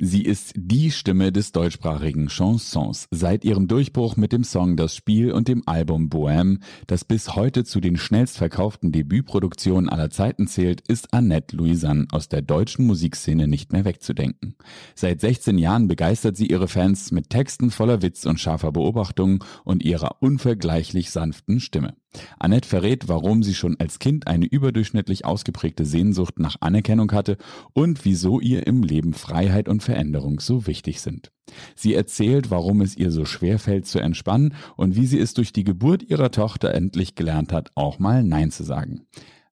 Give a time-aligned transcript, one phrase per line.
[0.00, 3.08] Sie ist die Stimme des deutschsprachigen Chansons.
[3.10, 7.64] Seit ihrem Durchbruch mit dem Song Das Spiel und dem Album Bohème, das bis heute
[7.64, 13.72] zu den schnellstverkauften Debütproduktionen aller Zeiten zählt, ist Annette Louisanne aus der deutschen Musikszene nicht
[13.72, 14.54] mehr wegzudenken.
[14.94, 19.82] Seit 16 Jahren begeistert sie ihre Fans mit Texten voller Witz und scharfer Beobachtung und
[19.82, 21.96] ihrer unvergleichlich sanften Stimme.
[22.38, 27.36] Annette verrät, warum sie schon als Kind eine überdurchschnittlich ausgeprägte Sehnsucht nach Anerkennung hatte
[27.72, 31.30] und wieso ihr im Leben Freiheit und Veränderung so wichtig sind.
[31.74, 35.52] Sie erzählt, warum es ihr so schwer fällt zu entspannen und wie sie es durch
[35.52, 39.06] die Geburt ihrer Tochter endlich gelernt hat, auch mal Nein zu sagen.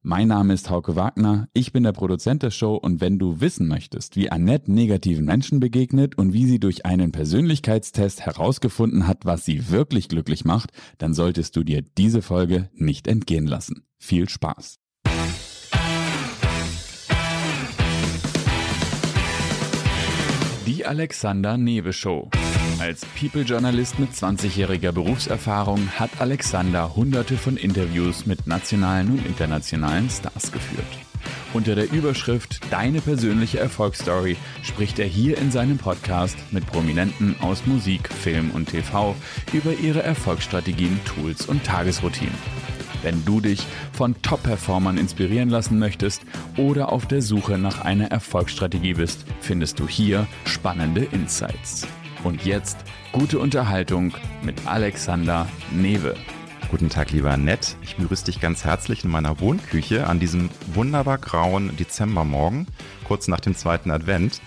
[0.08, 3.66] Mein Name ist Hauke Wagner, ich bin der Produzent der Show und wenn du wissen
[3.66, 9.44] möchtest, wie Annette negativen Menschen begegnet und wie sie durch einen Persönlichkeitstest herausgefunden hat, was
[9.44, 13.82] sie wirklich glücklich macht, dann solltest du dir diese Folge nicht entgehen lassen.
[13.98, 14.78] Viel Spaß!
[20.68, 22.30] Die Alexander Newe Show.
[22.78, 30.52] Als People-Journalist mit 20-jähriger Berufserfahrung hat Alexander hunderte von Interviews mit nationalen und internationalen Stars
[30.52, 30.84] geführt.
[31.54, 37.64] Unter der Überschrift Deine persönliche Erfolgsstory spricht er hier in seinem Podcast mit Prominenten aus
[37.66, 39.16] Musik, Film und TV
[39.54, 42.34] über ihre Erfolgsstrategien, Tools und Tagesroutinen.
[43.02, 46.22] Wenn du dich von Top-Performern inspirieren lassen möchtest
[46.58, 51.86] oder auf der Suche nach einer Erfolgsstrategie bist, findest du hier spannende Insights.
[52.26, 52.78] Und jetzt
[53.12, 56.16] gute Unterhaltung mit Alexander Newe.
[56.72, 57.76] Guten Tag, lieber Annette.
[57.82, 62.66] Ich begrüße dich ganz herzlich in meiner Wohnküche an diesem wunderbar grauen Dezembermorgen,
[63.04, 64.40] kurz nach dem zweiten Advent.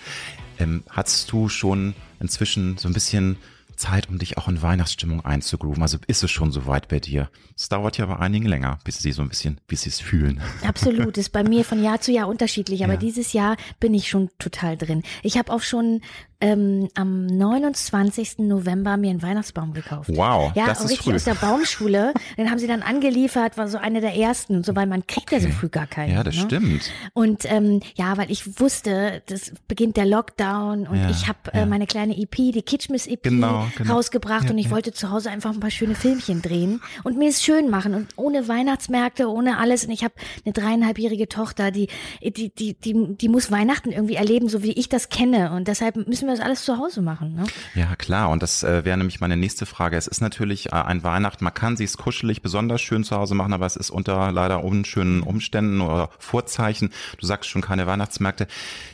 [0.59, 3.37] Ähm, hast du schon inzwischen so ein bisschen
[3.77, 5.81] Zeit, um dich auch in Weihnachtsstimmung einzugrooven.
[5.81, 7.29] Also ist es schon soweit bei dir.
[7.55, 10.41] Es dauert ja bei einigen länger, bis sie so ein bisschen, bis sie es fühlen.
[10.67, 12.99] Absolut, ist bei mir von Jahr zu Jahr unterschiedlich, aber ja.
[12.99, 15.03] dieses Jahr bin ich schon total drin.
[15.23, 16.01] Ich habe auch schon
[16.41, 18.39] ähm, am 29.
[18.39, 20.09] November mir einen Weihnachtsbaum gekauft.
[20.13, 21.15] Wow, ja, das ist richtig früh.
[21.15, 22.13] aus der Baumschule.
[22.37, 25.35] Den haben sie dann angeliefert, war so eine der ersten, so weil man kriegt okay.
[25.35, 26.13] ja so früh gar keinen.
[26.13, 26.41] Ja, das ne?
[26.43, 26.91] stimmt.
[27.13, 31.61] Und ähm, ja, weil ich wusste, das beginnt der Lockdown und Ja, ich habe ja.
[31.61, 33.95] äh, meine kleine EP, die Kitschmiss EP, Genau, genau.
[33.95, 37.29] rausgebracht Ja, und ich wollte zu Hause einfach ein paar schöne Filmchen drehen und mir
[37.29, 39.83] es schön machen und ohne Weihnachtsmärkte, ohne alles.
[39.83, 40.13] Und ich habe
[40.45, 41.87] eine dreieinhalbjährige Tochter, die,
[42.23, 45.51] die, die, die, die muss Weihnachten irgendwie erleben, so wie ich das kenne.
[45.51, 47.35] Und deshalb müssen wir das alles zu Hause machen.
[47.35, 47.45] Ne?
[47.75, 48.29] Ja, klar.
[48.29, 49.97] Und das äh, wäre nämlich meine nächste Frage.
[49.97, 51.43] Es ist natürlich äh, ein Weihnachten.
[51.43, 55.21] Man kann sich's kuschelig besonders schön zu Hause machen, aber es ist unter leider unschönen
[55.21, 56.91] Umständen oder Vorzeichen.
[57.19, 58.47] Du sagst schon keine Weihnachtsmärkte.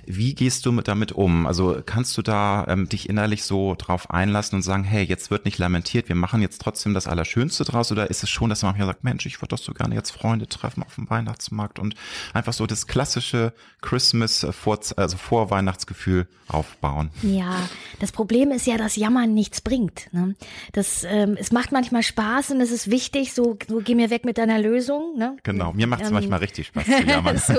[0.05, 1.47] Wie gehst du mit damit um?
[1.47, 5.45] Also kannst du da ähm, dich innerlich so drauf einlassen und sagen, hey, jetzt wird
[5.45, 7.91] nicht lamentiert, wir machen jetzt trotzdem das Allerschönste draus?
[7.91, 10.11] Oder ist es schon, dass man manchmal sagt, Mensch, ich würde doch so gerne jetzt
[10.11, 11.95] Freunde treffen auf dem Weihnachtsmarkt und
[12.33, 17.09] einfach so das klassische Christmas äh, vor, also Vorweihnachtsgefühl aufbauen?
[17.25, 17.67] Ja,
[17.99, 20.07] das Problem ist ja, dass Jammern nichts bringt.
[20.13, 20.35] Ne?
[20.73, 24.25] Das, ähm, es macht manchmal Spaß und es ist wichtig, so, so geh mir weg
[24.25, 25.17] mit deiner Lösung.
[25.17, 25.37] Ne?
[25.43, 27.37] Genau, mir macht es Ähm, manchmal richtig Spaß zu jammern.
[27.47, 27.53] so,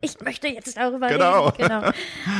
[0.00, 1.48] ich möchte jetzt darüber Genau.
[1.50, 1.56] reden.
[1.68, 1.90] Genau.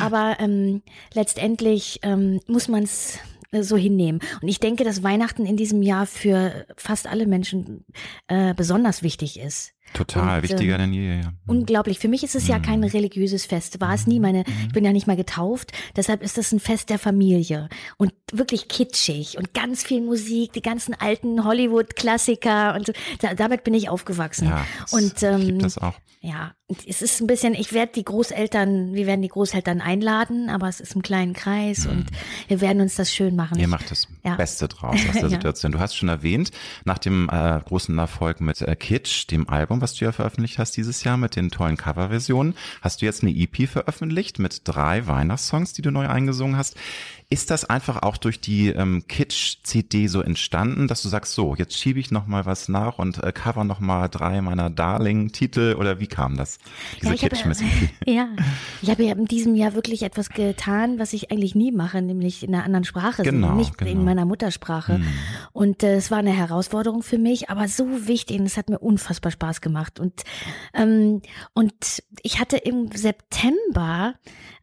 [0.01, 0.83] Aber ähm,
[1.15, 3.19] letztendlich ähm, muss man es
[3.53, 4.21] so hinnehmen.
[4.43, 7.85] Und ich denke, dass Weihnachten in diesem Jahr für fast alle Menschen
[8.29, 9.73] äh, besonders wichtig ist.
[9.97, 11.21] Total, Und, wichtiger ähm, denn je.
[11.21, 11.33] Ja.
[11.47, 11.99] Unglaublich.
[11.99, 12.87] Für mich ist es ja kein Mhm.
[12.87, 13.81] religiöses Fest.
[13.81, 14.21] War es nie.
[14.21, 15.73] Meine, ich bin ja nicht mal getauft.
[15.97, 17.69] Deshalb ist es ein Fest der Familie.
[17.97, 22.93] Und wirklich kitschig und ganz viel Musik, die ganzen alten Hollywood-Klassiker und so.
[23.21, 24.49] Da, damit bin ich aufgewachsen.
[24.49, 25.95] Ja, das- und ich ähm, lieb das auch.
[26.21, 26.53] ja,
[26.89, 30.81] es ist ein bisschen, ich werde die Großeltern, wir werden die Großeltern einladen, aber es
[30.81, 32.07] ist im kleinen Kreis und
[32.49, 33.55] wir werden uns das schön machen.
[33.55, 33.61] Mhm.
[33.61, 34.35] Ihr Ich- macht das Ja.
[34.35, 35.29] Beste draus aus der Ja.
[35.29, 35.71] Situation.
[35.73, 36.51] Du hast schon erwähnt,
[36.85, 40.77] nach dem äh, großen Erfolg mit äh, Kitsch, dem Album, was du ja veröffentlicht hast
[40.77, 45.75] dieses Jahr mit den tollen Coverversionen, hast du jetzt eine EP veröffentlicht mit drei Weihnachtssongs,
[45.75, 46.77] die du neu eingesungen hast.
[47.29, 51.77] Ist das einfach auch durch die ähm, Kitsch-CD so entstanden, dass du sagst, so, jetzt
[51.77, 55.99] schiebe ich noch mal was nach und äh, cover noch mal drei meiner Darling-Titel oder
[55.99, 56.59] wie kam das?
[56.97, 57.37] Diese Ja, ich habe,
[58.07, 58.29] ja,
[58.81, 62.45] ich habe ja in diesem Jahr wirklich etwas getan, was ich eigentlich nie mache, nämlich
[62.45, 63.91] in einer anderen Sprache, Genau, nicht genau.
[63.91, 64.99] in meiner Muttersprache.
[64.99, 65.07] Mhm.
[65.53, 68.79] Und äh, es war eine Herausforderung für mich, aber so wichtig und es hat mir
[68.79, 69.99] unfassbar Spaß gemacht.
[69.99, 70.23] Und,
[70.75, 71.23] ähm,
[71.55, 74.15] und ich hatte im September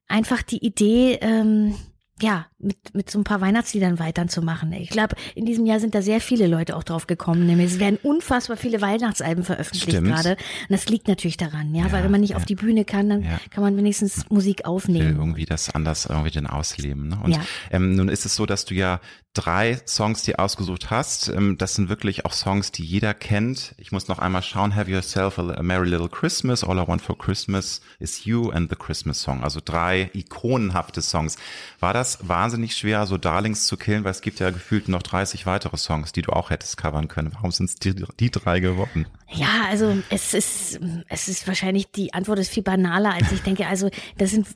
[0.08, 1.76] einfach die Idee, ähm,
[2.22, 4.72] ja, mit, mit so ein paar Weihnachtsliedern weiterzumachen.
[4.74, 7.46] Ich glaube, in diesem Jahr sind da sehr viele Leute auch drauf gekommen.
[7.46, 10.32] Nämlich es werden unfassbar viele Weihnachtsalben veröffentlicht gerade.
[10.32, 12.38] Und das liegt natürlich daran, ja, Ja, weil wenn man nicht ja.
[12.38, 13.40] auf die Bühne kann, dann Ja.
[13.50, 15.18] kann man wenigstens Musik will aufnehmen.
[15.18, 17.10] irgendwie das anders irgendwie den ausleben.
[17.10, 17.20] Ne?
[17.24, 17.40] Und
[17.72, 19.00] ähm, nun ist es so, dass du ja
[19.34, 21.28] drei Songs dir ausgesucht hast.
[21.30, 23.74] Ähm, das sind wirklich auch Songs, die jeder kennt.
[23.80, 24.76] Ich muss noch einmal schauen.
[24.76, 26.64] Have yourself a, a merry little Christmas.
[26.64, 29.44] All I want for Christmas is you and the Christmas Song.
[29.44, 31.38] Also drei ikonenhafte Songs.
[31.80, 34.04] War das wahnsinnig schwer, so Darlings zu killen?
[34.04, 37.32] Weil es gibt ja gefühlt noch 30 weitere Songs, die du auch hättest covern können.
[37.34, 39.06] Warum sind es die, die drei geworden?
[39.30, 40.80] Ja, also es ist,
[41.10, 43.68] es ist wahrscheinlich, die Antwort ist viel banaler, als ich denke.
[43.68, 44.48] Also das sind,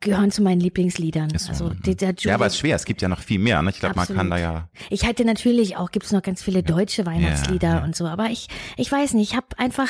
[0.00, 1.30] gehören zu meinen Lieblingsliedern.
[1.38, 1.82] So, also mhm.
[1.82, 2.76] der, der Ja, aber es ist schwer.
[2.76, 3.62] Es gibt ja noch viel mehr.
[3.62, 3.70] Ne?
[3.70, 6.62] Ich glaube, man kann da ja Ich halte natürlich auch, gibt es noch ganz viele
[6.62, 7.84] deutsche Weihnachtslieder Ja, ja.
[7.84, 9.88] und so, aber ich, ich weiß nicht, ich habe einfach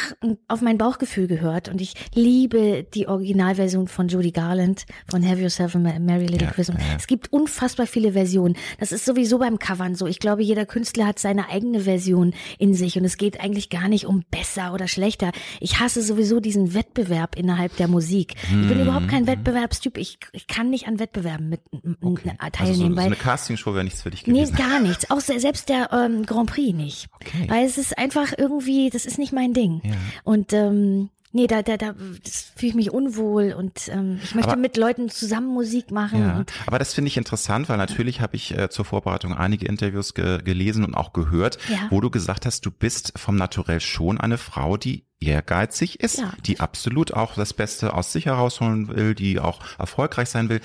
[0.48, 5.74] auf mein Bauchgefühl gehört und ich liebe die Originalversion von Judy Garland von Have Yourself
[5.74, 6.82] a Merry Little Ja, Christmas.
[6.96, 8.56] Es gibt unfassbar viele Versionen.
[8.78, 10.06] Das ist sowieso beim Covern so.
[10.06, 13.88] Ich glaube, jeder Künstler hat seine eigene Version in sich und es geht eigentlich gar
[13.88, 15.32] nicht um besser oder schlechter.
[15.60, 18.34] Ich hasse sowieso diesen Wettbewerb innerhalb der Musik.
[18.44, 18.68] Ich Mhm.
[18.68, 19.96] bin überhaupt kein Wettbewerbstyp.
[19.98, 23.74] Ich, ich kann nicht an Wettbewerben mit m- m- also so, teilnehmen, so eine Castingshow
[23.74, 24.56] wäre nichts für dich Nee, gewesen.
[24.56, 25.10] gar nichts.
[25.10, 27.08] Auch se- selbst der ähm, Grand Prix nicht.
[27.14, 27.44] Okay.
[27.48, 29.80] Weil es ist einfach irgendwie, das ist nicht mein Ding.
[29.84, 29.92] Ja.
[30.24, 31.94] Und ähm, nee, da, da, da
[32.24, 36.20] das fühle ich mich unwohl und ähm, ich möchte Aber- mit Leuten zusammen Musik machen.
[36.20, 40.14] Ja, aber das finde ich interessant, weil natürlich habe ich äh, zur Vorbereitung einige Interviews
[40.14, 41.86] ge gelesen und auch gehört, Ja.
[41.90, 46.32] wo du gesagt hast, du bist vom Naturell schon eine Frau, die ehrgeizig ist, Ja.
[46.44, 50.60] die absolut auch das Beste aus sich herausholen will, die auch erfolgreich sein will.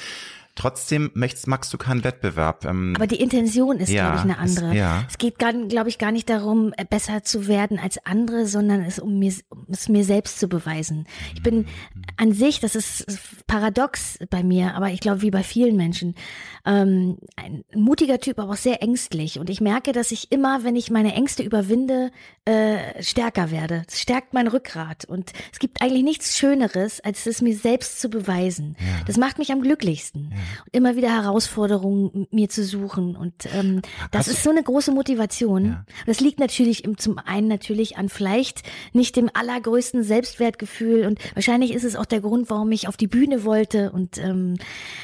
[0.56, 2.66] Trotzdem möchtest, magst du keinen Wettbewerb.
[2.66, 4.76] Ähm, aber die Intention ist, Ja, glaube ich, eine es- andere.
[4.76, 5.04] ja.
[5.10, 9.00] Es geht, glaube ich, gar nicht darum, äh, besser zu werden als andere, sondern es
[9.00, 11.08] um mir, um es mir selbst zu beweisen.
[11.36, 11.68] Ich bin
[12.18, 13.06] an sich, das ist
[13.48, 16.16] paradox bei mir, aber ich glaube, wie bei vielen Menschen,
[16.66, 19.40] ähm, ein mutiger Typ, aber auch sehr ängstlich.
[19.40, 22.12] Und ich merke, dass ich immer, wenn ich meine Ängste überwinde,
[22.46, 23.84] äh, stärker werde.
[23.88, 25.06] Es stärkt mein Rückgrat.
[25.06, 28.76] Und es gibt eigentlich nichts Schöneres, als es mir selbst zu beweisen.
[29.08, 30.34] Das macht mich am glücklichsten.
[30.66, 33.16] Und immer wieder Herausforderungen mir zu suchen.
[33.16, 33.82] Und ähm,
[34.12, 35.66] das Hast ist so eine große Motivation.
[35.66, 35.86] Ja.
[36.06, 38.64] Das liegt natürlich im, zum einen natürlich an vielleicht
[38.94, 41.06] nicht dem allergrößten Selbstwertgefühl.
[41.06, 43.92] Und wahrscheinlich ist es auch der Grund, warum ich auf die Bühne wollte.
[43.92, 44.56] Und ähm,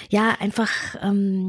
[0.09, 0.71] ja, einfach
[1.01, 1.46] ähm,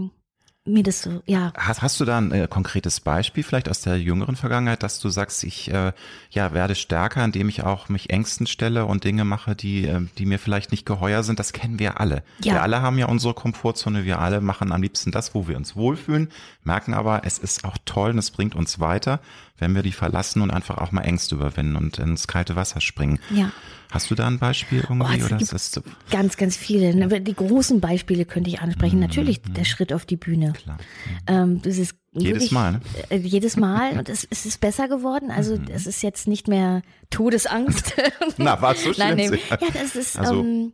[0.68, 1.52] mir das so, ja.
[1.56, 5.08] Hast, hast du da ein äh, konkretes Beispiel vielleicht aus der jüngeren Vergangenheit, dass du
[5.08, 5.92] sagst, ich äh,
[6.30, 10.26] ja werde stärker, indem ich auch mich Ängsten stelle und Dinge mache, die äh, die
[10.26, 11.38] mir vielleicht nicht geheuer sind?
[11.38, 12.22] Das kennen wir alle.
[12.42, 12.54] Ja.
[12.54, 14.04] Wir alle haben ja unsere Komfortzone.
[14.04, 16.30] Wir alle machen am liebsten das, wo wir uns wohlfühlen,
[16.64, 19.20] merken aber, es ist auch toll und es bringt uns weiter,
[19.58, 23.18] wenn wir die verlassen und einfach auch mal Ängste überwinden und ins kalte Wasser springen.
[23.30, 23.50] Ja.
[23.90, 26.94] Hast du da ein Beispiel irgendwie Oh, oder ist das Ganz, ganz viele.
[26.94, 29.00] Ne, Die großen Beispiele könnte ich ansprechen.
[29.00, 30.48] Natürlich der Schritt auf die Bühne.
[30.48, 30.52] Mhm.
[30.52, 30.78] klar?
[31.26, 32.80] Ähm, das ist Jedes wirklich, Mal, ne?
[33.10, 33.98] Äh, jedes Mal.
[33.98, 35.30] Und es, es ist besser geworden.
[35.30, 35.66] Also Mhm.
[35.72, 37.94] es ist jetzt nicht mehr Todesangst.
[38.36, 39.16] Na, war es so schlimm?
[39.16, 39.38] Nein.
[39.50, 40.72] Ja, das ist, Also- ähm,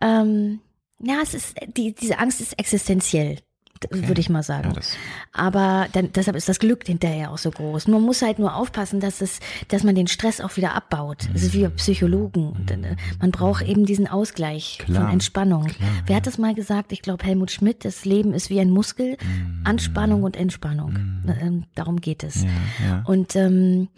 [0.00, 0.60] ähm,
[1.00, 3.38] ja, es ist, die, diese Angst ist existenziell,
[3.82, 4.68] d- würde ich mal sagen.
[4.68, 4.96] Ja, das-
[5.32, 7.88] Aber dann, deshalb ist das Glück hinterher auch so groß.
[7.88, 11.28] Man muss halt nur aufpassen, dass es, dass man den Stress auch wieder abbaut.
[11.34, 12.66] Es ist wie Psychologen.
[12.70, 15.66] Äh, man braucht eben diesen Ausgleich Klar, von Entspannung.
[15.66, 16.92] klar, Wer hat das mal gesagt?
[16.92, 19.16] Ich glaube Helmut Schmidt, das Leben ist wie ein Muskel.
[19.64, 20.96] Anspannung und Entspannung.
[21.40, 22.42] Ähm, Darum geht es.
[22.42, 22.48] Ja,
[22.86, 23.02] ja.
[23.06, 23.88] Und ähm,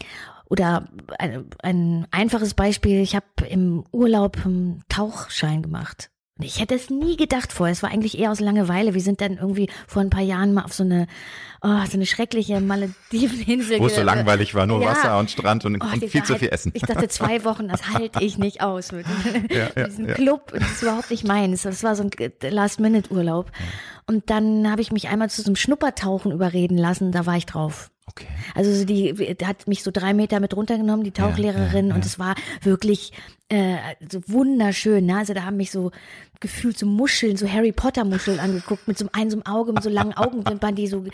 [0.48, 0.88] oder
[1.18, 6.10] ein, ein einfaches Beispiel, ich habe im Urlaub einen Tauchschein gemacht.
[6.42, 7.72] Ich hätte es nie gedacht vorher.
[7.72, 8.94] Es war eigentlich eher aus Langeweile.
[8.94, 11.06] Wir sind dann irgendwie vor ein paar Jahren mal auf so eine,
[11.62, 13.80] oh, so eine schreckliche Malediveninsel.
[13.80, 14.90] Wo es so langweilig war, nur Ja.
[14.90, 16.72] Wasser und Strand und, Oh, und viel zu viel Essen.
[16.74, 19.06] Ich dachte, zwei Wochen, das halte ich nicht aus mit,
[19.50, 20.14] Ja, ja, diesem ja.
[20.14, 20.52] Club.
[20.52, 21.62] Das ist überhaupt nicht meins.
[21.62, 22.10] Das war so ein
[22.42, 23.50] Last-Minute-Urlaub.
[24.06, 27.12] Und dann habe ich mich einmal zu so einem Schnuppertauchen überreden lassen.
[27.12, 27.90] Da war ich drauf.
[28.06, 28.26] Okay.
[28.56, 31.94] Also so die, die hat mich so drei Meter mit runtergenommen, die Tauchlehrerin, ja, ja.
[31.94, 33.12] und es war wirklich
[33.50, 33.76] äh,
[34.10, 35.06] so wunderschön.
[35.06, 35.18] Ne?
[35.18, 35.90] Also da haben mich so
[36.40, 39.82] gefühlt so Muscheln, so Harry Potter Muscheln angeguckt, mit so einem, so einem Auge, mit
[39.82, 41.04] so langen Augenwimpern, die so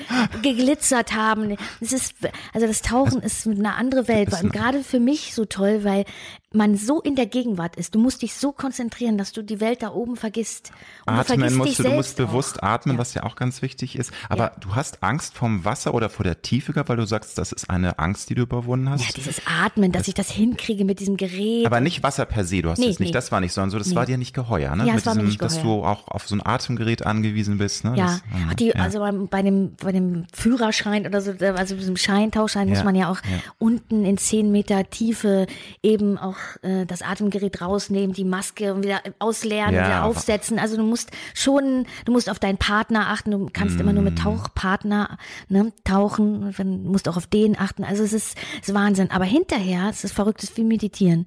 [0.42, 1.56] geglitzert haben.
[1.80, 2.14] Es ist,
[2.54, 4.30] also das Tauchen ist eine andere Welt.
[4.40, 6.04] Und gerade für mich so toll, weil
[6.52, 7.94] man so in der Gegenwart ist.
[7.94, 10.70] Du musst dich so konzentrieren, dass du die Welt da oben vergisst.
[11.04, 12.68] Und du Atmen vergisst musst dich du, du musst bewusst auch.
[12.68, 12.98] atmen, Ja.
[13.00, 14.10] was ja auch ganz wichtig ist.
[14.30, 17.52] Aber du hast Angst vom Wasser oder vor der Tiefe gehabt, weil du sagst, das
[17.52, 19.04] ist eine Angst, die du überwunden hast.
[19.04, 21.66] Ja, dieses Atmen, dass ich das hinkriege mit diesem Gerät.
[21.66, 23.12] aber nicht Wasser per se, du hast Nee, es nicht, nee.
[23.12, 24.84] das war nicht, sondern so, das war dir nicht geheuer, ne?
[24.84, 27.84] Ja, Mit es war diesem, dass du auch auf so ein Atemgerät angewiesen bist.
[27.84, 27.94] Ne?
[27.96, 28.74] Ja, das, Ach, die, ja.
[28.74, 32.74] also bei dem, bei dem Führerschein oder so, also diesem Scheintauschschein ja.
[32.74, 33.38] muss man ja auch ja.
[33.58, 35.46] unten in zehn Meter Tiefe
[35.82, 40.58] eben auch äh, das Atemgerät rausnehmen, die Maske und wieder ausleeren, wieder aufsetzen.
[40.58, 43.80] Also du musst schon, du musst auf deinen Partner achten, du kannst mm.
[43.80, 44.22] immer nur mit mm.
[44.22, 45.18] Tauchpartner
[45.48, 47.84] ne, tauchen, du musst auch auf den achten.
[47.84, 49.10] Also es ist, es ist Wahnsinn.
[49.10, 51.26] Aber hinterher, es ist verrückt, es ist wie meditieren.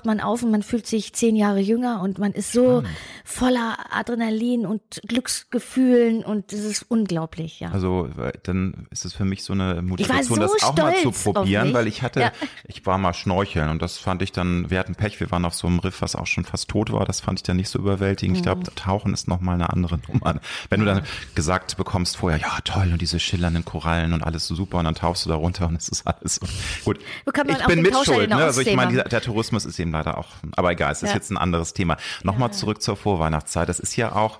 [0.00, 2.88] Taucht man auf und man fühlt sich zehn Jahre jünger und man ist so Spannend.
[3.24, 7.70] voller Adrenalin und Glücksgefühlen und es ist unglaublich, ja.
[7.70, 8.08] Also
[8.44, 11.86] dann ist es für mich so eine Motivation, so das auch mal zu probieren, weil
[11.86, 12.32] ich hatte, ja.
[12.66, 15.54] ich war mal schnorcheln und das fand ich dann, wir hatten Pech, wir waren auf
[15.54, 17.78] so einem Riff, was auch schon fast tot war, das fand ich dann nicht so
[17.78, 18.36] überwältigend.
[18.36, 18.38] Mhm.
[18.38, 20.40] Ich glaube, Tauchen ist nochmal eine andere Nummer.
[20.70, 21.02] Wenn du dann
[21.34, 24.94] gesagt bekommst vorher, ja toll und diese schillernden Korallen und alles so super und dann
[24.94, 26.46] tauchst du da runter und es ist alles so.
[26.86, 26.98] gut.
[27.26, 28.36] Ich bin mit Schuld, ne?
[28.36, 31.16] Also ich meine, der Tourismus ist eben leider auch, aber egal, es ist ja.
[31.16, 31.96] jetzt ein anderes Thema.
[32.22, 32.52] Nochmal ja.
[32.52, 33.68] zurück zur Vorweihnachtszeit.
[33.68, 34.38] Das ist ja auch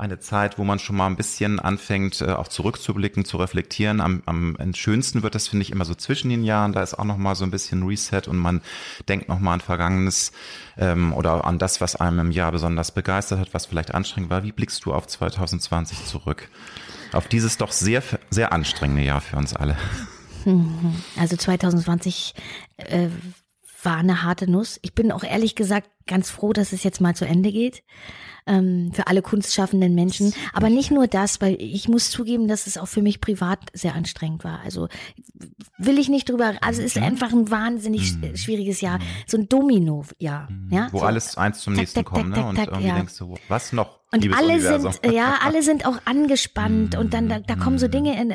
[0.00, 4.00] eine Zeit, wo man schon mal ein bisschen anfängt, äh, auch zurückzublicken, zu reflektieren.
[4.00, 6.72] Am, am schönsten wird das, finde ich, immer so zwischen den Jahren.
[6.72, 8.62] Da ist auch noch mal so ein bisschen Reset und man
[9.08, 10.32] denkt noch mal an Vergangenes
[10.78, 14.42] ähm, oder an das, was einem im Jahr besonders begeistert hat, was vielleicht anstrengend war.
[14.42, 16.48] Wie blickst du auf 2020 zurück?
[17.12, 19.76] Auf dieses doch sehr, sehr anstrengende Jahr für uns alle.
[21.18, 22.34] Also 2020
[22.78, 23.08] äh,
[23.82, 24.78] war eine harte Nuss.
[24.82, 27.82] Ich bin auch ehrlich gesagt ganz froh, dass es jetzt mal zu Ende geht
[28.46, 30.34] ähm, für alle kunstschaffenden Menschen.
[30.52, 33.94] Aber nicht nur das, weil ich muss zugeben, dass es auch für mich privat sehr
[33.94, 34.60] anstrengend war.
[34.60, 34.88] Also
[35.78, 38.36] will ich nicht drüber, also es ist einfach ein wahnsinnig mhm.
[38.36, 40.50] schwieriges Jahr, so ein Domino-Jahr.
[40.50, 40.68] Mhm.
[40.72, 42.48] Ja, Wo so, alles eins zum nächsten tak, kommt, tak, ne?
[42.48, 42.94] Und irgendwie ja.
[42.96, 43.99] denkst du, was noch?
[44.12, 44.92] Und alle Universum.
[44.92, 48.30] sind, ja, alle sind auch angespannt und dann, da, da kommen so Dinge, in,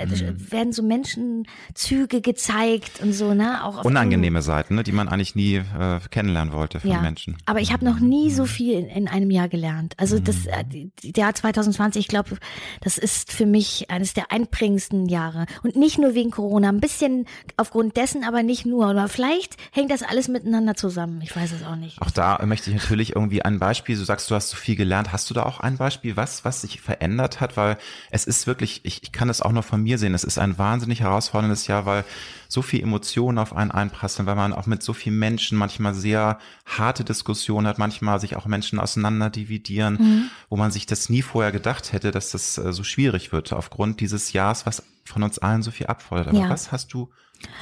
[0.51, 3.63] werden so Menschenzüge gezeigt und so, ne?
[3.63, 4.83] Auch Unangenehme Seiten, ne?
[4.83, 7.01] die man eigentlich nie äh, kennenlernen wollte von ja.
[7.01, 7.37] Menschen.
[7.45, 9.95] Aber ich habe noch nie so viel in, in einem Jahr gelernt.
[9.97, 10.63] Also das äh,
[11.03, 12.37] Jahr 2020, ich glaube,
[12.81, 15.45] das ist für mich eines der einprägendsten Jahre.
[15.63, 17.25] Und nicht nur wegen Corona, ein bisschen
[17.57, 18.89] aufgrund dessen, aber nicht nur.
[18.89, 21.19] Oder vielleicht hängt das alles miteinander zusammen.
[21.21, 22.01] Ich weiß es auch nicht.
[22.01, 25.11] Auch da möchte ich natürlich irgendwie ein Beispiel, du sagst, du hast so viel gelernt.
[25.11, 27.57] Hast du da auch ein Beispiel, was, was sich verändert hat?
[27.57, 27.77] Weil
[28.11, 30.57] es ist wirklich, ich, ich kann es auch nur von mir sehen, es ist ein
[30.57, 32.05] wahnsinnig herausforderndes Jahr, weil
[32.47, 36.39] so viel Emotionen auf einen einprasseln, weil man auch mit so vielen Menschen manchmal sehr
[36.65, 40.29] harte Diskussionen hat, manchmal sich auch Menschen auseinander dividieren, mhm.
[40.49, 43.99] wo man sich das nie vorher gedacht hätte, dass das äh, so schwierig wird aufgrund
[43.99, 46.29] dieses Jahres, was von uns allen so viel abfordert.
[46.29, 46.49] Aber ja.
[46.49, 47.09] was hast du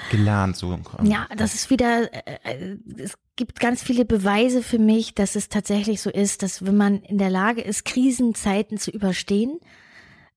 [0.09, 0.55] gelernt?
[0.55, 5.35] So ja, das ist wieder, äh, äh, es gibt ganz viele Beweise für mich, dass
[5.35, 9.59] es tatsächlich so ist, dass wenn man in der Lage ist, Krisenzeiten zu überstehen,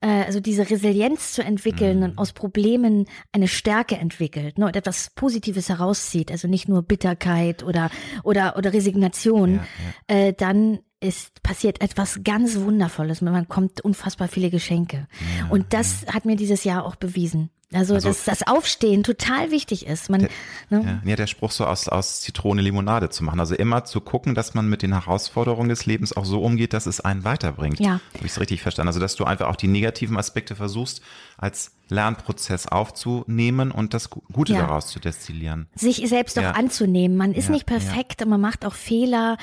[0.01, 2.05] äh, also diese Resilienz zu entwickeln mhm.
[2.05, 7.63] und aus Problemen eine Stärke entwickelt ne, und etwas Positives herauszieht, also nicht nur Bitterkeit
[7.63, 7.91] oder
[8.23, 9.67] oder oder Resignation, ja,
[10.11, 10.17] ja.
[10.29, 13.21] Äh, dann ist passiert etwas ganz Wundervolles.
[13.21, 15.09] Man kommt unfassbar viele Geschenke.
[15.39, 17.51] Ja, und das hat mir dieses Jahr auch bewiesen.
[17.73, 20.09] Also, also dass das Aufstehen total wichtig ist.
[20.09, 20.31] Man, der,
[20.71, 21.03] ne?
[21.05, 23.41] ja, der Spruch so aus, aus Zitrone Limonade zu machen.
[23.41, 26.87] Also immer zu gucken, dass man mit den Herausforderungen des Lebens auch so umgeht, dass
[26.87, 27.81] es einen weiterbringt.
[27.81, 28.01] Ja.
[28.15, 28.89] Habe ich es richtig verstanden?
[28.89, 31.03] Also dass du einfach auch die negativen Aspekte versuchst,
[31.39, 34.61] als Lernprozess aufzunehmen und das Gute ja.
[34.61, 35.67] daraus zu destillieren.
[35.75, 36.53] Sich selbst ja.
[36.53, 37.17] auch anzunehmen.
[37.17, 39.39] Man ist nicht perfekt und man macht auch Fehler.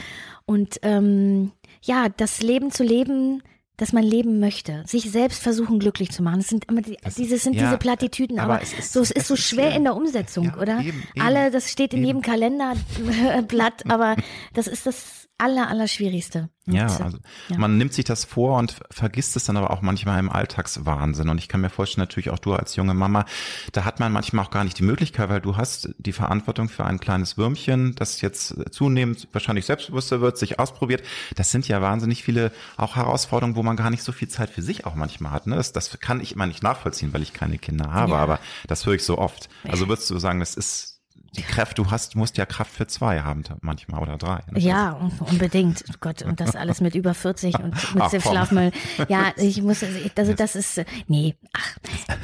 [0.45, 1.51] Und ähm,
[1.81, 3.43] ja, das Leben zu leben
[3.77, 6.39] dass man leben möchte, sich selbst versuchen glücklich zu machen.
[6.39, 9.01] Das sind immer die, das, diese sind ja, diese Plattitüden, aber, aber es ist, so
[9.01, 10.79] es ist so schwer ist, in der Umsetzung, ja, oder?
[10.79, 12.07] Eben, eben, Alle, das steht in eben.
[12.07, 14.15] jedem Kalenderblatt, aber
[14.53, 16.49] das ist das aller, aller Schwierigste.
[16.65, 17.17] Ja, also
[17.49, 17.57] ja.
[17.57, 21.27] man nimmt sich das vor und vergisst es dann aber auch manchmal im Alltagswahnsinn.
[21.27, 23.25] Und ich kann mir vorstellen, natürlich auch du als junge Mama,
[23.73, 26.85] da hat man manchmal auch gar nicht die Möglichkeit, weil du hast die Verantwortung für
[26.85, 31.03] ein kleines Würmchen, das jetzt zunehmend wahrscheinlich selbstbewusster wird, sich ausprobiert.
[31.35, 34.61] Das sind ja wahnsinnig viele auch Herausforderungen, wo man gar nicht so viel Zeit für
[34.61, 35.47] sich auch manchmal hat.
[35.47, 35.57] Ne?
[35.57, 38.19] Das, das kann ich immer nicht nachvollziehen, weil ich keine Kinder habe, ja.
[38.19, 39.49] aber das höre ich so oft.
[39.67, 40.92] Also würdest du sagen, das ist
[41.35, 44.41] die Kraft, du hast, musst ja Kraft für zwei haben manchmal oder drei.
[44.51, 44.59] Ne?
[44.59, 45.83] Ja, unbedingt.
[45.89, 48.71] Oh Gott, und das alles mit über 40 und mit dem Schlafmüll.
[49.07, 49.83] Ja, ich muss,
[50.15, 51.77] also das ist, nee, ach,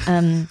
[0.08, 0.48] ähm.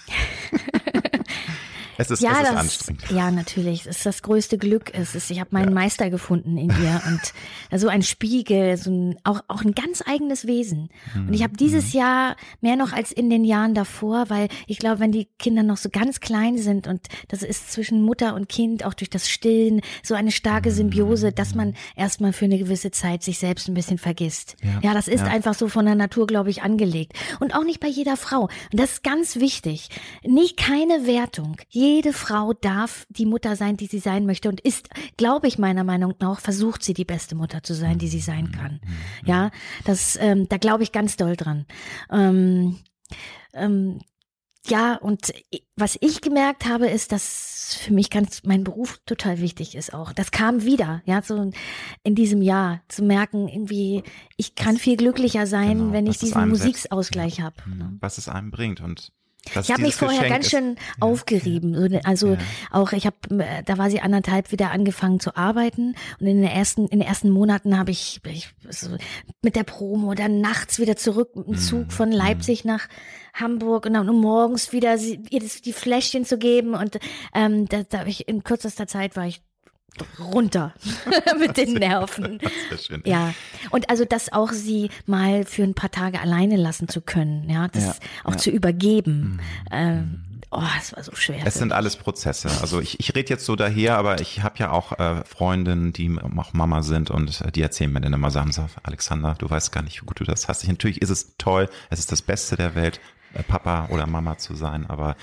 [2.01, 3.11] Es ist, ja, es ist das, anstrengend.
[3.11, 3.81] Ja, natürlich.
[3.81, 4.95] Es ist das größte Glück.
[4.95, 5.75] Es ist, ich habe meinen ja.
[5.75, 7.33] Meister gefunden in ihr und so
[7.73, 10.91] also ein Spiegel, so ein, auch, auch ein ganz eigenes Wesen.
[11.17, 11.99] Und ich habe dieses mhm.
[12.01, 15.77] Jahr mehr noch als in den Jahren davor, weil ich glaube, wenn die Kinder noch
[15.77, 19.81] so ganz klein sind und das ist zwischen Mutter und Kind auch durch das Stillen
[20.05, 23.99] so eine starke Symbiose, dass man erstmal für eine gewisse Zeit sich selbst ein bisschen
[23.99, 24.55] vergisst.
[24.63, 25.27] Ja, ja das ist ja.
[25.27, 27.15] einfach so von der Natur, glaube ich, angelegt.
[27.41, 28.43] Und auch nicht bei jeder Frau.
[28.43, 29.89] Und das ist ganz wichtig.
[30.23, 31.57] Nicht keine Wertung.
[31.69, 35.59] Jede jede Frau darf die Mutter sein, die sie sein möchte und ist, glaube ich
[35.59, 38.53] meiner Meinung nach, versucht sie die beste Mutter zu sein, die sie sein Mhm.
[38.53, 38.81] kann.
[39.25, 39.51] Ja,
[39.85, 41.67] das, ähm, da glaube ich ganz doll dran.
[42.11, 42.79] Ähm,
[43.55, 44.01] ähm,
[44.67, 45.33] ja, und
[45.77, 50.13] was ich gemerkt habe, ist, dass für mich ganz mein Beruf total wichtig ist auch.
[50.13, 51.51] Das kam wieder, ja, so
[52.03, 54.03] in diesem Jahr zu merken, irgendwie,
[54.37, 57.57] ich kann viel glücklicher sein, Genau, wenn ich diesen Musikausgleich habe.
[57.67, 57.97] Mhm.
[58.01, 59.13] Was es einem bringt und
[59.57, 60.51] Ich habe mich vorher Geschenk ganz ist.
[60.51, 61.75] schön aufgerieben.
[61.75, 62.39] So, ne, Also Ja.
[62.71, 63.17] auch ich habe,
[63.65, 67.31] da war sie anderthalb wieder angefangen zu arbeiten und in den ersten in den ersten
[67.31, 68.91] Monaten habe ich, ich so
[69.43, 71.59] mit der Promo dann nachts wieder zurück mit dem Mhm.
[71.59, 72.89] Zug von Leipzig nach
[73.35, 76.99] Hamburg und dann um morgens wieder sie, ihr das, die Fläschchen zu geben und
[77.35, 79.41] ähm, da, da ich in kürzester Zeit war ich
[80.19, 80.75] runter
[81.39, 82.39] mit den Nerven.
[82.69, 83.03] Sehr schön.
[83.05, 83.35] Ja,
[83.71, 87.69] und also das auch sie mal für ein paar Tage alleine lassen zu können, ja,
[87.69, 88.39] das Ja, auch ja.
[88.39, 89.41] zu übergeben.
[89.71, 91.41] Ähm, oh, es war so schwer.
[91.45, 91.77] Es sind mich.
[91.77, 92.51] alles Prozesse.
[92.61, 96.17] Also ich, ich rede jetzt so daher, aber ich habe ja auch äh, Freundinnen, die
[96.37, 99.73] auch Mama sind und äh, die erzählen mir dann immer, sagen so, Alexander, du weißt
[99.73, 100.63] gar nicht, wie gut du das hast.
[100.63, 103.01] Ich, natürlich ist es toll, es ist das Beste der Welt,
[103.35, 105.17] äh, Papa oder Mama zu sein, aber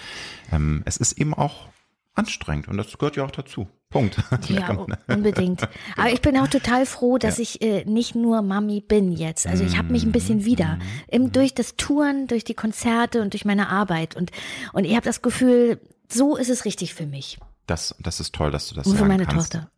[0.52, 1.68] ähm, es ist eben auch
[2.16, 3.68] anstrengend und das gehört ja auch dazu.
[3.90, 4.18] Punkt.
[4.50, 5.62] Ja, un- unbedingt.
[5.96, 9.48] Aber ich bin auch total froh, dass ich äh, nicht nur Mami bin jetzt.
[9.48, 10.80] Also ich habe mich ein bisschen wieder.
[11.08, 14.16] Im, durch das Touren, durch die Konzerte und durch meine Arbeit.
[14.16, 14.32] Und,
[14.74, 15.80] und ich habe das Gefühl,
[16.12, 17.38] so ist es richtig für mich.
[17.68, 19.54] Das, das ist toll, dass du das Und für meine kannst.
[19.54, 19.70] Tochter.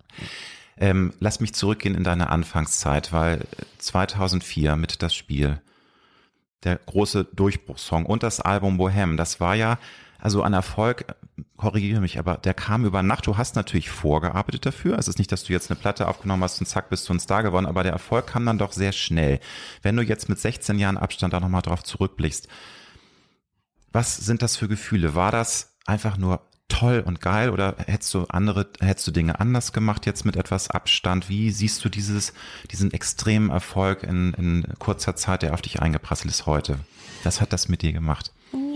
[0.78, 3.42] Ähm, lass mich zurückgehen in deine Anfangszeit, weil
[3.80, 5.62] 2004 mit das Spiel,
[6.64, 9.78] der große Durchbruchssong und das Album Bohem, das war ja
[10.20, 11.06] also ein Erfolg,
[11.58, 13.28] korrigiere mich, aber der kam über Nacht.
[13.28, 14.98] Du hast natürlich vorgearbeitet dafür.
[14.98, 17.20] Es ist nicht, dass du jetzt eine Platte aufgenommen hast und zack, bist du ein
[17.20, 19.40] Star geworden, aber der Erfolg kam dann doch sehr schnell.
[19.82, 22.48] Wenn du jetzt mit 16 Jahren Abstand da nochmal drauf zurückblickst,
[23.92, 25.16] was sind das für Gefühle?
[25.16, 29.72] War das einfach nur toll und geil oder hättest du andere, hättest du Dinge anders
[29.72, 31.30] gemacht jetzt mit etwas Abstand?
[31.30, 32.34] Wie siehst du dieses,
[32.72, 36.80] diesen extremen Erfolg in, in kurzer Zeit, der auf dich eingeprasselt ist heute?
[37.24, 38.32] Was hat das mit dir gemacht?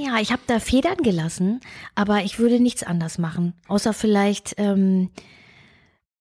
[0.06, 1.60] Ja, ich habe da Federn gelassen,
[1.96, 5.10] aber ich würde nichts anders machen, außer vielleicht ähm,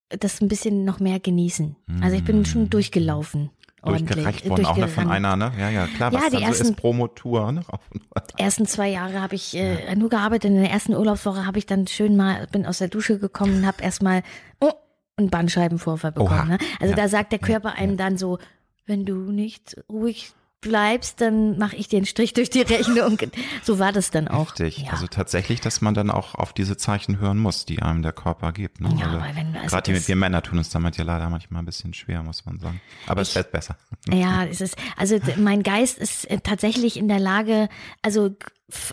[0.09, 1.77] das ein bisschen noch mehr genießen.
[2.03, 3.51] Also ich bin schon durchgelaufen.
[3.83, 5.53] Durchgereicht worden, auch ne, von einer, ne?
[5.59, 7.63] Ja, ja, klar, Ja, was die dann so ersten- ist, Promotour, ne?
[8.37, 10.51] Ersten zwei Jahre habe ich äh, nur gearbeitet.
[10.51, 13.67] In der ersten Urlaubswoche habe ich dann schön mal, bin aus der Dusche gekommen und
[13.67, 14.23] habe erstmal
[14.61, 14.73] oh,
[15.17, 16.31] einen Bandscheibenvorfall bekommen.
[16.31, 16.45] Oha.
[16.45, 16.59] Ne?
[16.79, 16.97] Also Ja.
[16.97, 18.39] da sagt der Körper einem dann so,
[18.85, 23.19] wenn du nicht ruhig bleibst, dann mache ich dir einen Strich durch die Rechnung.
[23.63, 24.49] so war das dann auch.
[24.51, 24.79] Heftig.
[24.79, 24.93] Ja.
[24.93, 28.53] Also tatsächlich, dass man dann auch auf diese Zeichen hören muss, die einem der Körper
[28.53, 28.81] gibt.
[28.81, 28.91] Ne?
[28.99, 31.05] Ja, Also aber wenn- also Gerade die das- mit wir Männer tun es damit ja
[31.05, 32.81] leider manchmal ein bisschen schwer, muss man sagen.
[33.07, 33.77] Aber es wird besser.
[34.13, 37.69] Ja, es ist, also mein Geist ist äh, tatsächlich in der Lage,
[38.03, 38.31] also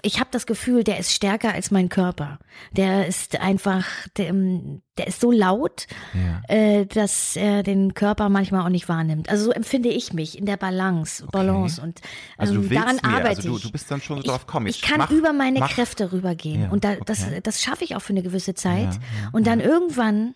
[0.04, 2.40] ich habe das Gefühl, der ist stärker als mein Körper.
[2.72, 3.86] Der ist einfach,
[4.18, 6.42] der, ähm, der ist so laut, Ja.
[6.56, 9.30] äh, dass er den Körper manchmal auch nicht wahrnimmt.
[9.30, 12.02] Also so empfinde ich mich in der Balance, Balance und
[12.38, 13.64] Also du ähm, willst daran mehr, arbeite also du, ich.
[13.64, 15.70] du bist dann schon so ich, drauf, komm, ich jetzt kann mach, über meine mach.
[15.72, 17.40] Kräfte rübergehen Ja, und da, das, okay.
[17.44, 18.94] das schaffe ich auch für eine gewisse Zeit.
[18.94, 20.34] Ja, und dann irgendwann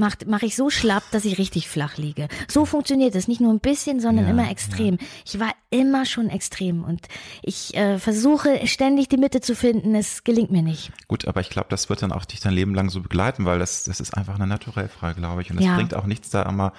[0.00, 2.26] mache mach ich so schlapp, dass ich richtig flach liege.
[2.48, 4.98] So funktioniert es, nicht nur ein bisschen, sondern Ja, immer extrem.
[5.24, 7.06] Ich war immer schon extrem und
[7.42, 9.94] ich äh, versuche ständig die Mitte zu finden.
[9.94, 10.90] Es gelingt mir nicht.
[11.06, 13.58] Gut, aber ich glaube, das wird dann auch dich dein Leben lang so begleiten, weil
[13.60, 15.50] das, das ist einfach eine Naturellfrage, glaube ich.
[15.50, 15.76] Und es Ja.
[15.76, 16.72] bringt auch nichts da immer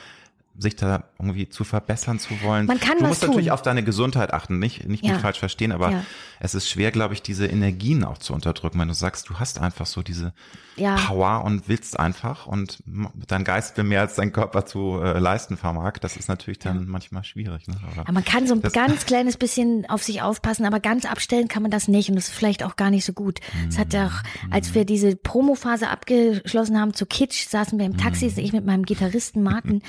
[0.57, 2.65] sich da irgendwie zu verbessern zu wollen.
[2.67, 3.53] Man kann du musst natürlich tun.
[3.53, 5.13] auf deine Gesundheit achten, nicht, nicht Ja.
[5.13, 6.03] mich falsch verstehen, aber Ja.
[6.39, 9.59] es ist schwer, glaube ich, diese Energien auch zu unterdrücken, wenn du sagst, du hast
[9.59, 10.33] einfach so diese
[10.75, 10.95] Ja.
[10.95, 12.79] Power und willst einfach und
[13.27, 15.93] dein Geist will mehr als dein Körper zu äh, leisten vermag.
[16.01, 17.67] Das ist natürlich dann manchmal schwierig.
[17.67, 17.75] Ne?
[17.97, 21.61] Aber man kann so ein ganz kleines bisschen auf sich aufpassen, aber ganz abstellen kann
[21.61, 23.39] man das nicht und das ist vielleicht auch gar nicht so gut.
[23.69, 27.97] Es hat ja auch, als wir diese Promophase abgeschlossen haben zu Kitsch, saßen wir im
[27.97, 29.81] Taxi, ich mit meinem Gitarristen Martin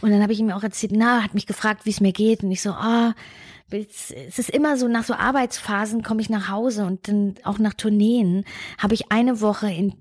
[0.00, 2.42] und dann habe ich ihm auch erzählt, na, hat mich gefragt, wie es mir geht
[2.42, 3.14] und ich so, ah,
[3.70, 7.58] es es ist immer so, nach so Arbeitsphasen komme ich nach Hause und dann auch
[7.58, 8.44] nach Tourneen
[8.78, 9.92] habe ich eine Woche, in,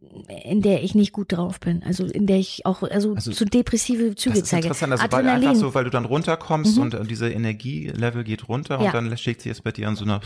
[0.46, 1.84] in der ich nicht gut drauf bin.
[1.84, 4.68] Also in der ich auch, also, Also, so depressive Züge das ist zeige.
[4.68, 8.78] interessant, also weil einfach so, weil du dann runterkommst und äh, diese Energielevel geht runter
[8.78, 8.84] Mhm.
[8.86, 8.98] Ja.
[8.98, 10.22] und dann schlägt sich es bei dir an so einer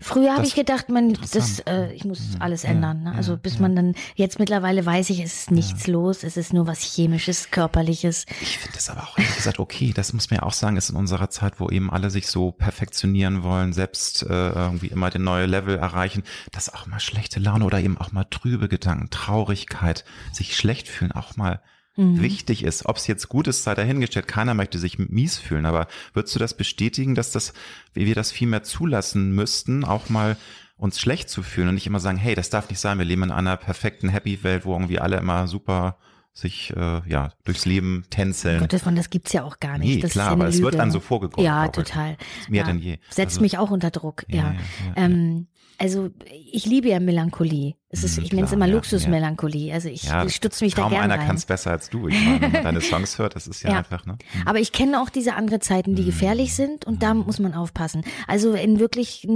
[0.00, 3.04] Früher habe ich gedacht, man, das, äh, ich muss alles Ja, ändern.
[3.04, 3.12] Ne?
[3.12, 3.60] Also ja, bis ja.
[3.62, 7.50] man dann, jetzt mittlerweile weiß ich, es ist nichts los, es ist nur was Chemisches,
[7.50, 8.26] Körperliches.
[8.40, 9.92] Ich finde das aber auch ehrlich gesagt okay.
[9.94, 12.52] Das muss man ja auch sagen, ist in unserer Zeit, wo eben alle sich so
[12.52, 16.22] perfektionieren wollen, selbst äh, irgendwie immer den neue Level erreichen,
[16.52, 21.12] dass auch mal schlechte Laune oder eben auch mal trübe Gedanken, Traurigkeit, sich schlecht fühlen,
[21.12, 21.60] auch mal
[21.96, 22.20] Mhm.
[22.20, 22.86] wichtig ist.
[22.86, 24.28] Ob es jetzt gut ist, sei dahingestellt.
[24.28, 25.66] Keiner möchte sich mies fühlen.
[25.66, 27.52] Aber würdest du das bestätigen, dass das,
[27.94, 30.36] wie wir das viel mehr zulassen müssten, auch mal
[30.76, 33.22] uns schlecht zu fühlen und nicht immer sagen, hey, das darf nicht sein, wir leben
[33.22, 35.96] in einer perfekten Happy-Welt, wo irgendwie alle immer super
[36.34, 38.60] sich äh, ja durchs Leben tänzeln.
[38.60, 39.94] Gottes Willen, das gibt's ja auch gar nicht.
[39.94, 41.46] Nee, das klar, aber es wird dann so vorgekommen.
[41.46, 42.18] Ja, total.
[42.50, 42.66] Mehr ja.
[42.66, 42.98] denn je.
[43.08, 44.36] Setzt Also- mich auch unter Druck, ja.
[44.36, 45.46] Ja, ja, ja, ähm,
[45.78, 46.10] also
[46.52, 47.74] ich liebe ja Melancholie.
[47.88, 49.72] Es ist, Mhm, ich nenne es immer ja, Luxusmelancholie.
[49.72, 51.26] Also ich Ja, stütze mich da Kaum gerne einer rein.
[51.28, 52.08] kann es besser als du.
[52.08, 53.78] Ich meine, wenn man deine Songs hört, das ist ja, Ja.
[53.78, 54.16] einfach, ne?
[54.44, 58.02] Aber ich kenne auch diese andere Zeiten, die gefährlich sind und da muss man aufpassen.
[58.26, 59.26] Also in wirklich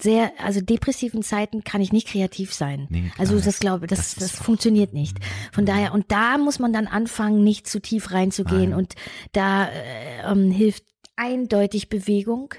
[0.00, 2.86] sehr, also depressiven Zeiten kann ich nicht kreativ sein.
[2.90, 5.18] Nee, klar, also das glaube, das, das das, funktioniert nicht.
[5.52, 8.74] Von daher, und da muss man dann anfangen, nicht zu tief reinzugehen Nein.
[8.78, 8.94] und
[9.32, 9.70] da äh,
[10.30, 10.84] ähm, hilft
[11.16, 12.54] eindeutig Bewegung,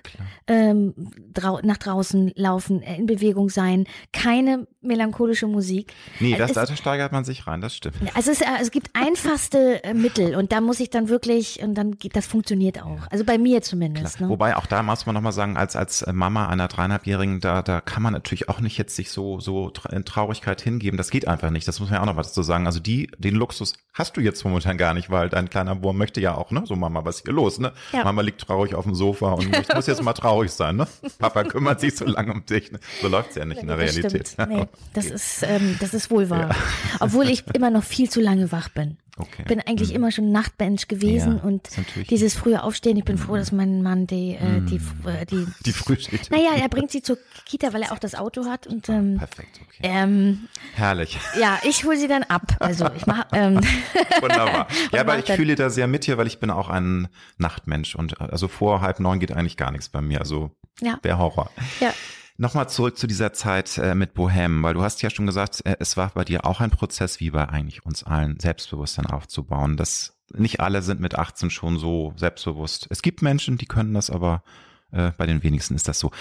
[0.47, 0.93] ähm,
[1.33, 5.93] drau nach draußen laufen, äh, in Bewegung sein, keine melancholische Musik.
[6.19, 7.95] Nee, das, Es- da steigert man sich rein, das stimmt.
[8.15, 11.75] Also es, äh, es gibt einfachste äh, Mittel und da muss ich dann wirklich, und
[11.75, 12.99] dann geht, das funktioniert auch.
[13.09, 14.19] Also bei mir zumindest.
[14.21, 14.29] Ne?
[14.29, 17.81] Wobei auch da muss man nochmal sagen, als, als äh, Mama einer dreieinhalbjährigen, da, da
[17.81, 20.97] kann man natürlich auch nicht jetzt sich so, so in Traurigkeit hingeben.
[20.97, 21.67] Das geht einfach nicht.
[21.67, 22.65] Das muss man ja auch noch was dazu sagen.
[22.65, 26.19] Also die, den Luxus hast du jetzt momentan gar nicht, weil dein kleiner Wurm möchte
[26.21, 26.63] ja auch, ne?
[26.65, 27.73] So Mama, was ist hier los, ne?
[27.91, 28.03] Ja.
[28.03, 30.87] Mama liegt traurig auf dem Sofa und ich muss jetzt mal traurig sein, ne?
[31.19, 32.71] Papa kümmert sich so lange um dich.
[32.71, 32.79] Ne?
[33.01, 34.27] So läuft's ja nicht in der Realität.
[34.29, 34.49] Stimmt.
[34.49, 36.55] Nee, das ist, ähm, das ist wohl wahr.
[36.99, 38.97] Obwohl ich immer noch viel zu lange wach bin.
[39.15, 39.43] Okay.
[39.47, 41.69] Bin eigentlich immer schon Nachtmensch gewesen Ja, und
[42.09, 45.71] dieses frühe Aufstehen, ich bin froh, dass mein Mann die, äh, die, äh, die, Die
[45.71, 46.31] Frühschicht.
[46.31, 49.59] naja, er bringt sie zur Kita, weil er auch das Auto hat und ähm, Perfekt,
[49.61, 49.81] okay.
[49.83, 51.19] ähm, Herrlich.
[51.39, 52.55] ja, ich hole sie dann ab.
[52.59, 53.57] Also ich mache ähm,
[54.21, 54.67] Wunderbar.
[54.91, 57.07] Ja, aber ich fühle da sehr mit hier, weil ich bin auch ein
[57.37, 60.21] Nachtmensch und äh, also vor halb neun geht eigentlich gar nichts bei mir.
[60.21, 60.49] Also
[60.81, 60.97] Ja.
[61.03, 61.51] wäre Horror.
[61.79, 61.93] ja.
[62.37, 65.75] Nochmal zurück zu dieser Zeit äh, mit Bohem, weil du hast ja schon gesagt, äh,
[65.79, 69.77] es war bei dir auch ein Prozess, wie bei eigentlich uns allen, Selbstbewusstsein aufzubauen.
[69.77, 72.87] Das nicht alle sind mit 18 schon so selbstbewusst.
[72.89, 74.43] Es gibt Menschen, die können das, aber
[74.91, 76.11] äh, bei den wenigsten ist das so.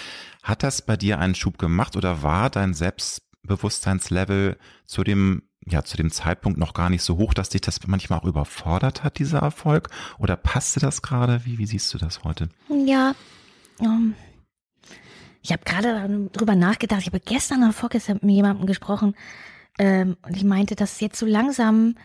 [0.43, 5.97] Hat das bei dir einen Schub gemacht oder war dein Selbstbewusstseinslevel zu dem ja, zu
[5.97, 9.39] dem Zeitpunkt noch gar nicht so hoch, dass dich das manchmal auch überfordert hat, dieser
[9.39, 9.91] Erfolg?
[10.19, 11.45] Oder passte das gerade?
[11.45, 12.49] Wie, wie siehst du das heute?
[12.69, 13.15] Ja,
[13.81, 14.15] ähm,
[15.43, 17.01] ich habe gerade drüber nachgedacht.
[17.01, 19.15] Ich habe gestern oder vorgestern mit jemandem gesprochen
[19.79, 21.97] ähm, und ich meinte, dass jetzt so langsam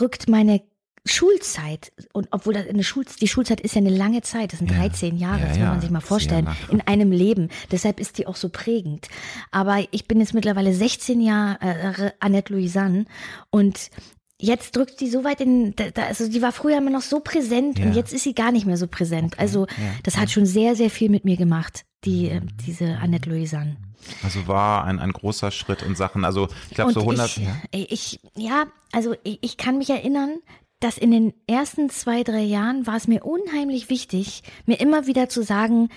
[0.00, 0.62] rückt meine
[1.04, 4.72] Schulzeit und obwohl das eine Schul die Schulzeit ist ja eine lange Zeit, das sind
[4.72, 4.78] Ja.
[4.78, 7.48] 13 Jahre, Ja, das muss man sich mal vorstellen, in einem Leben.
[7.70, 9.06] Deshalb ist die auch so prägend.
[9.52, 13.04] Aber ich bin jetzt mittlerweile 16 Jahre Annette Louisanne
[13.50, 13.90] und
[14.38, 17.78] Jetzt drückt die so weit in, da, also die war früher immer noch so präsent
[17.78, 17.86] Ja.
[17.86, 19.34] und jetzt ist sie gar nicht mehr so präsent.
[19.34, 22.96] Okay, Also ja, das hat schon sehr, sehr viel mit mir gemacht, die, äh, diese
[22.98, 23.76] Annette Louisanne.
[24.22, 27.56] Also war ein, ein großer Schritt in Sachen, also ich glaube so 100, ich, ja.
[27.72, 30.36] ich, ja, also ich, ich kann mich erinnern,
[30.80, 35.28] dass in den ersten zwei, drei Jahren war es mir unheimlich wichtig, mir immer wieder
[35.30, 35.88] zu sagen,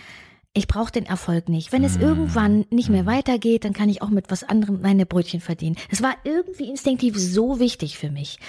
[0.54, 1.72] ich brauche den Erfolg nicht.
[1.72, 2.02] Wenn es Mhm.
[2.04, 5.76] irgendwann nicht mehr weitergeht, dann kann ich auch mit was anderem meine Brötchen verdienen.
[5.92, 8.40] Es war irgendwie instinktiv so wichtig für mich.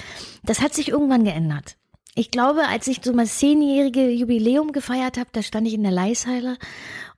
[0.42, 1.76] Das hat sich irgendwann geändert.
[2.16, 5.92] Ich glaube, als ich so mein zehnjährige Jubiläum gefeiert habe, da stand ich in der
[5.92, 6.56] Leisheiler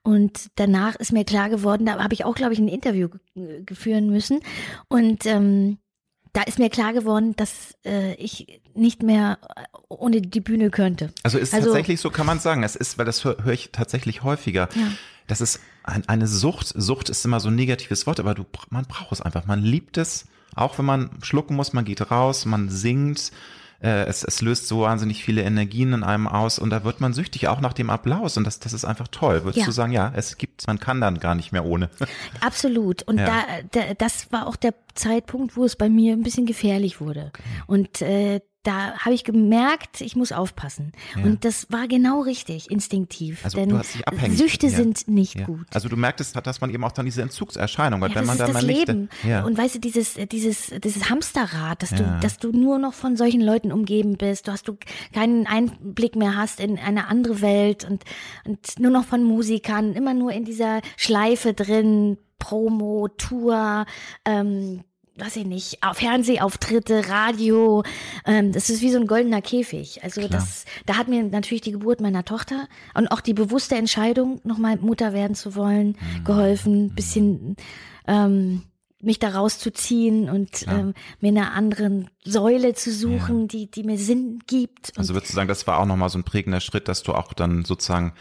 [0.03, 3.63] und danach ist mir klar geworden, da habe ich auch, glaube ich, ein Interview ge-
[3.65, 4.41] geführen müssen
[4.89, 5.79] und ähm,
[6.33, 11.11] da ist mir klar geworden, dass äh, ich nicht mehr äh, ohne die Bühne könnte.
[11.23, 12.63] Also ist Also- tatsächlich so, kann man sagen.
[12.63, 14.67] Es ist, weil das höre hör ich tatsächlich häufiger.
[14.75, 14.87] Ja.
[15.27, 16.73] Das ist ein, eine Sucht.
[16.75, 19.45] Sucht ist immer so ein negatives Wort, aber du, man braucht es einfach.
[19.45, 23.31] Man liebt es, auch wenn man schlucken muss, man geht raus, man singt.
[23.83, 27.13] Äh, es, es löst so wahnsinnig viele Energien in einem aus und da wird man
[27.13, 28.37] süchtig, auch nach dem Applaus.
[28.37, 29.43] Und das, das ist einfach toll.
[29.43, 29.65] Würdest Ja.
[29.65, 31.89] du sagen, ja, es gibt, man kann dann gar nicht mehr ohne.
[32.41, 33.03] Absolut.
[33.03, 33.25] Und Ja.
[33.25, 37.31] da, da, das war auch der Zeitpunkt, wo es bei mir ein bisschen gefährlich wurde.
[37.67, 40.93] Und äh, da habe ich gemerkt, ich muss aufpassen.
[41.15, 41.23] Ja.
[41.23, 43.43] Und das war genau richtig, instinktiv.
[43.43, 44.37] Also denn du hast dich abhängig.
[44.37, 44.77] Süchte ja.
[44.77, 45.45] sind nicht ja.
[45.45, 45.65] gut.
[45.73, 48.53] Also du merktest, dass man eben auch dann diese Entzugserscheinung hat, wenn das man das
[48.53, 48.87] mal nicht.
[48.87, 49.09] Leben.
[49.27, 49.43] Ja.
[49.43, 53.41] Und weißt du, dieses, dieses, dieses Hamsterrad, dass du, dass du nur noch von solchen
[53.41, 54.77] Leuten umgeben bist, du hast du
[55.13, 58.03] keinen Einblick mehr hast in eine andere Welt und,
[58.45, 63.85] und nur noch von Musikern, immer nur in dieser Schleife drin, Promo, Tour,
[64.25, 64.83] ähm,
[65.17, 67.83] weiß ich nicht, auf Fernsehauftritte, Radio,
[68.25, 70.03] ähm, das ist wie so ein goldener Käfig.
[70.03, 70.31] Also Klar.
[70.31, 74.77] das, da hat mir natürlich die Geburt meiner Tochter und auch die bewusste Entscheidung, nochmal
[74.77, 76.23] Mutter werden zu wollen, Mhm.
[76.23, 77.55] geholfen, bisschen
[78.07, 78.63] ähm,
[79.01, 80.79] mich da rauszuziehen und Klar.
[80.79, 84.97] ähm, mir eine andere Säule zu suchen, die, die mir Sinn gibt.
[84.97, 87.33] Also würdest du sagen, das war auch nochmal so ein prägender Schritt, dass du auch
[87.33, 88.13] dann sozusagen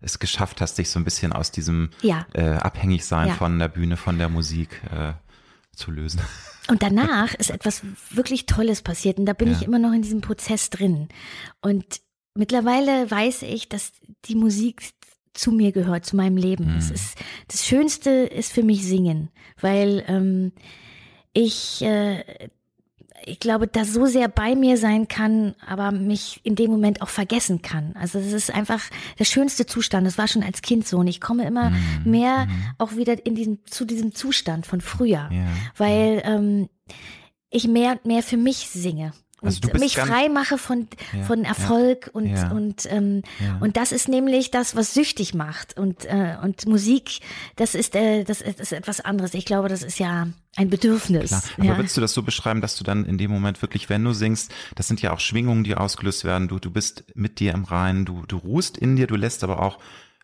[0.00, 2.26] es geschafft hast, dich so ein bisschen aus diesem Ja.
[2.32, 3.34] äh, Abhängigsein Ja.
[3.34, 5.12] von der Bühne, von der Musik äh,
[5.74, 6.20] zu lösen.
[6.68, 9.56] Und danach ist etwas wirklich Tolles passiert und da bin Ja.
[9.56, 11.08] ich immer noch in diesem Prozess drin.
[11.60, 12.00] Und
[12.34, 13.92] mittlerweile weiß ich, dass
[14.26, 14.90] die Musik
[15.32, 16.72] zu mir gehört, zu meinem Leben.
[16.72, 16.78] Mhm.
[16.78, 17.16] Es ist,
[17.48, 19.30] das Schönste ist für mich Singen,
[19.60, 20.52] weil ähm,
[21.32, 22.24] ich, äh,
[23.24, 27.08] ich glaube, da so sehr bei mir sein kann, aber mich in dem Moment auch
[27.08, 27.92] vergessen kann.
[27.94, 28.82] Also das ist einfach
[29.18, 30.06] der schönste Zustand.
[30.06, 30.98] Das war schon als Kind so.
[30.98, 31.78] Und ich komme immer Mhm.
[32.10, 32.64] mehr Mhm.
[32.78, 35.46] auch wieder in diesen, zu diesem Zustand von früher, Ja.
[35.76, 36.68] weil ähm,
[37.50, 39.12] ich mehr und mehr für mich singe.
[39.42, 42.50] Also und mich frei mache von, Ja, von Erfolg und, ja.
[42.50, 43.58] und, ähm, Ja.
[43.60, 45.78] und das ist nämlich das, was süchtig macht.
[45.78, 47.20] Und, äh, und Musik,
[47.56, 49.34] das ist, äh, das ist, etwas anderes.
[49.34, 51.28] Ich glaube, das ist ja ein Bedürfnis.
[51.28, 51.42] Klar.
[51.56, 51.76] Aber ja.
[51.76, 54.52] würdest du das so beschreiben, dass du dann in dem Moment wirklich, wenn du singst,
[54.74, 58.04] das sind ja auch Schwingungen, die ausgelöst werden, du, du bist mit dir im Reinen,
[58.04, 59.78] du, du ruhst in dir, du lässt aber auch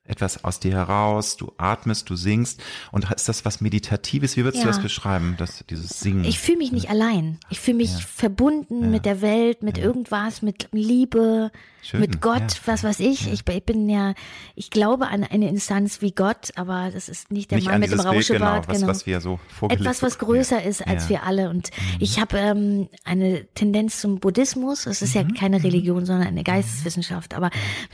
[0.08, 2.62] etwas aus dir heraus, du atmest, du singst.
[2.92, 4.36] Und ist das was Meditatives?
[4.36, 4.72] Wie würdest du Ja.
[4.72, 6.24] das beschreiben, das, dieses Singen?
[6.24, 7.38] Ich fühle mich nicht allein.
[7.50, 11.50] Ich fühle mich verbunden mit der Welt, mit irgendwas, mit Liebe,
[11.82, 12.60] Schön, mit Gott, ja.
[12.66, 13.26] was weiß ich.
[13.32, 13.44] ich.
[13.48, 14.14] Ich bin ja,
[14.56, 17.80] ich glaube an eine Instanz wie Gott, aber das ist nicht der Nicht Mann an
[17.80, 18.68] mit dem Bild, genau, Rauschebart.
[18.68, 19.38] was, was wir so
[19.68, 21.04] Etwas, was größer ist als Ja.
[21.04, 21.08] Mhm.
[21.10, 21.50] wir alle.
[21.50, 24.86] Und ich habe ähm, eine Tendenz zum Buddhismus.
[24.86, 25.28] Es ist Mhm.
[25.30, 27.34] ja keine Religion, sondern eine Geisteswissenschaft.
[27.34, 27.50] Aber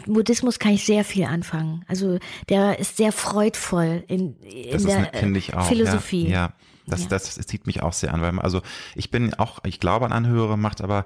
[0.06, 1.84] mit Buddhismus kann ich sehr viel anfangen.
[1.86, 2.01] Also
[2.48, 5.66] der ist sehr freudvoll in, in Das ist der finde ich auch.
[5.66, 6.24] Philosophie.
[6.28, 6.52] Ja, ja.
[6.86, 7.08] Das, Ja.
[7.10, 8.60] das zieht mich auch sehr an, weil man- also
[8.96, 11.04] ich bin auch, ich glaube an Anhörer macht, aber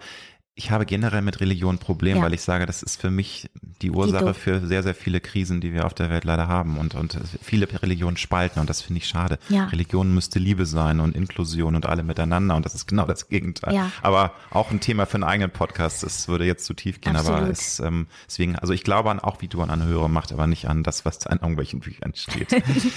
[0.59, 2.23] ich habe generell mit Religion ein Problem, Ja.
[2.23, 3.51] weil ich sage, das ist für mich
[3.83, 4.33] die Ursache Dito.
[4.35, 7.69] für sehr, sehr viele Krisen, die wir auf der Welt leider haben und, und viele
[7.83, 9.39] Religionen spalten und das finde ich schade.
[9.51, 9.67] Ja.
[9.67, 13.75] Religion müsste Liebe sein und Inklusion und alle miteinander und das ist genau das Gegenteil.
[13.75, 13.93] Ja.
[14.01, 17.35] Aber auch ein Thema für einen eigenen Podcast, das würde jetzt zu tief gehen, aber
[17.35, 17.53] Absolut.
[17.53, 20.69] es, ähm, deswegen, also ich glaube an auch, wie du an Anhörer macht, aber nicht
[20.69, 22.63] an das, was an irgendwelchen Büchern steht.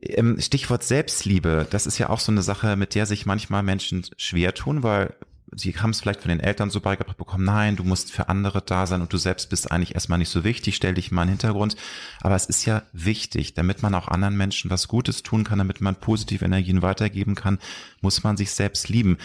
[0.00, 4.06] Ähm, Stichwort Selbstliebe, das ist ja auch so eine Sache, mit der sich manchmal Menschen
[4.16, 5.12] schwer tun, weil
[5.54, 8.62] sie haben es vielleicht von den Eltern so beigebracht bekommen, nein, du musst für andere
[8.62, 11.28] da sein und du selbst bist eigentlich erstmal nicht so wichtig, stell dich mal in
[11.28, 11.76] den Hintergrund.
[12.20, 15.80] Aber es ist ja wichtig, damit man auch anderen Menschen was Gutes tun kann, damit
[15.80, 17.58] man positive Energien weitergeben kann,
[18.00, 19.18] muss man sich selbst lieben.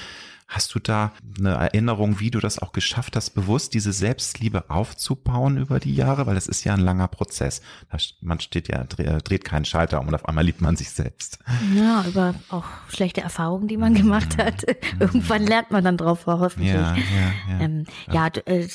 [0.48, 5.58] Hast du da eine Erinnerung, wie du das auch geschafft hast, bewusst diese Selbstliebe aufzubauen
[5.58, 6.26] über die Jahre?
[6.28, 7.62] Weil das ist ja ein langer Prozess.
[8.22, 11.40] Man steht ja, dre- dreht keinen Schalter um und auf einmal liebt man sich selbst.
[11.76, 14.64] Ja, über auch schlechte Erfahrungen, die man gemacht hat.
[15.00, 16.72] Irgendwann lernt man dann drauf, hoffentlich.
[16.74, 16.78] Mhm.
[16.80, 17.60] Ja, ja, ja.
[17.60, 18.68] Ähm, ja, d- äh,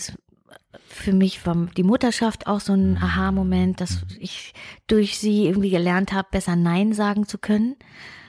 [0.89, 2.97] für mich war die Mutterschaft auch so ein Mhm.
[3.03, 4.53] Aha-Moment, dass ich
[4.87, 7.77] durch sie irgendwie gelernt habe, besser Nein sagen zu können.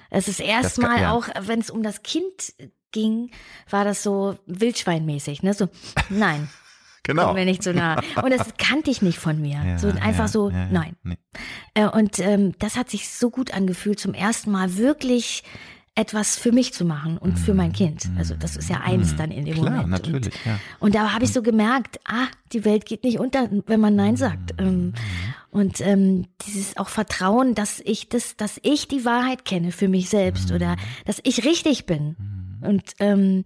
[0.09, 1.11] Es ist erstmal ja.
[1.11, 2.53] auch, wenn es um das Kind
[2.91, 3.31] ging,
[3.69, 5.53] war das so wildschweinmäßig, ne?
[5.53, 5.69] So,
[6.09, 6.49] nein,
[7.03, 7.27] Genau.
[7.27, 7.99] komm mir nicht so nah.
[8.21, 9.59] Und das kannte ich nicht von mir.
[9.65, 10.95] Ja, so einfach ja, so, ja, nein.
[11.03, 11.17] Nee.
[11.73, 15.43] Äh, Und ähm, das hat sich so gut angefühlt, zum ersten Mal wirklich
[15.95, 18.09] etwas für mich zu machen und für mein Kind.
[18.17, 19.55] Also das ist ja eins dann in dem.
[19.55, 19.89] Klar, Moment.
[19.89, 20.59] natürlich, und, ja.
[20.79, 24.15] und da habe ich so gemerkt, ah, die Welt geht nicht unter, wenn man Nein
[24.15, 24.53] sagt.
[24.59, 24.93] Ähm,
[25.49, 30.09] und ähm, dieses auch Vertrauen, dass ich das, dass ich die Wahrheit kenne für mich
[30.09, 32.15] selbst oder dass ich richtig bin.
[32.61, 33.43] Und ähm,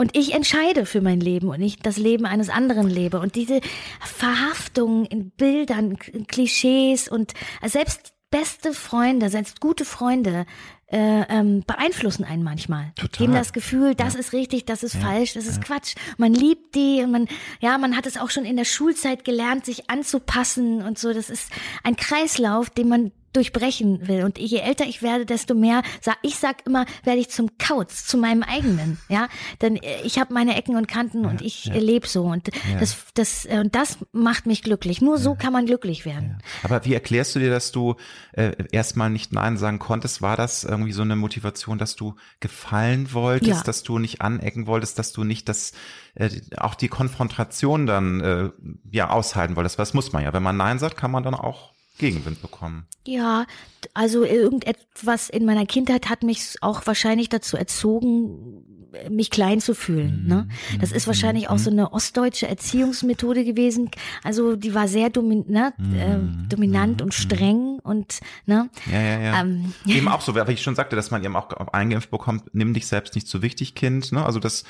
[0.00, 3.20] und ich entscheide für mein Leben und nicht das Leben eines anderen lebe.
[3.20, 3.60] Und diese
[4.00, 7.34] Verhaftung in Bildern, in Klischees und
[7.66, 10.46] selbst beste Freunde, selbst gute Freunde
[10.86, 12.92] äh, ähm, beeinflussen einen manchmal.
[12.96, 13.26] Total.
[13.26, 15.94] Geben das Gefühl, das ist richtig, das ist falsch, das ist Quatsch.
[16.16, 17.28] Man liebt die und man,
[17.60, 21.12] ja, man hat es auch schon in der Schulzeit gelernt, sich anzupassen und so.
[21.12, 21.52] Das ist
[21.84, 24.24] ein Kreislauf, den man durchbrechen will.
[24.24, 28.06] Und je älter ich werde, desto mehr, sag, ich sag immer, werde ich zum Kauz,
[28.06, 29.28] zu meinem eigenen, ja.
[29.60, 31.74] Denn äh, ich habe meine Ecken und Kanten und ich ja.
[31.74, 35.00] lebe so und das, das, äh, und das macht mich glücklich.
[35.00, 36.38] Nur so kann man glücklich werden.
[36.62, 37.96] Aber wie erklärst du dir, dass du
[38.32, 40.22] äh, erstmal nicht Nein sagen konntest?
[40.22, 43.62] War das irgendwie so eine Motivation, dass du gefallen wolltest, Ja.
[43.62, 45.72] dass du nicht anecken wolltest, dass du nicht das
[46.14, 48.50] äh, auch die Konfrontation dann äh,
[48.90, 49.78] ja aushalten wolltest?
[49.78, 50.32] Was muss man ja?
[50.32, 52.86] Wenn man Nein sagt, kann man dann auch Gegenwind bekommen.
[53.06, 53.46] Ja,
[53.94, 58.64] also irgendetwas in meiner Kindheit hat mich auch wahrscheinlich dazu erzogen,
[59.08, 60.24] mich klein zu fühlen.
[60.26, 60.48] Ne?
[60.80, 63.90] Das ist wahrscheinlich auch so eine ostdeutsche Erziehungsmethode gewesen.
[64.24, 68.68] Also die war sehr domin ne, äh, dominant und streng und ne.
[68.90, 69.40] Ja, ja, ja.
[69.40, 72.74] Ähm, Eben auch so, wie ich schon sagte, dass man eben auch eingeimpft bekommt, nimm
[72.74, 74.12] dich selbst nicht zu wichtig, Kind.
[74.12, 74.24] Ne?
[74.24, 74.64] Also das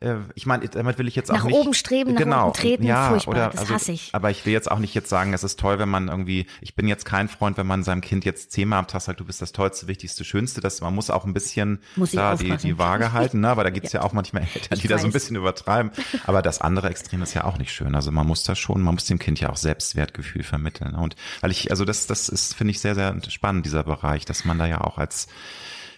[0.00, 2.58] äh, ich meine, damit will ich jetzt Nach auch nicht oben streben, nach genau, unten
[2.58, 4.10] treten, ja, furchtbar, oder, das also, hasse ich.
[4.12, 6.74] Aber ich will jetzt auch nicht jetzt sagen, es ist toll, wenn man irgendwie, ich
[6.74, 9.40] bin jetzt kein Freund, wenn man seinem Kind jetzt zehnmal am Tag sagt, du bist
[9.40, 11.78] das Tollste, Wichtigste, Schönste, das, man muss auch ein bisschen
[12.12, 13.48] da die, die Waage halten, ne?
[13.48, 14.02] aber da gibt's ja.
[14.02, 15.90] auch manchmal Eltern, Ich die da so ein bisschen übertreiben.
[16.26, 17.94] Aber das andere Extrem ist ja auch nicht schön.
[17.94, 20.94] Also man muss da schon, man muss dem Kind ja auch Selbstwertgefühl vermitteln.
[20.94, 24.44] Und weil ich, also das, das ist, finde ich, sehr, sehr spannend, dieser Bereich, dass
[24.44, 25.28] man da ja auch als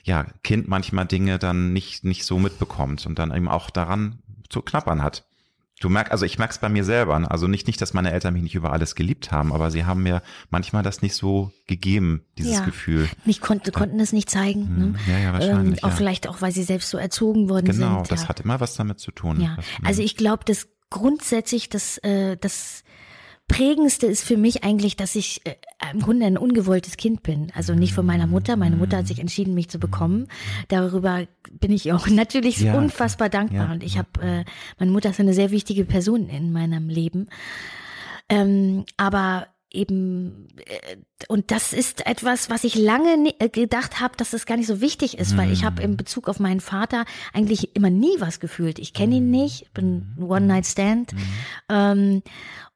[0.09, 4.19] ja, Kind manchmal Dinge dann nicht, nicht so mitbekommt und dann eben auch daran
[4.49, 5.25] zu knappern hat.
[5.81, 7.17] Du merkst, also ich merk's bei mir selber.
[7.21, 7.31] Ne?
[7.31, 10.03] Also nicht, nicht, dass meine Eltern mich nicht über alles geliebt haben, aber sie haben
[10.03, 12.65] mir manchmal das nicht so gegeben, dieses Ja.
[12.65, 13.09] Gefühl.
[13.25, 14.67] Nicht konnte, konnten es nicht zeigen.
[14.67, 14.95] Hm, Ne?
[15.07, 15.95] ja, ja, wahrscheinlich, auch ja.
[15.95, 18.11] vielleicht auch, weil sie selbst so erzogen worden Genau, sind.
[18.11, 18.29] das ja.
[18.29, 19.41] hat immer was damit zu tun.
[19.41, 22.83] Ja, Das- also ich glaube, dass grundsätzlich das, äh, das
[23.49, 25.55] Prägendste ist für mich eigentlich, dass ich äh,
[25.93, 27.51] im Grunde ein ungewolltes Kind bin.
[27.55, 28.57] Also nicht von meiner Mutter.
[28.57, 30.29] Meine Mutter hat sich entschieden, mich zu bekommen.
[30.69, 33.67] Darüber bin ich auch natürlich Ja, unfassbar dankbar.
[33.67, 34.45] ja, Und ich habe, äh,
[34.79, 37.29] meine Mutter ist eine sehr wichtige Person in meinem Leben.
[38.29, 44.31] Ähm, aber eben äh, und das ist etwas, was ich lange äh, gedacht habe, dass
[44.31, 47.75] das gar nicht so wichtig ist, weil ich habe in Bezug auf meinen Vater eigentlich
[47.75, 48.79] immer nie was gefühlt.
[48.79, 51.11] Ich kenne ihn nicht, bin ein One Night Stand
[51.69, 52.23] ähm,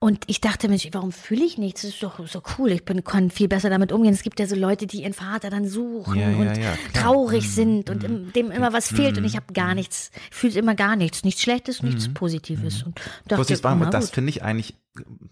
[0.01, 1.83] und ich dachte, Mensch, warum fühle ich nichts?
[1.83, 2.73] Das ist doch so cool.
[2.73, 4.13] Ich bin, kann viel besser damit umgehen.
[4.13, 6.77] Es gibt ja so Leute, die ihren Vater dann suchen Ja, ja, und ja, klar.
[6.95, 10.75] traurig sind und im, dem immer was fehlt und ich habe gar nichts, fühlt immer
[10.75, 12.83] gar nichts, nichts Schlechtes, nichts Positives.
[12.83, 13.57] Und dachte,
[13.91, 14.75] das finde ich eigentlich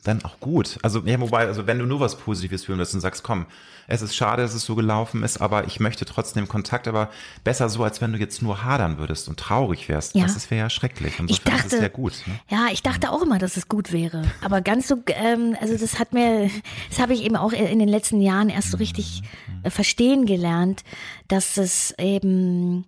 [0.04, 0.78] dann auch gut.
[0.82, 3.44] Also, ja, wobei, also wenn du nur was Positives fühlen willst und sagst, komm,
[3.88, 7.10] es ist schade, dass es so gelaufen ist, aber ich möchte trotzdem Kontakt, aber
[7.44, 10.14] besser so, als wenn du jetzt nur hadern würdest und traurig wärst.
[10.14, 10.22] Ja.
[10.22, 11.14] Das ist- wäre ja schrecklich.
[11.14, 12.14] Ich Insofern ist es dachte, sehr gut.
[12.26, 12.40] Ne?
[12.48, 14.22] ja, ich dachte auch immer, dass es gut wäre.
[14.42, 16.48] Aber ganz so, ähm, also das hat mir,
[16.88, 19.22] das habe ich eben auch in den letzten Jahren erst so richtig
[19.62, 20.84] äh, verstehen gelernt,
[21.28, 22.86] dass es eben,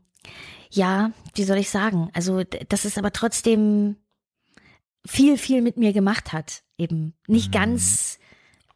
[0.71, 3.97] ja, wie soll ich sagen, also d- dass es aber trotzdem
[5.07, 8.19] viel, viel mit mir gemacht hat, eben nicht ganz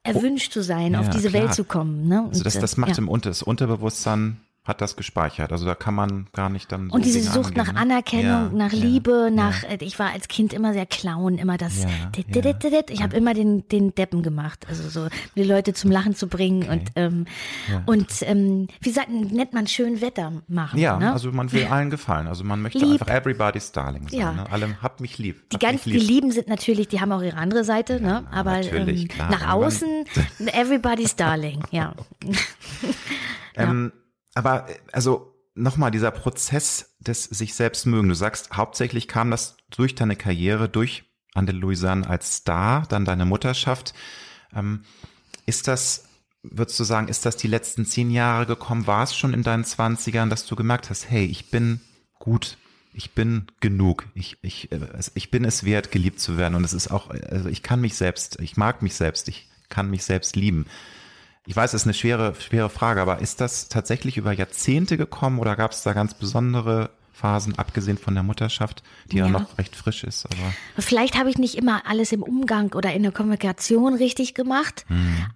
[0.03, 1.45] erwünscht zu sein, Ja, auf diese klar.
[1.45, 2.09] Welt zu kommen.
[2.09, 2.27] Ne?
[2.29, 2.99] Also das, äh, das macht ja.
[2.99, 5.53] im Unter, das Unterbewusstsein hat das gespeichert.
[5.53, 6.89] Also da kann man gar nicht dann.
[6.89, 7.79] So Und diese Sucht angehen, nach ne?
[7.81, 9.31] Anerkennung, Ja, nach ja, Liebe, ja.
[9.31, 12.83] nach, äh, ich war als Kind immer sehr Clown, immer das, Ja, ja.
[12.89, 16.69] ich habe immer den, den Deppen gemacht, also so, die Leute zum Lachen zu bringen
[16.69, 17.27] und, ähm,
[17.71, 17.83] Ja.
[17.87, 21.13] und, ähm, wie sagt, nennt man schön Wetter machen, Ja, ne?
[21.13, 22.27] also man will allen gefallen.
[22.27, 23.03] Also man möchte Lieb.
[23.03, 24.19] einfach everybody's darling sein.
[24.19, 24.33] Ja.
[24.33, 24.51] Ne?
[24.51, 25.49] Alle habt mich lieb.
[25.51, 26.09] die habt ganz, mich die lieb.
[26.09, 28.25] Lieben sind natürlich, die haben auch ihre andere Seite, ne?
[28.33, 29.89] Aber ähm, nach außen,
[30.53, 31.95] everybody's darling, ja.
[33.59, 33.93] Ähm,
[34.37, 38.09] aber äh, also nochmal dieser Prozess des sich selbst mögen.
[38.09, 43.25] Du sagst, hauptsächlich kam das durch deine Karriere, durch Andel Louisanne als Star, dann deine
[43.25, 43.95] Mutterschaft.
[44.55, 44.85] Ähm,
[45.47, 46.09] ist das,
[46.43, 48.87] würdest du sagen, ist das die letzten zehn Jahre gekommen?
[48.87, 51.81] War es schon in deinen Zwanzigern, dass du gemerkt hast, hey, ich bin
[52.19, 52.59] gut,
[52.93, 54.81] ich bin genug, ich, ich, äh,
[55.15, 57.95] ich bin es wert, geliebt zu werden und es ist auch, also ich kann mich
[57.95, 60.67] selbst, ich mag mich selbst, ich kann mich selbst lieben.
[61.47, 65.39] Ich weiß, es ist eine schwere, schwere Frage, aber ist das tatsächlich über Jahrzehnte gekommen
[65.39, 69.31] oder gab es da ganz besondere Phasen, abgesehen von der Mutterschaft, die ja, Ja.
[69.33, 70.27] noch recht frisch ist?
[70.27, 74.85] Aber Vielleicht habe ich nicht immer alles im Umgang oder in der Kommunikation richtig gemacht,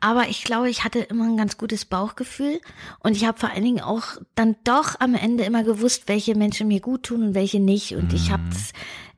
[0.00, 2.60] aber ich glaube, ich hatte immer ein ganz gutes Bauchgefühl
[2.98, 6.68] und ich habe vor allen Dingen auch dann doch am Ende immer gewusst, welche Menschen
[6.68, 8.72] mir gut tun und welche nicht und ich habe es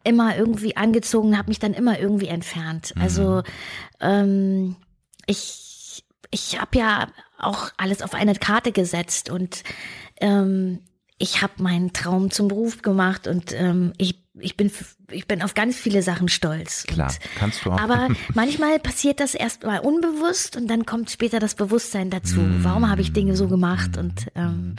[0.04, 2.92] immer irgendwie angezogen, habe mich dann immer irgendwie entfernt.
[3.00, 3.42] Also
[4.00, 4.76] ähm,
[5.26, 5.71] ich
[6.32, 9.62] ich habe ja auch alles auf eine Karte gesetzt und
[10.20, 10.80] ähm,
[11.18, 14.72] ich habe meinen Traum zum Beruf gemacht und ähm, ich, ich, bin,
[15.10, 16.84] ich bin auf ganz viele Sachen stolz.
[16.84, 17.78] klar, Und, kannst du auch.
[17.78, 22.40] aber manchmal passiert das erst mal unbewusst und dann kommt später das Bewusstsein dazu.
[22.62, 24.74] Warum habe ich Dinge so gemacht und ähm,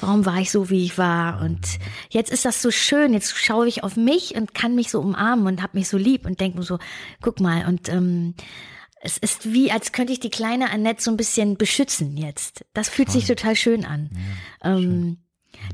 [0.00, 1.42] warum war ich so, wie ich war?
[1.42, 3.12] Und jetzt ist das so schön.
[3.12, 6.24] Jetzt schaue ich auf mich und kann mich so umarmen und habe mich so lieb
[6.24, 6.78] und denke mir so,
[7.20, 8.34] guck mal und ähm,
[9.04, 12.64] es ist wie, als könnte ich die kleine Annette so ein bisschen beschützen jetzt.
[12.72, 14.10] Das fühlt sich total schön an.
[14.62, 15.18] ähm,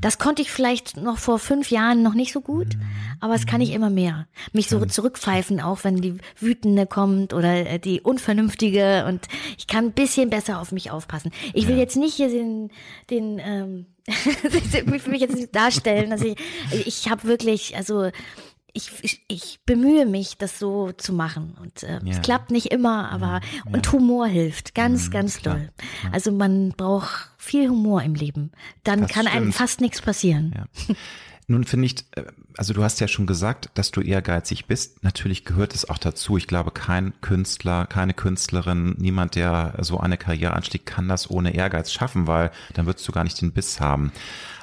[0.01, 2.77] das konnte ich vielleicht noch vor fünf Jahren noch nicht so gut,
[3.19, 4.27] aber es kann ich immer mehr.
[4.51, 9.85] Mich so zurückpfeifen, auch wenn die Wütende kommt oder äh, die Unvernünftige und ich kann
[9.85, 11.31] ein bisschen besser auf mich aufpassen.
[11.53, 12.71] Ich will jetzt nicht hier den,
[13.09, 16.35] den ähm, für mich jetzt nicht darstellen, dass ich,
[16.85, 18.09] ich habe wirklich, also
[18.79, 21.55] ich, ich, ich bemühe mich, das so zu machen.
[21.61, 22.11] Und äh, Ja.
[22.15, 25.55] es klappt nicht immer, aber und Humor hilft ganz, Mhm, ganz klar.
[25.57, 25.69] doll.
[26.11, 28.51] Also man braucht viel Humor im Leben.
[28.83, 29.55] Dann Das kann einem stimmt.
[29.55, 30.53] fast nichts passieren.
[30.55, 30.95] Ja.
[31.51, 32.25] Nun finde ich, äh,
[32.57, 35.03] also du hast ja schon gesagt, dass du ehrgeizig bist.
[35.03, 36.37] Natürlich gehört es auch dazu.
[36.37, 41.55] Ich glaube, kein Künstler, keine Künstlerin, niemand, der so eine Karriere anstieg, kann das ohne
[41.55, 44.11] Ehrgeiz schaffen, weil dann würdest du gar nicht den Biss haben.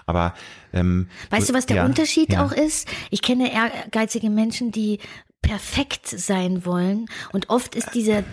[0.07, 0.35] Aber
[0.73, 2.45] ähm, Weißt du, was der ja, Unterschied ja.
[2.45, 2.89] auch ist?
[3.11, 5.01] Ich kenne ehrgeizige Menschen, die
[5.43, 8.25] perfekt sein wollen und oft ist dieser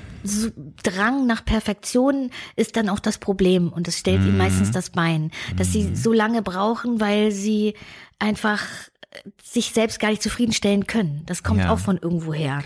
[0.84, 4.30] Drang nach Perfektion ist dann auch das Problem und es stellt Mhm.
[4.30, 7.74] ihnen meistens das Bein, dass sie so lange brauchen, weil sie
[8.20, 8.64] einfach
[9.12, 11.24] äh, sich selbst gar nicht zufriedenstellen können.
[11.26, 11.70] Das kommt Ja.
[11.72, 12.64] auch von irgendwoher.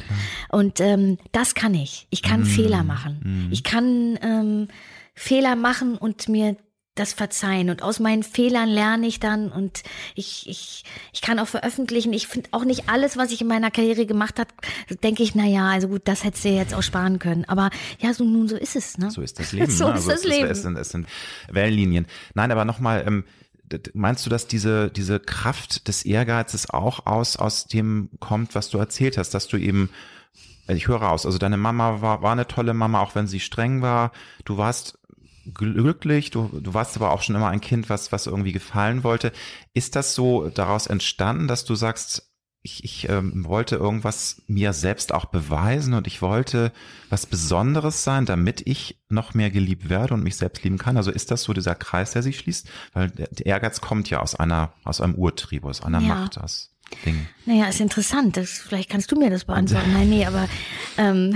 [0.50, 2.08] Und ähm, das kann ich.
[2.12, 2.28] Ich Mhm.
[2.28, 3.48] kann Fehler machen.
[3.52, 4.68] Ich kann ähm,
[5.16, 6.56] Fehler machen und mir
[7.00, 9.84] das verzeihen und aus meinen Fehlern lerne ich dann und
[10.16, 10.84] ich, ich,
[11.14, 12.14] ich kann auch veröffentlichen.
[12.14, 14.50] Ich finde auch nicht alles, was ich in meiner Karriere gemacht habe,
[15.04, 17.46] denke ich, na ja, also gut, das hättest du jetzt auch sparen können.
[17.46, 18.98] Aber ja, so nun so ist es.
[18.98, 19.12] Ne?
[19.12, 19.72] So ist das Leben.
[19.72, 19.92] so ne?
[19.92, 20.50] ist also das es, Leben.
[20.50, 21.08] Es, sind, es sind
[21.52, 22.08] Wellenlinien.
[22.34, 23.24] Nein, aber nochmal, ähm,
[23.94, 28.78] meinst du, dass diese, diese Kraft des Ehrgeizes auch aus, aus dem kommt, was du
[28.78, 29.90] erzählt hast, dass du eben
[30.76, 33.82] ich höre raus, also deine Mama war, war eine tolle Mama, auch wenn sie streng
[33.82, 34.12] war.
[34.44, 34.97] Du warst
[35.54, 39.32] glücklich, du, du warst aber auch schon immer ein Kind, was, was irgendwie gefallen wollte.
[39.74, 42.28] Ist das so daraus entstanden, dass du sagst,
[42.64, 46.74] ich, ich ähm, wollte irgendwas mir selbst auch beweisen und ich wollte
[47.10, 50.98] was Besonderes sein, damit ich noch mehr geliebt werde und mich selbst lieben kann?
[50.98, 52.68] Also ist das so dieser Kreis, der sich schließt?
[52.94, 56.08] Weil der, der Ehrgeiz kommt ja aus einer, aus einem Urtrieb, aus einer Ja.
[56.08, 56.74] Macht, aus
[57.06, 57.28] Dingen.
[57.46, 58.38] Naja, ist interessant.
[58.38, 59.94] Das, vielleicht kannst du mir das beantworten.
[59.94, 60.48] Nein, nee, aber
[60.98, 61.36] ähm,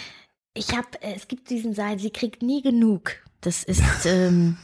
[0.54, 3.16] ich habe, es gibt diesen Satz, sie kriegt nie genug.
[3.40, 4.56] Das ist, ähm,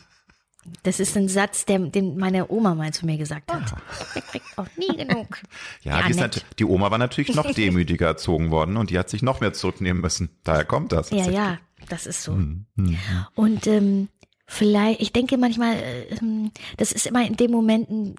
[0.84, 3.74] das ist ein Satz, der, den meine Oma mal zu mir gesagt hat.
[4.14, 5.40] Sie kriegt auch nie genug.
[5.82, 6.44] Ja, Ja, die, nett.
[6.58, 10.00] die Oma war natürlich noch demütiger erzogen worden und die hat sich noch mehr zurücknehmen
[10.00, 10.30] müssen.
[10.44, 11.10] Daher kommt das.
[11.10, 11.58] Ja, ja,
[11.88, 12.32] das ist so.
[12.34, 12.98] Hm, hm.
[13.34, 14.08] Und ähm,
[14.46, 18.16] vielleicht, ich denke manchmal, äh, ähm, das ist immer in den Momenten,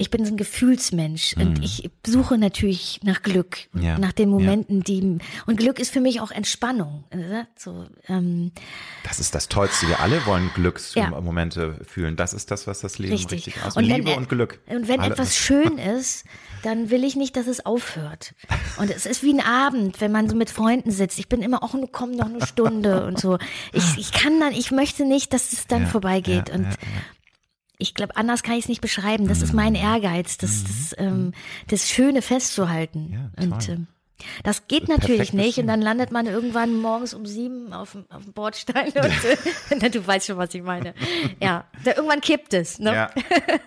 [0.00, 3.82] ich bin so ein Gefühlsmensch und ich suche natürlich nach Glück, Mhm.
[3.82, 4.34] Ja, nach den ja.
[4.34, 7.02] Momenten, die und Glück ist für mich auch Entspannung.
[7.12, 7.48] Oder?
[7.56, 8.52] So, ähm,
[9.02, 9.88] Das ist das Tollste.
[9.88, 10.50] Wir alle wollen Ja.
[10.54, 12.16] Glücksmomente fühlen.
[12.16, 13.56] Das ist das, was das Leben richtig, richtig.
[13.58, 13.76] ausmacht.
[13.76, 14.60] Und wenn, Liebe und Glück.
[14.66, 16.24] Und wenn Alle- etwas schön ist,
[16.62, 18.34] dann will ich nicht, dass es aufhört.
[18.78, 21.18] Und es ist wie ein Abend, wenn man so mit Freunden sitzt.
[21.18, 23.38] Ich bin immer auch, komm noch eine Stunde und so.
[23.72, 26.48] Ich, ich kann dann, ich möchte nicht, dass es dann Ja, vorbeigeht.
[26.48, 26.76] ja, und ja, ja.
[27.78, 29.28] Ich glaube, anders kann ich es nicht beschreiben.
[29.28, 29.56] Das ist Mhm.
[29.56, 31.32] mein Ehrgeiz, das, das, ähm,
[31.68, 33.30] das Schöne festzuhalten.
[33.36, 33.86] Ja, und ähm,
[34.42, 35.46] das geht Perfekt natürlich nicht.
[35.50, 35.68] beschrieben.
[35.68, 38.88] Und dann landet man irgendwann morgens um sieben auf dem, auf dem Bordstein.
[38.88, 40.92] Und, äh, du weißt schon, was ich meine.
[41.40, 42.80] Ja, da, irgendwann kippt es.
[42.80, 42.92] Ne?
[42.92, 43.10] Ja,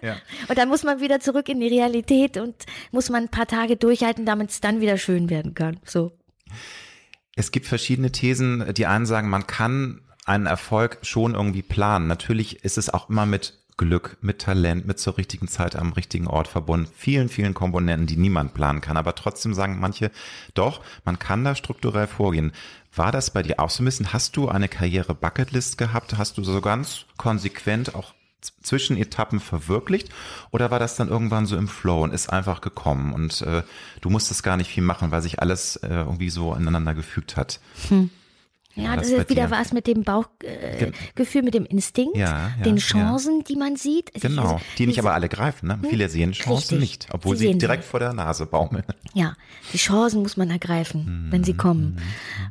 [0.02, 0.18] ja.
[0.50, 2.54] Und dann muss man wieder zurück in die Realität und
[2.92, 5.80] muss man ein paar Tage durchhalten, damit es dann wieder schön werden kann.
[5.86, 6.12] So.
[7.36, 8.74] Es gibt verschiedene Thesen.
[8.74, 12.08] Die einen sagen, man kann einen Erfolg schon irgendwie planen.
[12.08, 16.28] Natürlich ist es auch immer mit Glück, mit Talent, mit zur richtigen Zeit am richtigen
[16.28, 16.88] Ort verbunden.
[16.96, 18.98] Vielen, vielen Komponenten, die niemand planen kann.
[18.98, 20.12] Aber trotzdem sagen manche,
[20.54, 22.52] doch, man kann da strukturell vorgehen.
[22.96, 24.14] War das bei dir auch so ein bisschen?
[24.14, 26.18] Hast du eine Karriere-Bucketlist gehabt?
[26.18, 28.14] Hast du so ganz konsequent auch
[28.62, 30.10] zwischen Etappen verwirklicht?
[30.52, 33.64] Oder war das dann irgendwann so im Flow und ist einfach gekommen und äh,
[34.02, 37.60] du musstest gar nicht viel machen, weil sich alles äh, irgendwie so ineinander gefügt hat?
[38.76, 42.78] Ja, das ist wieder was mit dem Bauchgefühl, äh, mit dem Instinkt, Ja, ja, den
[42.78, 42.82] ja.
[42.82, 44.14] Chancen, die man sieht.
[44.16, 45.68] Also Genau, diese- die nicht aber alle greifen.
[45.68, 45.80] Ne?
[45.90, 46.80] Viele sehen Chancen Richtig.
[46.80, 47.90] nicht, obwohl Sie sie direkt sie.
[47.90, 48.86] vor der Nase baumeln.
[49.14, 49.36] Ja,
[49.74, 51.46] die Chancen muss man ergreifen, wenn Mhm.
[51.46, 52.02] sie kommen.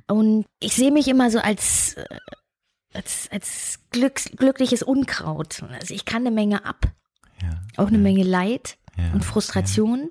[0.08, 2.04] Und ich sehe mich immer so als, äh,
[2.92, 5.62] als, als glücks, glückliches Unkraut.
[5.80, 6.86] Also ich kann eine Menge ab,
[7.42, 7.60] Ja.
[7.76, 10.10] auch eine Menge Leid Ja, und Frustration.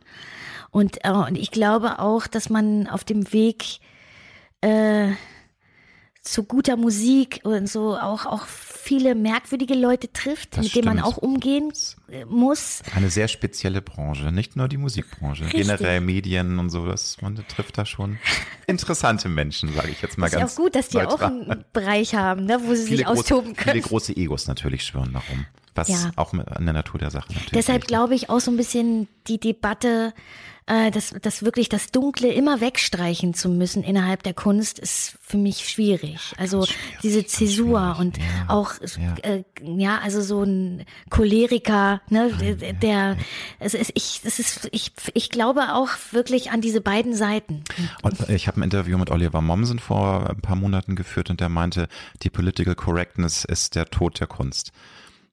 [0.71, 3.79] Und, äh, und ich glaube auch, dass man auf dem Weg
[4.61, 5.11] äh,
[6.21, 10.99] zu guter Musik und so auch, auch viele merkwürdige Leute trifft, Das mit denen man
[10.99, 11.71] auch umgehen
[12.09, 12.81] äh, muss.
[12.93, 15.61] Eine sehr spezielle Branche, nicht nur die Musikbranche, Richtig.
[15.61, 18.19] generell Medien und so, das, man trifft da schon
[18.67, 21.27] interessante Menschen, sage ich jetzt mal Ist ja ganz auch gut, dass die auch neutral.
[21.31, 23.81] einen Bereich haben, ne, wo sie sich viele, austoben große, viele können.
[23.89, 25.45] große Egos natürlich schwören darum,
[25.75, 26.11] was Ja.
[26.17, 29.39] auch an der Natur der Sache natürlich Deshalb glaube ich auch so ein bisschen die
[29.39, 30.13] Debatte,
[30.69, 35.37] äh, dass, dass wirklich das Dunkle immer wegstreichen zu müssen innerhalb der Kunst ist für
[35.37, 36.33] mich schwierig.
[36.37, 39.15] Also schwierig, diese Zäsur und ja, auch ja.
[39.23, 43.17] Äh, ja, also so ein Choleriker, ne, der, der
[43.59, 47.63] es ist, ich, es ist, ich, ich glaube auch wirklich an diese beiden Seiten.
[48.03, 51.49] Und ich habe ein Interview mit Oliver Mommsen vor ein paar Monaten geführt und der
[51.49, 51.87] meinte,
[52.21, 54.71] die Political Correctness ist der Tod der Kunst.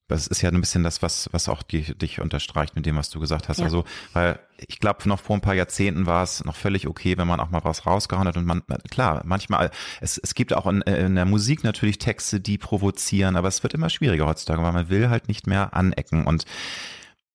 [0.08, 3.10] Das ist ja ein bisschen das, was, was auch die, dich unterstreicht mit dem, was
[3.10, 3.58] du gesagt hast.
[3.58, 3.64] Ja.
[3.64, 7.26] Also, weil ich glaube, noch vor ein paar Jahrzehnten war es noch völlig okay, wenn
[7.26, 8.36] man auch mal was rausgehauen hat.
[8.36, 12.56] Und man, klar, manchmal, es, es gibt auch in, in der Musik natürlich Texte, die
[12.56, 16.24] provozieren, aber es wird immer schwieriger heutzutage, weil man will halt nicht mehr anecken.
[16.24, 16.44] Und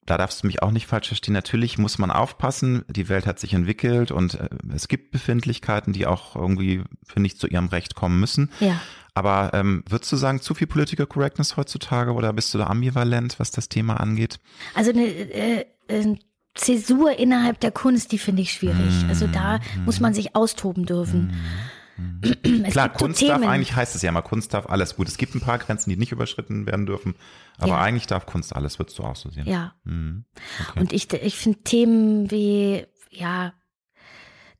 [0.05, 1.33] da darfst du mich auch nicht falsch verstehen.
[1.33, 2.83] Natürlich muss man aufpassen.
[2.87, 7.37] Die Welt hat sich entwickelt und äh, es gibt Befindlichkeiten, die auch irgendwie, finde ich,
[7.37, 8.49] zu ihrem Recht kommen müssen.
[8.59, 8.79] Ja.
[9.13, 13.39] Aber ähm, würdest du sagen, zu viel Political Correctness heutzutage oder bist du da ambivalent,
[13.39, 14.39] was das Thema angeht?
[14.73, 16.15] Also eine äh, äh,
[16.55, 19.05] Zäsur innerhalb der Kunst, die finde ich schwierig.
[19.09, 21.33] Also da muss man sich austoben dürfen.
[21.43, 22.63] Es Mm.
[22.71, 25.07] Klar, gibt so Kunst darf eigentlich, heißt es ja mal, Kunst darf alles gut.
[25.07, 27.15] Es gibt ein paar Grenzen, die nicht überschritten werden dürfen,
[27.57, 27.81] aber Ja.
[27.81, 29.45] eigentlich darf Kunst alles, würdest du auch so sehen.
[29.47, 29.75] Ja.
[29.83, 30.25] Mhm.
[30.69, 30.79] Okay.
[30.79, 33.53] Und ich, ich finde Themen wie, ja,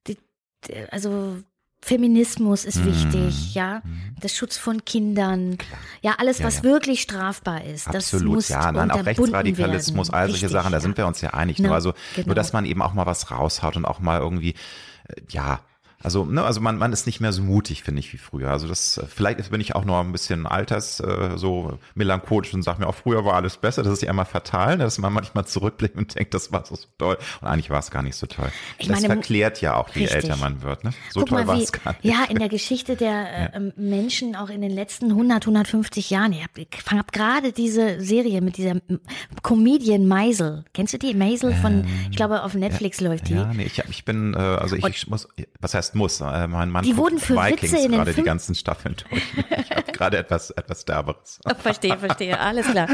[0.08, 0.18] die,
[0.92, 1.38] also
[1.82, 2.86] Feminismus ist Mhm.
[2.86, 3.82] wichtig, ja.
[4.22, 5.58] Der Schutz von Kindern.
[6.02, 6.64] Ja, alles, Ja, was ja.
[6.64, 7.88] wirklich strafbar ist.
[7.88, 10.16] Das Absolut, muss ja, nein, auch Rechtsradikalismus, werden.
[10.20, 11.58] all solche Richtig, Sachen, da sind wir uns ja einig.
[11.60, 12.28] Ne, Nur also, genau.
[12.28, 14.52] nur dass man eben auch mal was raushaut und auch mal irgendwie,
[15.08, 15.60] äh, ja,
[16.04, 18.50] also, ne, also man, man ist nicht mehr so mutig, finde ich, wie früher.
[18.50, 22.64] Also das, äh, vielleicht bin ich auch noch ein bisschen alters, äh, so melancholisch und
[22.64, 23.84] sage mir auch, früher war alles besser.
[23.84, 26.76] Das ist ja immer fatal, ne, dass man manchmal zurückblickt und denkt, das war so
[26.98, 27.18] toll.
[27.42, 28.52] Und eigentlich war es gar nicht so toll.
[28.78, 30.24] Ich das meine, verklärt ja auch, je richtig.
[30.24, 30.84] älter man wird.
[30.84, 30.92] Ne?
[31.12, 32.06] So Guck toll war wie, es gar nicht.
[32.06, 36.34] ja, in der Geschichte der äh, ähm, Menschen auch in den letzten 100, 150 Jahren.
[36.34, 39.00] Ich habe hab gerade diese Serie mit dieser M-
[39.44, 40.66] Comedian Meisel.
[40.74, 41.14] Kennst du die?
[41.14, 43.34] Meisel von, ich glaube, auf Netflix läuft die.
[43.34, 45.28] Ähm, Ja, nee, ich, ich bin, äh, also ich, ich muss,
[45.60, 46.22] was heißt muss?
[46.22, 49.22] Äh, mein Mann Die wurden für Vikings Witze in den gerade die ganzen Staffeln durch.
[49.60, 51.40] Ich habe gerade etwas, etwas Derberes.
[51.46, 52.88] Oh, verstehe, verstehe, alles klar.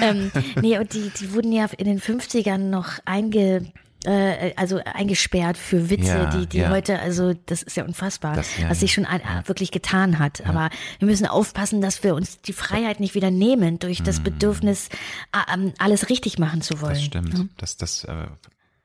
[0.00, 0.30] ähm,
[0.60, 3.72] nee, und die, die wurden ja in den 50ern noch einge,
[4.04, 6.70] äh, also eingesperrt für Witze, Ja, die, die ja.
[6.70, 9.06] heute, also das ist ja unfassbar, Das- ja, was sich schon
[9.46, 10.46] wirklich getan hat.
[10.46, 14.88] Aber wir müssen aufpassen, dass wir uns die Freiheit nicht wieder nehmen durch das Bedürfnis,
[15.32, 16.92] äh, ähm, alles richtig machen zu wollen.
[16.94, 16.96] Mhm.
[16.96, 17.50] Das stimmt.
[17.58, 18.26] Das, das äh,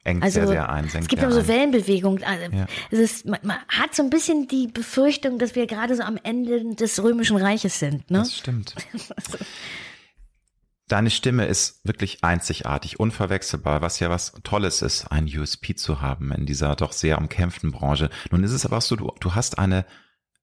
[0.04, 0.86] engt Also sehr, sehr ein.
[0.86, 1.48] es gibt immer so.
[1.48, 2.24] Wellenbewegungen.
[2.24, 2.66] Also, Ja.
[2.92, 6.18] es ist, man, man hat so ein bisschen die Befürchtung, dass wir gerade so am
[6.22, 8.10] Ende des Römischen Reiches sind.
[8.12, 8.20] Ne?
[8.20, 8.76] Das stimmt.
[10.90, 16.32] Deine Stimme ist wirklich einzigartig, unverwechselbar, was ja was Tolles ist, ein USP zu haben
[16.32, 18.10] in dieser doch sehr umkämpften Branche.
[18.32, 19.86] Nun ist es aber auch so, du, du hast eine,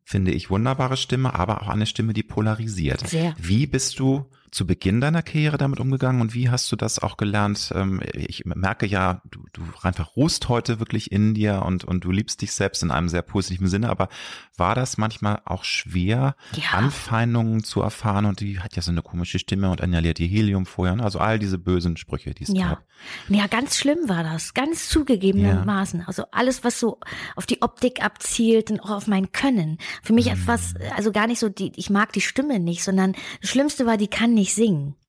[0.03, 3.07] finde ich, wunderbare Stimme, aber auch eine Stimme, die polarisiert.
[3.07, 3.35] Sehr.
[3.39, 7.17] Wie bist du zu Beginn deiner Karriere damit umgegangen und wie hast du das auch
[7.17, 7.73] gelernt?
[7.75, 12.11] Ähm, Ich merke ja, du, du einfach ruhst heute wirklich in dir und, und du
[12.11, 14.09] liebst dich selbst in einem sehr positiven Sinne, aber
[14.57, 16.79] war das manchmal auch schwer, Ja.
[16.79, 20.67] Anfeindungen zu erfahren und die hat ja so eine komische Stimme und inhaliert die Helium
[20.67, 21.05] vorher, ne?
[21.05, 22.69] also all diese bösen Sprüche, die es Ja.
[22.71, 22.85] gab.
[23.29, 24.53] ja, ganz schlimm war das.
[24.55, 26.03] Ganz zugegebenermaßen.
[26.07, 26.99] Also alles, was so
[27.37, 29.79] auf die Optik abzielt und auch auf mein Können.
[30.03, 33.51] Für mich etwas, also gar nicht so, die, ich mag die Stimme nicht, sondern das
[33.51, 35.00] Schlimmste war, die kann nicht singen.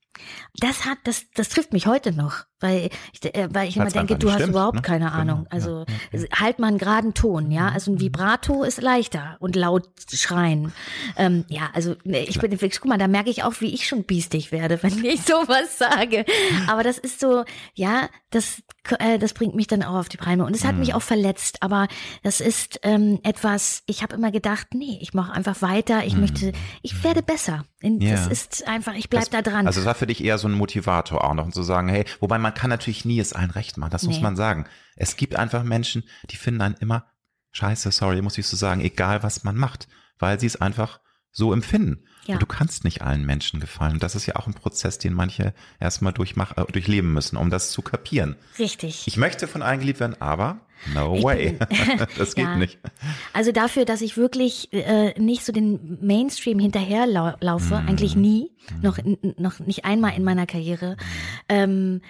[0.58, 3.94] Das hat, das, das trifft mich heute noch, weil ich, äh, weil ich immer Weil's
[3.94, 4.82] denke, du hast stimmt, überhaupt ne?
[4.82, 5.44] keine Genau, Ahnung.
[5.46, 7.70] ja, Also ja, halt mal einen geraden Ton, ja.
[7.70, 10.74] Also ein Vibrato ist leichter und laut schreien.
[11.16, 14.04] Ähm, ja, also ne, ich bin, guck mal, da merke ich auch, wie ich schon
[14.04, 16.26] biestig werde, wenn ich sowas sage.
[16.68, 18.62] Aber das ist so, ja, das,
[19.00, 20.80] äh, das bringt mich dann auch auf die Palme und es hat Mhm.
[20.82, 21.62] mich auch verletzt.
[21.64, 21.88] Aber
[22.24, 23.84] das ist ähm, etwas.
[23.88, 26.06] Ich habe immer gedacht, nee, ich mache einfach weiter.
[26.06, 26.52] Ich möchte,
[26.82, 27.64] ich werde besser.
[27.82, 28.00] Mhm.
[28.02, 28.12] Ja.
[28.12, 29.68] Das ist einfach, ich bleib Das- da dran.
[29.68, 32.06] Also es war für dich eher so ein Motivator auch noch und zu sagen, hey,
[32.20, 34.24] wobei man kann natürlich nie es allen recht machen, das muss Nee.
[34.24, 34.66] man sagen.
[34.96, 37.06] Es gibt einfach Menschen, die finden einen immer
[37.54, 39.88] scheiße, sorry, muss ich so sagen, egal was man macht,
[40.20, 41.00] weil sie es einfach
[41.32, 42.04] so empfinden.
[42.26, 42.36] Ja.
[42.36, 43.94] Und du kannst nicht allen Menschen gefallen.
[43.94, 47.50] Und das ist ja auch ein Prozess, den manche erstmal durchmach, äh, durchleben müssen, um
[47.50, 48.36] das zu kapieren.
[48.60, 49.04] Richtig.
[49.08, 50.60] Ich möchte von allen geliebt werden, aber
[50.94, 51.58] no Ich way.
[52.18, 52.56] das geht Ja.
[52.58, 52.78] nicht.
[53.34, 57.88] Also dafür, dass ich wirklich äh, nicht so den Mainstream hinterherlaufe, Mhm.
[57.88, 58.52] eigentlich nie,
[58.82, 60.98] noch, n- noch nicht einmal in meiner Karriere,
[61.50, 62.02] ähm,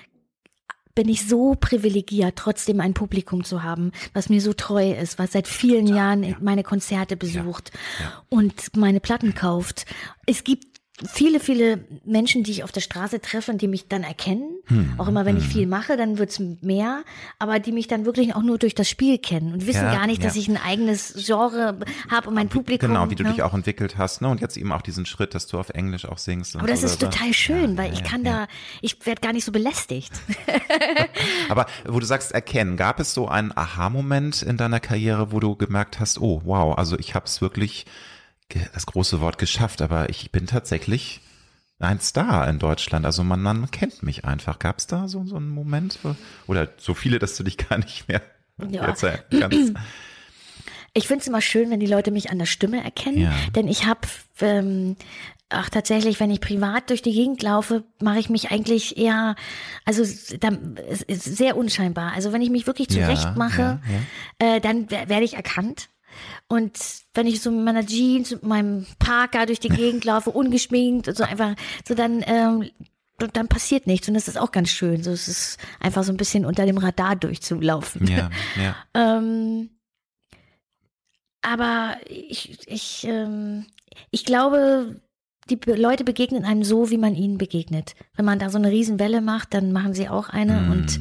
[0.95, 5.31] bin ich so privilegiert, trotzdem ein Publikum zu haben, was mir so treu ist, was
[5.31, 8.23] seit vielen Jahren meine Konzerte besucht ja.
[8.29, 9.85] und meine Platten kauft.
[10.25, 10.70] Es gibt
[11.05, 14.49] viele, viele Menschen, die ich auf der Straße treffe und die mich dann erkennen.
[14.67, 17.03] Hm, Auch immer, wenn ich viel mache, dann wird's mehr,
[17.39, 20.07] aber die mich dann wirklich auch nur durch das Spiel kennen und wissen Ja, gar
[20.07, 20.41] nicht, dass ja.
[20.41, 21.77] ich ein eigenes Genre
[22.09, 22.89] habe und mein Publikum.
[22.89, 23.31] Genau, wie du ne?
[23.31, 24.27] dich auch entwickelt hast, ne?
[24.29, 26.55] Und jetzt eben auch diesen Schritt, dass du auf Englisch auch singst.
[26.55, 27.09] und Aber das so, ist oder?
[27.11, 28.47] total schön, Ja, weil ich kann da,
[28.81, 30.11] ich werde gar nicht so belästigt.
[31.49, 35.55] Aber wo du sagst erkennen, gab es so einen Aha-Moment in deiner Karriere, wo du
[35.55, 37.85] gemerkt hast, oh wow, also ich habe es wirklich,
[38.73, 41.21] das große Wort geschafft, aber ich bin tatsächlich
[41.79, 43.05] ein Star in Deutschland.
[43.05, 44.59] Also man, man kennt mich einfach.
[44.59, 45.97] Gab es da so, so einen Moment?
[46.47, 48.21] Oder so viele, dass du dich gar nicht mehr
[48.69, 48.83] Ja.
[48.85, 49.73] erzählen kannst?
[50.93, 53.33] Ich finde es immer schön, wenn die Leute mich an der Stimme erkennen, Ja.
[53.55, 54.01] denn ich habe
[54.41, 54.95] ähm,
[55.53, 59.35] Ach, tatsächlich, wenn ich privat durch die Gegend laufe, mache ich mich eigentlich eher,
[59.83, 60.39] also ist
[61.25, 62.13] sehr unscheinbar.
[62.13, 63.81] Also wenn ich mich wirklich Ja, zurecht mache,
[64.39, 65.89] ja, äh, dann wer- werde ich erkannt.
[66.47, 66.79] Und
[67.13, 71.17] wenn ich so mit meiner Jeans und meinem Parker durch die Gegend laufe, ungeschminkt und
[71.17, 71.55] so einfach,
[71.87, 72.69] so dann, ähm,
[73.33, 74.07] dann passiert nichts.
[74.07, 75.03] Und das ist auch ganz schön.
[75.03, 78.07] So es ist einfach so ein bisschen unter dem Radar durchzulaufen.
[78.07, 78.29] Ja,
[78.61, 78.75] ja.
[78.93, 79.69] Ähm,
[81.41, 83.65] aber ich, ich, ähm,
[84.11, 85.01] ich glaube,
[85.49, 87.95] die Leute begegnen einem so, wie man ihnen begegnet.
[88.15, 90.61] Wenn man da so eine Riesenwelle macht, dann machen sie auch eine.
[90.61, 90.71] Mhm.
[90.71, 90.99] Und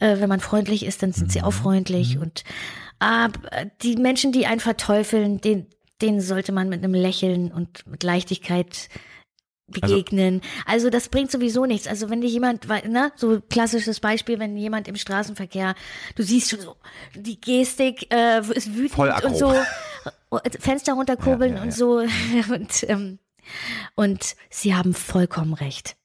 [0.00, 2.18] äh, wenn man freundlich ist, dann sind sie auch freundlich.
[2.18, 2.44] Und
[3.50, 5.66] äh, die Menschen, die einen verteufeln, den,
[6.00, 8.88] denen sollte man mit einem Lächeln und mit Leichtigkeit
[9.66, 10.40] begegnen.
[10.66, 11.86] Also, also, das bringt sowieso nichts.
[11.86, 15.74] Also wenn dich jemand, ne, so klassisches Beispiel, wenn jemand im Straßenverkehr,
[16.14, 16.76] du siehst schon so,
[17.14, 19.54] die Gestik äh, ist wütend und so,
[20.60, 21.64] Fenster runterkurbeln ja, ja, ja.
[21.64, 21.98] und so
[22.54, 23.18] und ähm,
[23.94, 25.96] und sie haben vollkommen recht.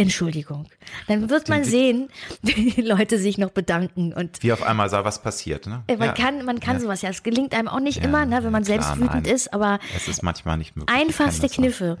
[0.00, 0.68] Entschuldigung.
[1.08, 2.08] Dann wird man sehen,
[2.42, 5.66] wie die Leute sich noch bedanken und wie auf einmal sah was passiert.
[5.66, 5.82] Ne?
[5.86, 6.12] Äh, man ja.
[6.14, 6.80] kann, man kann ja.
[6.80, 7.10] sowas ja.
[7.10, 9.24] Es gelingt einem auch nicht ja, immer, ne, wenn man selbst wütend nein.
[9.24, 10.96] ist, aber es ist manchmal nicht möglich.
[10.96, 11.98] Einfachste Kniffe.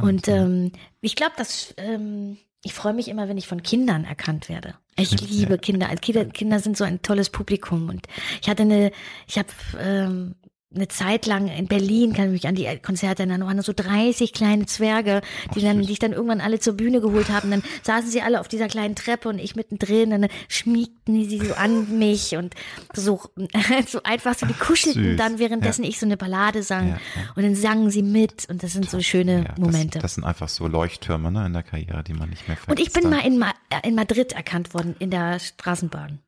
[0.00, 4.48] und ähm, ich glaube, dass ähm, ich freue mich immer, wenn ich von Kindern erkannt
[4.48, 4.74] werde.
[4.98, 5.86] Ich liebe Kinder.
[5.96, 6.24] Kinder.
[6.24, 8.06] Kinder sind so ein tolles Publikum und
[8.40, 8.90] ich hatte eine,
[9.28, 10.34] ich habe ähm,
[10.74, 14.32] eine Zeit lang in Berlin, kann ich mich an die Konzerte erinnern, waren so 30
[14.32, 15.20] kleine Zwerge,
[15.54, 17.50] die dann, die ich dann irgendwann alle zur Bühne geholt haben.
[17.50, 21.38] Dann saßen sie alle auf dieser kleinen Treppe und ich mittendrin, dann schmiegten die sie
[21.38, 22.54] so an mich und
[22.92, 23.20] so,
[23.86, 25.16] so einfach so, die kuschelten Süß.
[25.16, 25.88] dann, währenddessen ja.
[25.88, 26.88] ich so eine Ballade sang.
[26.88, 27.22] Ja, ja.
[27.36, 29.98] Und dann sangen sie mit und das sind so schöne Momente.
[29.98, 32.78] Das, das, sind einfach so Leuchttürme ne, in der Karriere, die man nicht mehr vergisst.
[32.78, 33.52] Und ich bin mal in, Ma
[33.84, 36.18] in Madrid erkannt worden, in der Straßenbahn.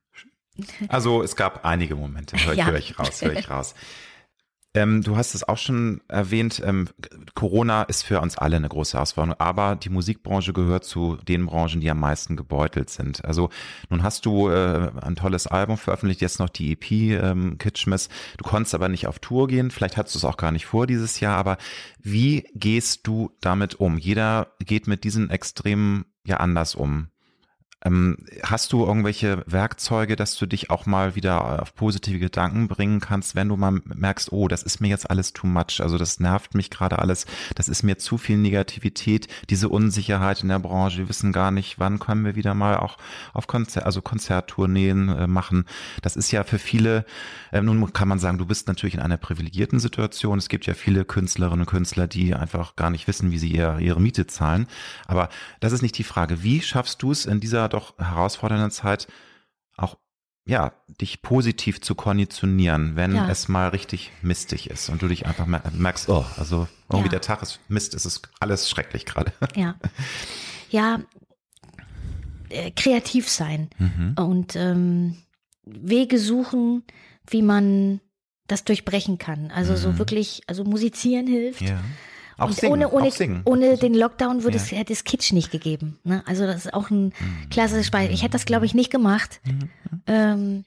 [0.89, 3.75] Also es gab einige Momente, höre ich, hör ich raus, höre ich raus.
[4.79, 6.89] Ähm, du hast es auch schon erwähnt, ähm,
[7.35, 11.81] Corona ist für uns alle eine große Herausforderung, aber die Musikbranche gehört zu den Branchen,
[11.81, 13.25] die am meisten gebeutelt sind.
[13.25, 13.51] Also
[13.91, 18.09] nun hast du äh, ein tolles Album veröffentlicht, jetzt noch die EP ähm, Kitschmiss.
[18.37, 20.87] Du konntest aber nicht auf Tour gehen, vielleicht hattest du es auch gar nicht vor
[20.87, 21.59] dieses Jahr, aber
[22.01, 23.99] wie gehst du damit um?
[23.99, 27.09] Jeder geht mit diesen Extremen ja anders um.
[27.85, 32.99] Ähm, hast du irgendwelche Werkzeuge, dass du dich auch mal wieder auf positive Gedanken bringen
[32.99, 36.19] kannst, wenn du mal merkst, oh, das ist mir jetzt alles too much, also das
[36.19, 40.99] nervt mich gerade alles, das ist mir zu viel Negativität, diese Unsicherheit in der Branche,
[40.99, 42.99] wir wissen gar nicht, wann können wir wieder mal auch
[43.33, 45.65] auf Konzert, also Konzerttourneen äh, machen.
[46.03, 47.05] Das ist ja für viele,
[47.53, 50.39] äh, nun kann man sagen, du bist natürlich in einer privilegierten Situation.
[50.39, 53.81] Es gibt ja viele Künstlerinnen und Künstler, die einfach gar nicht wissen, wie sie ihre,
[53.81, 54.67] ihre Miete zahlen.
[55.07, 55.29] Aber
[55.61, 56.43] das ist nicht die Frage.
[56.43, 59.09] Wie schaffst du es in dieser doch herausfordernden Zeit
[59.77, 59.97] auch
[60.49, 63.29] ja, dich positiv zu konditionieren, wenn ja.
[63.29, 67.11] es mal richtig mistig ist und du dich einfach merkst, oh, also irgendwie ja.
[67.11, 69.33] der Tag ist Mist, es ist alles schrecklich gerade.
[69.55, 69.75] Ja.
[70.71, 71.01] Ja,
[72.51, 74.15] äh, kreativ sein mhm.
[74.19, 75.17] und ähm,
[75.65, 76.83] Wege suchen,
[77.27, 78.01] wie man
[78.47, 79.51] das durchbrechen kann.
[79.51, 79.77] Also mhm.
[79.77, 81.61] so wirklich, also musizieren hilft.
[81.61, 81.81] Ja.
[82.39, 83.43] Auch singen, ohne, ohne, auch singen.
[83.45, 84.63] ohne den Lockdown würde ja.
[84.63, 85.99] es, hätte es Kitsch nicht gegeben.
[86.05, 86.23] Ne?
[86.27, 87.51] Also das ist auch ein mhm.
[87.51, 88.15] klassisches Beispiel.
[88.15, 89.71] Ich hätte das, glaube ich, nicht gemacht, mhm.
[90.07, 90.65] ähm,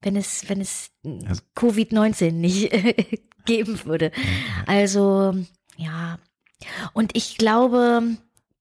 [0.00, 0.90] wenn es, wenn es
[1.26, 1.42] also.
[1.56, 2.70] Covid-19 nicht
[3.46, 4.12] geben würde.
[4.66, 5.34] Also,
[5.76, 6.18] ja.
[6.92, 8.02] Und ich glaube,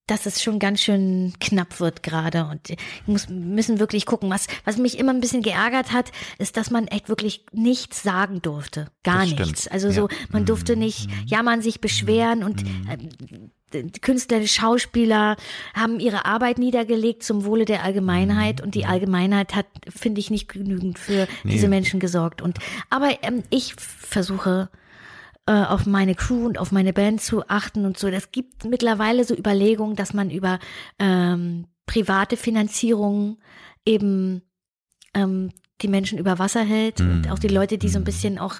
[0.07, 4.29] dass es schon ganz schön knapp wird gerade und muss müssen wirklich gucken.
[4.29, 8.41] Was was mich immer ein bisschen geärgert hat, ist, dass man echt wirklich nichts sagen
[8.41, 9.61] durfte, gar das nichts.
[9.61, 9.73] Stimmt.
[9.73, 9.93] Also ja.
[9.93, 10.81] so, man durfte mhm.
[10.81, 11.27] nicht mhm.
[11.27, 12.89] jammern, sich beschweren und mhm.
[12.89, 15.35] äh, Künstler, Schauspieler
[15.73, 20.47] haben ihre Arbeit niedergelegt zum Wohle der Allgemeinheit und die Allgemeinheit hat, finde ich, nicht
[20.47, 21.51] genügend für nee.
[21.51, 22.41] diese Menschen gesorgt.
[22.41, 24.69] Und aber ähm, ich versuche
[25.47, 28.11] äh, auf meine Crew und auf meine Band zu achten und so.
[28.11, 30.59] Das gibt mittlerweile so Überlegungen, dass man über
[30.99, 33.37] ähm, private Finanzierung
[33.85, 34.41] eben
[35.13, 37.09] ähm, die Menschen über Wasser hält mm.
[37.09, 38.05] und auch die Leute, die so ein mhm.
[38.05, 38.55] bisschen auch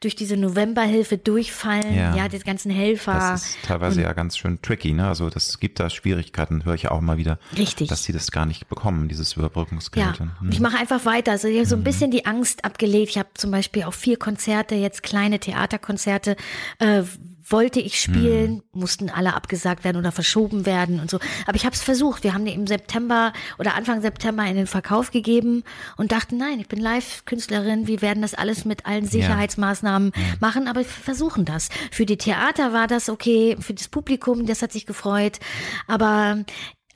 [0.00, 3.14] durch diese Novemberhilfe durchfallen, ja, ja die ganzen Helfer.
[3.14, 5.08] Das ist teilweise ja ganz schön tricky, ne?
[5.08, 7.38] Also das gibt da Schwierigkeiten, höre ich auch mal wieder.
[7.56, 7.88] Richtig.
[7.88, 10.18] Dass sie das gar nicht bekommen, dieses Überbrückungsgeld.
[10.18, 11.32] Ja, und ich mache einfach weiter.
[11.32, 11.84] Also ich habe so ein mhm.
[11.84, 13.10] bisschen die Angst abgelegt.
[13.10, 16.36] Ich habe zum Beispiel auch vier Konzerte, jetzt kleine Theaterkonzerte,
[16.78, 17.02] äh,
[17.46, 18.80] wollte ich spielen, mhm.
[18.80, 21.18] mussten alle abgesagt werden oder verschoben werden und so.
[21.46, 22.24] Aber ich habe es versucht.
[22.24, 25.62] Wir haben die im September oder Anfang September in den Verkauf gegeben
[25.96, 30.22] und dachten, nein, ich bin Live-Künstlerin, wir werden das alles mit allen Sicherheitsmaßnahmen ja.
[30.40, 31.68] machen, aber wir versuchen das.
[31.90, 35.38] Für die Theater war das okay, für das Publikum, das hat sich gefreut.
[35.86, 36.44] Aber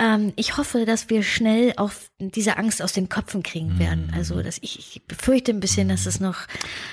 [0.00, 1.90] ähm, ich hoffe, dass wir schnell auch
[2.20, 4.06] diese Angst aus den Köpfen kriegen werden.
[4.08, 4.14] Mhm.
[4.14, 6.46] Also, dass ich, ich befürchte ein bisschen, dass es noch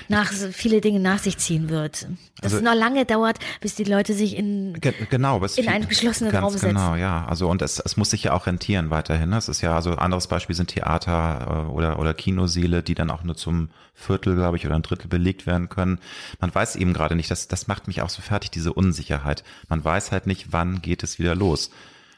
[0.08, 2.08] nach viele Dinge nach sich ziehen wird.
[2.40, 5.68] Dass also, es noch lange dauert, bis die Leute sich in, ge genau, in viel,
[5.68, 6.68] einen geschlossenen Raum setzen.
[6.68, 7.24] Genau, ja.
[7.26, 9.32] Also und es, es muss sich ja auch rentieren weiterhin.
[9.32, 13.22] Es ist ja, also anderes Beispiel sind Theater äh, oder, oder Kinoseele, die dann auch
[13.22, 16.00] nur zum Viertel, glaube ich, oder ein Drittel belegt werden können.
[16.40, 19.44] Man weiß eben gerade nicht, das, das macht mich auch so fertig, diese Unsicherheit.
[19.68, 21.70] Man weiß halt nicht, wann geht es wieder los.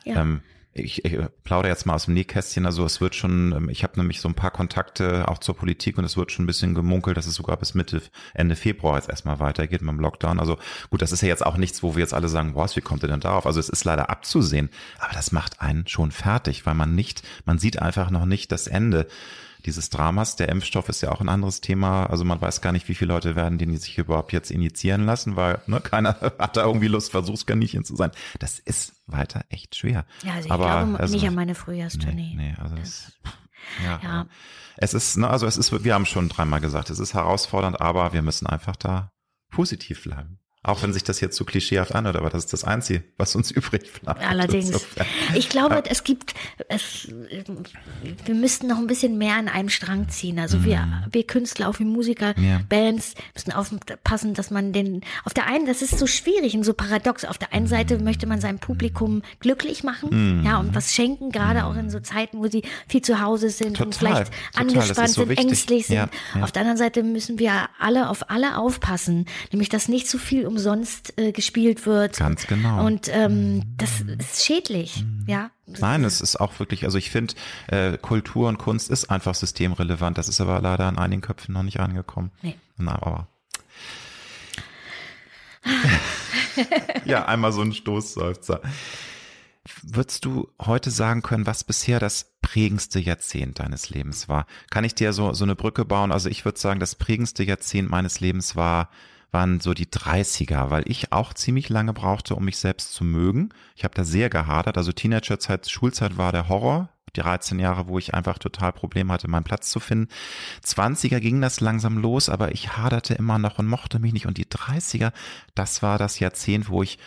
[0.05, 0.23] Ja.
[0.23, 0.41] Ähm,
[0.79, 3.99] ich, ich plaudere jetzt mal aus dem Nähkästchen, also es wird schon, ähm, ich habe
[3.99, 7.17] nämlich so ein paar Kontakte auch zur Politik und es wird schon ein bisschen gemunkelt,
[7.17, 8.03] dass es sogar bis Mitte,
[8.35, 10.41] Ende Februar jetzt erstmal weitergeht mit dem Lockdown.
[10.41, 10.59] Also
[10.91, 13.03] gut, das ist ja jetzt auch nichts, wo wir jetzt alle sagen, was, wie kommt
[13.03, 13.47] ihr denn darauf?
[13.47, 17.59] Also es ist leider abzusehen, aber das macht einen schon fertig, weil man nicht, man
[17.59, 19.07] sieht einfach noch nicht das Ende
[19.67, 20.37] dieses Dramas.
[20.37, 22.07] Der Impfstoff ist ja auch ein anderes Thema.
[22.07, 25.37] Also man weiß gar nicht, wie viele Leute werden den sich überhaupt jetzt injizieren lassen,
[25.37, 28.11] weil ne, keiner hat da irgendwie Lust, Versuchskaninchen zu sein.
[28.39, 30.05] Das ist weiter echt schwer.
[30.23, 32.35] Ja, also ich Aber, glaube also, nicht an meine Frühjahrstournee.
[32.37, 33.13] Nee, nee also das,
[33.85, 34.27] ja, Ja.
[34.77, 38.13] Es ist, ne, also es ist, wir haben schon dreimal gesagt, es ist herausfordernd, aber
[38.13, 39.13] wir müssen einfach da
[39.51, 40.39] positiv bleiben.
[40.69, 43.51] Auch wenn sich das jetzt so klischeehaft anhört, aber das ist das Einzige, was uns
[43.59, 44.23] übrig bleibt.
[44.23, 44.67] Allerdings.
[44.67, 45.07] Insofern.
[45.35, 46.35] Ich glaube, es gibt,
[46.69, 47.09] es,
[48.25, 50.39] wir müssten noch ein bisschen mehr an einem Strang ziehen.
[50.39, 52.45] Also wir, wir Künstler, auch wie Musiker, Mhm.
[52.49, 52.61] Ja.
[52.69, 56.75] Bands müssen aufpassen, dass man den, auf der einen, das ist so schwierig und so
[56.75, 57.25] paradox.
[57.25, 57.69] Auf der einen Mhm.
[57.71, 62.01] Seite möchte man sein Publikum glücklich machen, ja, und was schenken, gerade auch in so
[62.01, 63.91] Zeiten, wo sie viel zu Hause sind und Mhm.
[63.93, 65.47] Total, vielleicht total, angespannt so sind, wichtig.
[65.47, 65.97] ängstlich sind.
[65.97, 66.43] Ja, ja.
[66.43, 70.47] Auf der anderen Seite müssen wir alle auf alle aufpassen, nämlich dass nicht zu viel
[70.59, 72.17] umsonst äh, gespielt wird.
[72.17, 72.85] Ganz genau.
[72.85, 75.51] Und ähm, das ist schädlich, ja.
[75.67, 77.35] Nein, es ist auch wirklich, also ich finde,
[77.69, 80.19] äh, Kultur und Kunst ist einfach systemrelevant.
[80.19, 82.33] Das ist aber leider in einigen Köpfen noch nicht angekommen.
[82.43, 82.57] Nee.
[82.77, 83.29] Na, aber.
[87.05, 88.61] ja, einmal so ein Stoßseufzer.
[89.83, 94.47] Würdest du heute sagen können, was bisher das prägendste Jahrzehnt deines Lebens war?
[94.71, 96.11] Kann ich dir so, so eine Brücke bauen?
[96.11, 98.89] Also ich würde sagen, das prägendste Jahrzehnt meines Lebens war,
[99.31, 103.51] waren so die 30er, weil ich auch ziemlich lange brauchte, um mich selbst zu mögen.
[103.77, 104.77] Ich habe da sehr gehadert.
[104.77, 106.89] Also Teenagerzeit, Schulzeit war der Horror.
[107.17, 110.13] Die 13 Jahre, wo ich einfach total Probleme hatte, meinen Platz zu finden.
[110.65, 114.27] 20er ging das langsam los, aber ich haderte immer noch und mochte mich nicht.
[114.27, 115.13] Und die 30er,
[115.55, 116.99] das war das Jahrzehnt, wo ich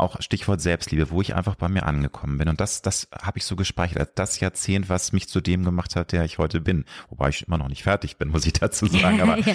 [0.00, 2.48] auch Stichwort Selbstliebe, wo ich einfach bei mir angekommen bin.
[2.48, 5.96] Und das, das habe ich so gespeichert als das Jahrzehnt, was mich zu dem gemacht
[5.96, 6.84] hat, der ich heute bin.
[7.08, 9.20] Wobei ich immer noch nicht fertig bin, muss ich dazu sagen.
[9.22, 9.54] Aber Ja.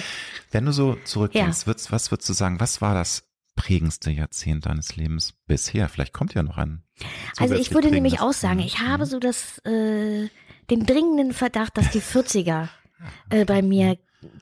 [0.52, 3.24] wenn du so zurückdenkst, würdest, was würdest du sagen, was war das
[3.56, 5.88] prägendste Jahrzehnt deines Lebens bisher?
[5.88, 6.82] Vielleicht kommt ja noch ein.
[7.38, 10.28] Also ich würde nämlich auch sagen, ich habe so das, äh,
[10.70, 12.68] den dringenden Verdacht, dass die 40er
[13.30, 13.98] äh, bei mir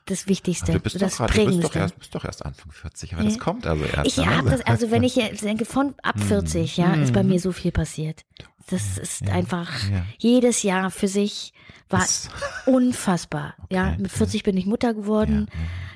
[0.07, 2.70] das Wichtigste, Du bist, doch das grad, du bist, doch erst, bist doch erst Anfang
[2.72, 3.28] 40, aber Ja.
[3.28, 4.07] das kommt also erst.
[4.07, 4.37] Ich ne?
[4.37, 7.53] habe das, also wenn ich jetzt denke, von ab 40, ja, ist bei mir so
[7.53, 8.24] viel passiert.
[8.70, 10.07] Das ist einfach ja.
[10.18, 11.53] jedes Jahr für sich
[11.91, 12.28] war Das-
[12.66, 13.55] unfassbar.
[13.70, 15.49] Ja, Okay, mit 40 bin ich Mutter geworden.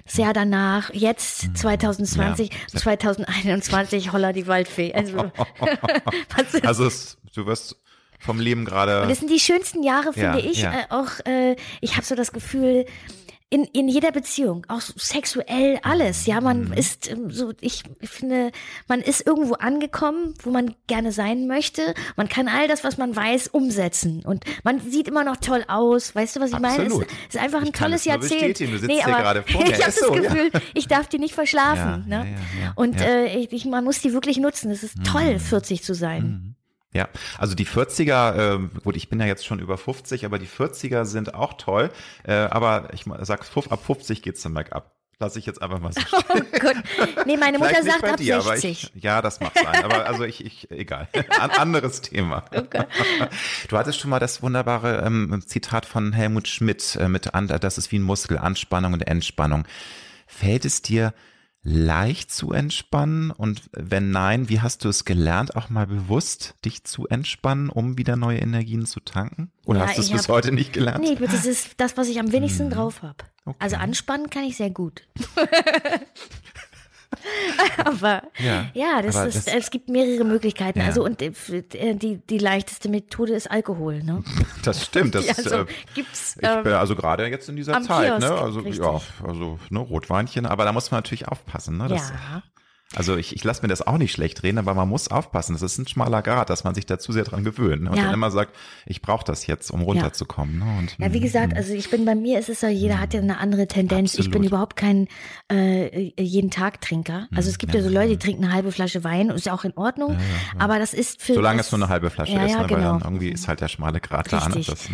[0.05, 2.78] Das Jahr danach, jetzt 2020, Ja.
[2.80, 4.93] 2021, holla die Waldfee.
[4.95, 5.30] Also,
[6.62, 7.76] Also es, du wirst
[8.18, 9.03] vom Leben gerade.
[9.03, 10.62] Und das sind die schönsten Jahre, Ja, finde ich.
[10.62, 10.72] ja.
[10.72, 12.84] Äh, auch, äh, ich habe so das Gefühl,
[13.51, 16.26] in, in jeder Beziehung, auch so sexuell, alles.
[16.26, 16.72] Ja, man Mhm.
[16.74, 18.53] ist ähm, so, ich finde,
[18.88, 21.94] man ist irgendwo angekommen, wo man gerne sein möchte.
[22.16, 24.22] Man kann all das, was man weiß, umsetzen.
[24.24, 26.14] Und man sieht immer noch toll aus.
[26.14, 26.74] Weißt du, was ich meine?
[26.84, 27.07] Es Absolut.
[27.28, 28.61] ist einfach ein Ich kann tolles es nur Jahrzehnt.
[28.61, 29.66] Du sitzt hier gerade vor mir.
[29.68, 30.20] ich habe Ist das so, ja.
[30.20, 32.05] Gefühl, ich darf die nicht verschlafen.
[32.09, 32.30] Ja, ne?
[32.30, 33.07] ja, ja, ja, Und ja.
[33.07, 34.70] Äh, ich, ich, man muss die wirklich nutzen.
[34.70, 35.05] Es ist Mhm.
[35.05, 36.55] toll, 40 zu sein.
[36.99, 40.49] Ja, also die 40er, ähm, gut, ich bin ja jetzt schon über 50, aber die
[40.49, 41.92] 40er sind auch toll.
[42.24, 44.96] Äh, aber ich sag, ab 50 geht's dann bergab.
[45.20, 46.46] Lass ich jetzt einfach mal so stehen.
[46.53, 46.76] Oh Gott.
[47.24, 48.90] Nee, meine Mutter sagt ab dir, aber 60.
[48.96, 49.84] Ich, ja, das mag sein.
[49.84, 51.07] Aber also ich, ich egal.
[51.38, 52.44] An, anderes Thema.
[53.68, 57.78] Du hattest schon mal das wunderbare ähm, Zitat von Helmut Schmidt äh, mit an, das
[57.78, 59.68] ist wie ein Muskel, Anspannung und Entspannung.
[60.26, 61.14] Fällt es dir
[61.68, 63.30] leicht zu entspannen?
[63.30, 67.98] Und wenn nein, wie hast du es gelernt, auch mal bewusst dich zu entspannen, um
[67.98, 69.50] wieder neue Energien zu tanken?
[69.66, 71.04] Oder Ja, hast du es bis hab- heute nicht gelernt?
[71.04, 73.24] Nee, das ist das, was ich am wenigsten drauf habe.
[73.44, 73.56] Okay.
[73.60, 75.02] Also anspannen kann ich sehr gut.
[77.84, 80.80] aber Ja, ja, das aber ist, das- es gibt mehrere Möglichkeiten.
[80.80, 80.86] Ja.
[80.86, 81.32] Also und äh,
[81.94, 84.22] die, die leichteste Methode ist Alkohol, ne?
[84.64, 85.14] Das stimmt.
[85.14, 88.26] Das also äh, gibt's Ich ähm, bin also gerade jetzt in dieser Zeit, ne?
[88.26, 88.84] Kiosk, Also richtig.
[88.84, 91.88] ja, also ne, Rotweinchen, aber da muss man natürlich aufpassen, ne?
[91.88, 92.42] Das, ja.
[92.97, 95.53] Also ich, ich lasse mir das auch nicht schlecht reden, aber man muss aufpassen.
[95.53, 97.91] Das ist ein schmaler Grad, dass man sich da zu sehr dran gewöhnt ne?
[97.91, 98.05] und Ja.
[98.05, 100.59] dann immer sagt, ich brauche das jetzt, um runterzukommen.
[100.59, 100.64] Ne?
[100.78, 103.20] Und, Ja, wie gesagt, also ich bin bei mir ist es ja, jeder hat ja
[103.20, 104.14] eine andere Tendenz.
[104.14, 104.47] Ich bin Absolut.
[104.47, 105.07] überhaupt kein
[105.53, 107.28] äh, jeden Tag Trinker.
[107.34, 109.64] Also es gibt ja, so Leute, die trinken eine halbe Flasche Wein, ist ja auch
[109.64, 110.16] in Ordnung.
[110.59, 112.70] Aber das ist für Solange es nur eine halbe Flasche ja, ist, ja, ne?
[112.70, 112.93] weil genau.
[112.93, 114.49] dann irgendwie ist halt der schmale Grad da.
[114.49, 114.57] Ne?
[114.57, 114.89] Richtig.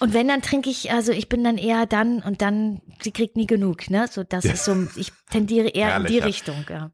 [0.00, 3.36] Und wenn, dann trinke ich, also ich bin dann eher dann und dann, sie kriegt
[3.36, 4.06] nie genug, ne?
[4.10, 6.24] So, das ist so, ich tendiere eher Herrlich, in die ja.
[6.24, 6.90] Richtung, ja.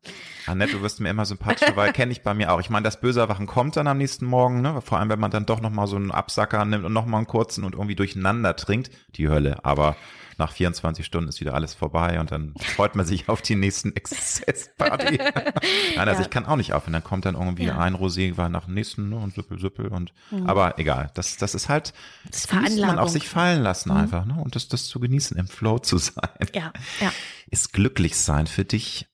[0.46, 2.60] Annette, du wirst mir immer sympathischer, weil kenne ich bei mir auch.
[2.60, 4.80] Ich meine, das böse Erwachen kommt dann am nächsten Morgen, ne?
[4.80, 7.64] Vor allem, wenn man dann doch nochmal so einen Absacker nimmt und nochmal einen kurzen
[7.64, 8.90] und irgendwie durcheinander trinkt.
[9.16, 9.64] Die Hölle.
[9.64, 9.96] Aber
[10.38, 13.94] nach 24 Stunden ist wieder alles vorbei und dann freut man sich auf die nächsten
[13.96, 15.18] Exzessparty.
[15.96, 16.26] Nein, also Ja.
[16.26, 16.92] ich kann auch nicht aufhören.
[16.94, 17.78] Dann kommt dann irgendwie Ja.
[17.78, 19.16] ein Rosé war nach dem nächsten ne?
[19.16, 20.12] und Süppel, Süppel und,
[20.46, 21.10] aber egal.
[21.14, 21.92] Das, das ist halt,
[22.30, 24.34] Das das muss man auf sich fallen lassen einfach, ne?
[24.42, 26.14] Und das, das zu genießen, im Flow zu sein.
[26.54, 27.12] Ja, ja.
[27.48, 29.06] Ist glücklich sein für dich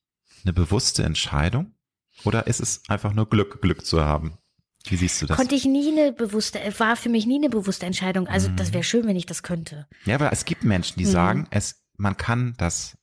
[0.44, 1.74] eine bewusste Entscheidung?
[2.24, 4.36] Oder ist es einfach nur Glück, Glück zu haben?
[4.86, 5.36] Wie siehst du das?
[5.36, 8.26] Konnte ich nie eine bewusste, war für mich nie eine bewusste Entscheidung.
[8.26, 8.56] Also Mhm.
[8.56, 9.86] das wäre schön, wenn ich das könnte.
[10.04, 11.10] Ja, aber es gibt Menschen, die Mhm.
[11.10, 12.96] sagen, es, man kann das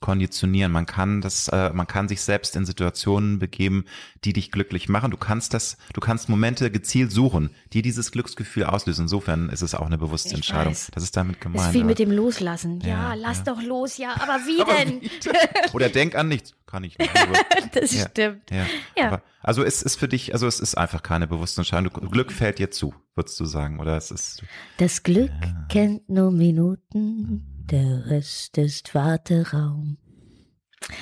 [0.00, 3.84] konditionieren, man kann das, äh, man kann sich selbst in Situationen begeben,
[4.24, 5.10] die dich glücklich machen.
[5.10, 9.02] Du kannst das, du kannst Momente gezielt suchen, die dieses Glücksgefühl auslösen.
[9.02, 10.72] Insofern ist es auch eine bewusste Ich Entscheidung.
[10.72, 10.90] weiß.
[10.94, 11.66] Das ist damit Das gemeint.
[11.66, 12.80] ist viel mit dem Loslassen.
[12.80, 13.44] Ja, Ja, lass ja.
[13.54, 15.00] doch los, ja, aber wie Aber denn?
[15.02, 15.70] wie denn?
[15.72, 16.54] Oder denk an nichts.
[16.66, 17.10] Kann ich nicht.
[17.72, 18.08] das Ja.
[18.08, 18.50] stimmt.
[18.50, 18.66] Ja.
[18.96, 19.22] Ja.
[19.42, 21.90] Also es ist für dich, also es ist einfach keine bewusste Entscheidung.
[21.94, 24.42] Du- Glück fällt dir zu, würdest du sagen, oder es ist.
[24.76, 25.30] Das Glück
[25.70, 29.98] kennt nur Minuten, der Rest ist Warteraum.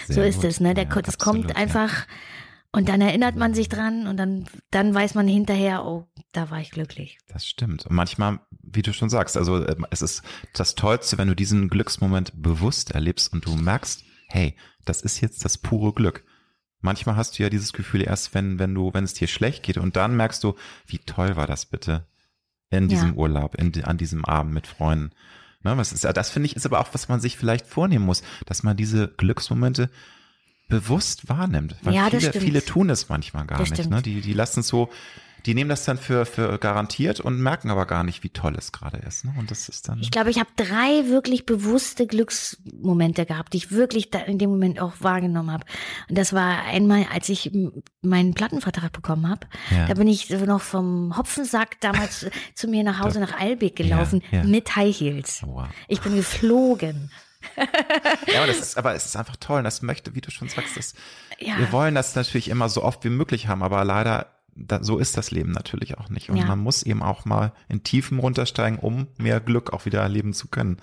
[0.07, 0.45] so sehr ist gut.
[0.45, 0.75] es, ne?
[0.75, 1.57] Der, Ja, das absolut, kommt ja.
[1.57, 2.07] einfach
[2.73, 6.61] und dann erinnert man sich dran und dann, dann weiß man hinterher, oh, da war
[6.61, 7.19] ich glücklich.
[7.29, 7.87] Das stimmt.
[7.87, 11.69] Und manchmal, wie du schon sagst, also äh, es ist das Tollste, wenn du diesen
[11.71, 16.25] Glücksmoment bewusst erlebst und du merkst, hey, das ist jetzt das pure Glück.
[16.81, 19.79] Manchmal hast du ja dieses Gefühl erst, wenn, wenn du, wenn es dir schlecht geht
[19.79, 20.55] und dann merkst du,
[20.87, 22.07] wie toll war das bitte
[22.69, 23.15] in diesem Ja.
[23.17, 25.13] Urlaub, in, an diesem Abend mit Freunden.
[25.67, 28.23] Ne, was ist, das finde ich, ist aber auch, was man sich vielleicht vornehmen muss,
[28.47, 29.91] dass man diese Glücksmomente
[30.69, 31.75] bewusst wahrnimmt.
[31.83, 32.45] Weil Ja, das viele, stimmt.
[32.45, 33.81] viele tun es manchmal gar Das nicht.
[33.81, 33.91] stimmt.
[33.97, 34.03] Ne?
[34.03, 34.91] Die, die lassen es so,
[35.45, 38.73] die nehmen das dann für, für garantiert und merken aber gar nicht, wie toll es
[38.73, 39.25] gerade ist.
[39.25, 39.35] Ne?
[39.39, 40.01] Und das ist dann.
[40.01, 44.81] Ich glaube, ich habe drei wirklich bewusste Glücksmomente gehabt, die ich wirklich in dem Moment
[44.81, 45.65] auch wahrgenommen habe.
[46.09, 47.53] Und das war einmal, als ich
[48.03, 49.47] meinen Plattenvertrag bekommen habe.
[49.71, 49.87] Ja.
[49.87, 54.39] Da bin ich noch vom Hopfensack damals zu mir nach Hause nach Albeck gelaufen Ja,
[54.39, 54.45] ja.
[54.45, 55.43] mit High Heels.
[55.45, 55.69] Wow.
[55.89, 57.11] Ich bin geflogen.
[58.27, 59.59] Ja, aber, das ist, aber es ist einfach toll.
[59.59, 60.95] Und das möchte, wie du schon sagst, das,
[61.39, 65.17] wir wollen das natürlich immer so oft wie möglich haben, aber leider, da, so ist
[65.17, 66.31] das Leben natürlich auch nicht.
[66.31, 66.47] Und Ja.
[66.47, 70.49] man muss eben auch mal in Tiefen runtersteigen, um mehr Glück auch wieder erleben zu
[70.49, 70.79] können.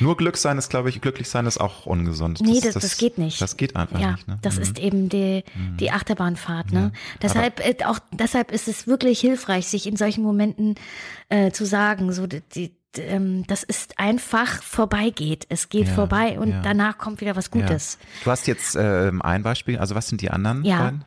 [0.00, 2.40] Nur Glück sein ist, glaube ich, glücklich sein ist auch ungesund.
[2.40, 3.40] Nee, das, das, geht nicht.
[3.40, 4.26] Das geht einfach ja, nicht.
[4.28, 4.38] Ne?
[4.42, 4.62] das Mhm.
[4.62, 5.44] ist eben die,
[5.78, 6.72] die Achterbahnfahrt.
[6.72, 6.92] Ne?
[7.22, 10.74] Deshalb, äh, auch deshalb ist es wirklich hilfreich, sich in solchen Momenten
[11.28, 15.46] äh, zu sagen, so die, ähm, das ist einfach vorbeigeht.
[15.50, 16.62] Es geht Ja, vorbei und ja.
[16.62, 17.98] danach kommt wieder was Gutes.
[18.00, 18.06] Ja.
[18.24, 20.78] Du hast jetzt ähm, ein Beispiel, also was sind die anderen Ja.
[20.84, 21.04] beiden?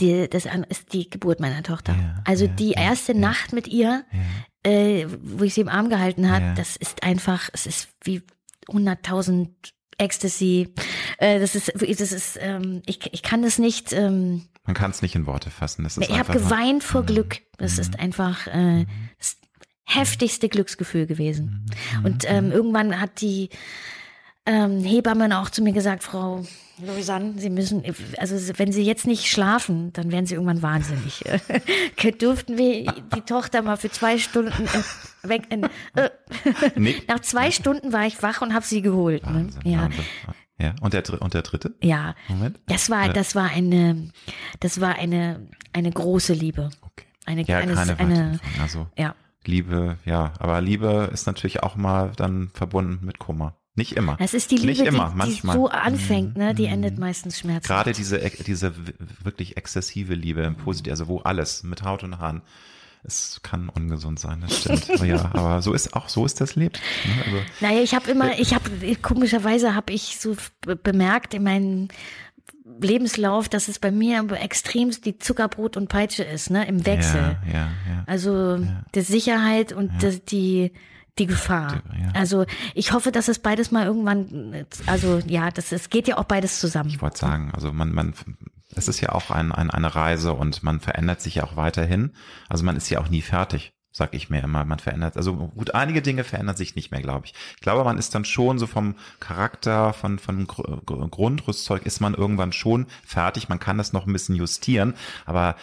[0.00, 1.94] Die, das ist die Geburt meiner Tochter.
[1.94, 3.18] Ja, also ja, die erste ja.
[3.18, 4.04] Nacht mit ihr,
[4.62, 8.22] äh, wo ich sie im Arm gehalten habe, das ist einfach, es ist wie
[8.68, 9.48] 100.000
[9.98, 10.72] Ecstasy.
[11.18, 13.92] Äh, das ist, das ist, ähm, ich, ich kann das nicht.
[13.92, 15.84] Ähm, Man kann es nicht in Worte fassen.
[15.84, 17.06] Das ist ich habe geweint vor Mhm.
[17.06, 17.40] Glück.
[17.58, 18.86] Das ist einfach äh,
[19.18, 19.36] das
[19.84, 21.66] heftigste Glücksgefühl gewesen.
[21.98, 22.04] Mhm.
[22.04, 23.50] Und ähm, irgendwann hat die
[24.46, 26.44] ähm, Hebamme auch zu mir gesagt, Frau
[26.84, 27.84] Lausanne, Sie müssen,
[28.18, 31.22] also wenn Sie jetzt nicht schlafen, dann werden Sie irgendwann wahnsinnig.
[32.20, 34.68] Dürften wir die Tochter mal für zwei Stunden
[35.22, 35.42] weg
[35.94, 36.10] äh,
[36.74, 36.96] Nee.
[37.08, 39.24] Nach zwei Stunden war ich wach und habe sie geholt.
[39.26, 39.44] Ne?
[39.44, 40.04] Wahnsinn, Ja, Wahnsinn.
[40.58, 40.74] Ja.
[40.80, 41.74] Und der, und der dritte?
[41.82, 42.14] ja.
[42.28, 42.58] Moment.
[42.66, 43.12] Das war, Ja.
[43.12, 44.10] das war eine,
[44.60, 46.70] das war eine, eine große Liebe.
[46.80, 47.06] Okay.
[47.26, 48.40] Eine, Ja, eine, keine eine.
[48.60, 49.14] Also ja.
[49.44, 53.56] Liebe, ja, aber Liebe ist natürlich auch mal dann verbunden mit Kummer.
[53.74, 54.16] Nicht immer.
[54.18, 55.56] Das ist die Liebe, Nicht immer, die, die manchmal.
[55.56, 56.54] so anfängt, ne?
[56.54, 56.72] Die Mhm.
[56.74, 57.66] endet meistens schmerzhaft.
[57.68, 58.92] Gerade diese, diese w-
[59.22, 62.42] wirklich exzessive Liebe im Positiv, also wo alles mit Haut und Haaren,
[63.02, 64.90] es kann ungesund sein, das stimmt.
[64.90, 66.74] aber ja, aber so ist auch, so ist das Leben.
[67.06, 67.24] Ne?
[67.24, 68.70] Also, Naja, ich habe immer, ich habe
[69.00, 71.88] komischerweise habe ich so be- bemerkt in meinem
[72.80, 76.66] Lebenslauf, dass es bei mir extremst die Zuckerbrot und Peitsche ist, ne?
[76.66, 77.36] Im Wechsel.
[77.46, 77.58] Ja, ja,
[77.88, 78.04] ja.
[78.06, 78.58] Also
[78.94, 80.72] die Sicherheit und das, die
[81.18, 81.82] die Gefahr.
[81.92, 82.12] Ja.
[82.14, 86.24] Also ich hoffe, dass es beides mal irgendwann, also ja, das es geht ja auch
[86.24, 86.88] beides zusammen.
[86.88, 88.14] Ich wollte sagen, also man, man,
[88.74, 92.12] es ist ja auch ein, ein, eine Reise und man verändert sich ja auch weiterhin.
[92.48, 94.64] Also man ist ja auch nie fertig, sag ich mir immer.
[94.64, 97.34] Man verändert, also gut, einige Dinge verändern sich nicht mehr, glaube ich.
[97.56, 102.00] Ich glaube, man ist dann schon so vom Charakter, von, von Gr- Gr- Grundrüstzeug ist
[102.00, 103.50] man irgendwann schon fertig.
[103.50, 104.94] Man kann das noch ein bisschen justieren,
[105.26, 105.56] aber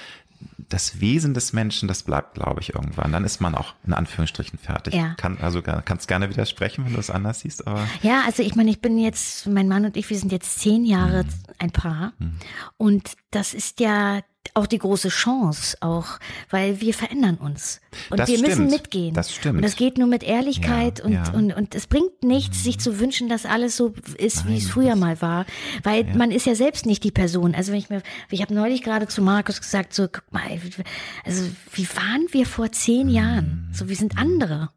[0.70, 3.12] das Wesen des Menschen, das bleibt, glaube ich, irgendwann.
[3.12, 4.94] Dann ist man auch in Anführungsstrichen fertig.
[4.94, 5.16] Ja.
[5.16, 8.70] Kann, also kannst gerne widersprechen, wenn du es anders siehst, aber Ja, also ich meine,
[8.70, 11.30] ich bin jetzt, mein Mann und ich, wir sind jetzt zehn Jahre Mhm.
[11.58, 12.14] ein Paar.
[12.78, 14.22] Und das ist ja
[14.54, 16.20] auch die große Chance, auch,
[16.50, 17.82] weil wir verändern uns.
[18.10, 18.72] Und Das wir müssen stimmt.
[18.72, 19.14] mitgehen.
[19.14, 19.56] Das stimmt.
[19.58, 21.30] Und das geht nur mit Ehrlichkeit Ja, und, ja.
[21.30, 21.36] Mhm.
[21.36, 24.96] und, und es bringt nichts, sich zu wünschen, dass alles so ist, wie es früher
[24.96, 25.46] mal war.
[25.84, 27.56] Weil man ist ja selbst nicht die Person.
[27.56, 30.44] Also wenn ich mir, ich habe neulich gerade zu Markus gesagt, so, guck mal,
[31.26, 33.14] also wie waren wir vor zehn Mhm.
[33.14, 33.70] Jahren?
[33.74, 34.70] So, wir sind andere.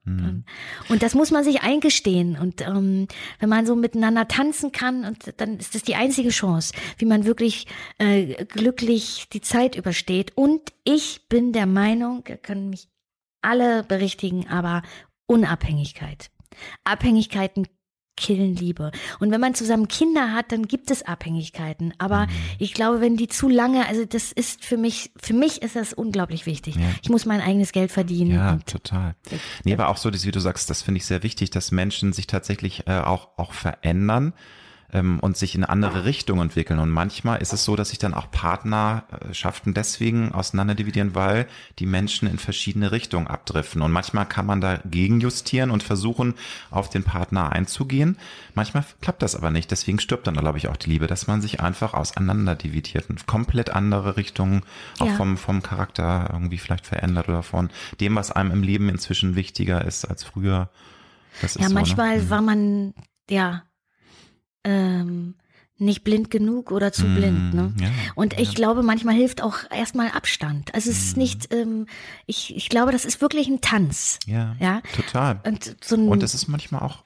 [0.88, 2.38] Und das muss man sich eingestehen.
[2.38, 3.08] Und ähm,
[3.40, 7.24] wenn man so miteinander tanzen kann, und dann ist das die einzige Chance, wie man
[7.24, 7.66] wirklich
[7.98, 10.32] äh, glücklich die Zeit übersteht.
[10.36, 12.88] Und ich bin der Meinung, können mich
[13.42, 14.82] alle berichtigen, aber
[15.26, 16.30] Unabhängigkeit.
[16.84, 17.66] Abhängigkeiten
[18.16, 18.92] killen Liebe.
[19.20, 21.94] Und wenn man zusammen Kinder hat, dann gibt es Abhängigkeiten.
[21.98, 22.32] Aber mhm.
[22.58, 25.92] ich glaube, wenn die zu lange, also das ist für mich, für mich ist das
[25.92, 26.76] unglaublich wichtig.
[26.76, 26.82] Ja.
[27.02, 28.32] Ich muss mein eigenes Geld verdienen.
[28.32, 29.14] Ja, total.
[29.64, 32.26] Nee, aber auch so, wie du sagst, das finde ich sehr wichtig, dass Menschen sich
[32.26, 34.34] tatsächlich äh, auch, auch verändern
[34.92, 36.78] ähm, und sich in eine andere Richtung entwickeln.
[36.78, 41.46] Und manchmal ist es so, dass sich dann auch Partnerschaften deswegen auseinanderdividieren, weil
[41.78, 43.82] die Menschen in verschiedene Richtungen abdriften.
[43.82, 46.34] Und manchmal kann man dagegen justieren und versuchen,
[46.70, 48.18] auf den Partner einzugehen.
[48.54, 49.70] Manchmal klappt das aber nicht.
[49.70, 53.70] Deswegen stirbt dann, glaube ich, auch die Liebe, dass man sich einfach auseinanderdividiert und komplett
[53.70, 54.62] andere Richtungen
[54.98, 55.14] auch ja.
[55.14, 57.70] vom, vom Charakter irgendwie vielleicht verändert oder von
[58.00, 60.68] dem, was einem im Leben inzwischen wichtiger ist als früher.
[61.40, 61.74] Das ja, so, ne?
[61.74, 62.30] manchmal ne?
[62.30, 62.94] war man,
[63.30, 63.62] ja,
[64.64, 65.34] ähm,
[65.78, 67.54] nicht blind genug oder zu mm, blind.
[67.54, 67.74] Ne?
[67.80, 68.54] Ja, und ich ja.
[68.54, 70.74] glaube, manchmal hilft auch erstmal Abstand.
[70.74, 71.00] Also es mm.
[71.00, 71.86] ist nicht, ähm,
[72.26, 74.18] ich, ich glaube, das ist wirklich ein Tanz.
[74.26, 74.80] Ja, ja?
[74.94, 75.40] total.
[75.44, 77.04] Und, so und es ist manchmal auch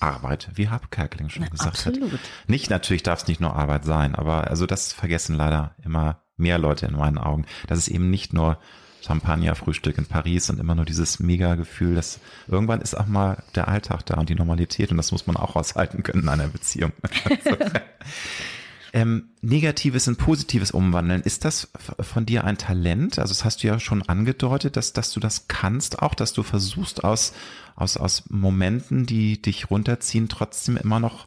[0.00, 2.12] Arbeit, wie Kerkeling schon Na, gesagt absolut.
[2.12, 2.20] hat.
[2.46, 6.58] Nicht, natürlich darf es nicht nur Arbeit sein, aber also das vergessen leider immer mehr
[6.58, 8.58] Leute in meinen Augen, dass es eben nicht nur
[9.04, 14.06] Champagner-Frühstück in Paris und immer nur dieses Mega-Gefühl, dass irgendwann ist auch mal der Alltag
[14.06, 16.92] da und die Normalität und das muss man auch aushalten können in einer Beziehung.
[18.92, 23.18] ähm, Negatives in Positives umwandeln, ist das von dir ein Talent?
[23.18, 26.42] Also das hast du ja schon angedeutet, dass, dass du das kannst auch, dass du
[26.42, 27.34] versuchst aus,
[27.76, 31.26] aus, aus Momenten, die dich runterziehen, trotzdem immer noch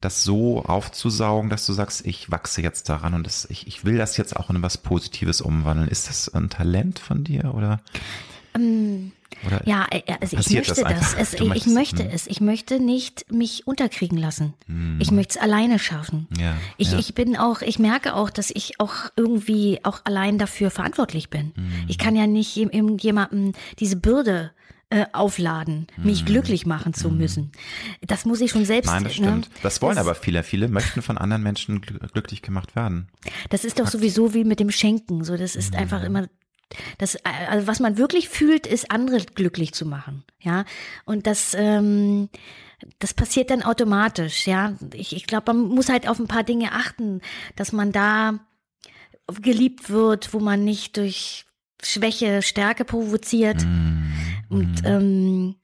[0.00, 3.98] das so aufzusaugen, dass du sagst, ich wachse jetzt daran und das, ich, ich will
[3.98, 5.88] das jetzt auch in was Positives umwandeln.
[5.88, 7.80] Ist das ein Talent von dir oder?
[8.54, 9.12] Um,
[9.46, 11.14] oder ja, äh, also ich möchte das.
[11.14, 11.14] das.
[11.14, 12.10] Es, ich, ich möchte hm.
[12.12, 12.26] es.
[12.26, 14.54] Ich möchte nicht mich unterkriegen lassen.
[14.66, 14.98] Hm.
[15.00, 16.26] Ich möchte es alleine schaffen.
[16.38, 16.98] Ja, ich, ja.
[16.98, 21.52] ich bin auch, ich merke auch, dass ich auch irgendwie auch allein dafür verantwortlich bin.
[21.54, 21.72] Hm.
[21.88, 24.50] Ich kann ja nicht jemandem diese Bürde
[24.90, 26.26] äh, aufladen, mich mhm.
[26.26, 27.18] glücklich machen zu mhm.
[27.18, 27.52] müssen.
[28.02, 28.88] Das muss ich schon selbst.
[28.88, 29.24] Nein, das ne?
[29.24, 29.48] stimmt.
[29.48, 29.54] Ne?
[29.62, 30.42] Das wollen das, aber viele.
[30.42, 33.08] Viele möchten von anderen Menschen glücklich gemacht werden.
[33.50, 35.24] Das ist doch Hat, sowieso wie mit dem Schenken.
[35.24, 35.78] So, das ist mhm.
[35.78, 36.26] einfach immer
[36.98, 40.64] das, also was man wirklich fühlt, ist andere glücklich zu machen, ja.
[41.04, 42.28] Und das, ähm,
[42.98, 44.74] das passiert dann automatisch, ja.
[44.94, 47.20] Ich, ich glaube, man muss halt auf ein paar Dinge achten,
[47.56, 48.38] dass man da
[49.42, 51.44] geliebt wird, wo man nicht durch
[51.82, 53.64] Schwäche Stärke provoziert.
[53.64, 54.12] Mm.
[54.50, 55.56] Und mhm.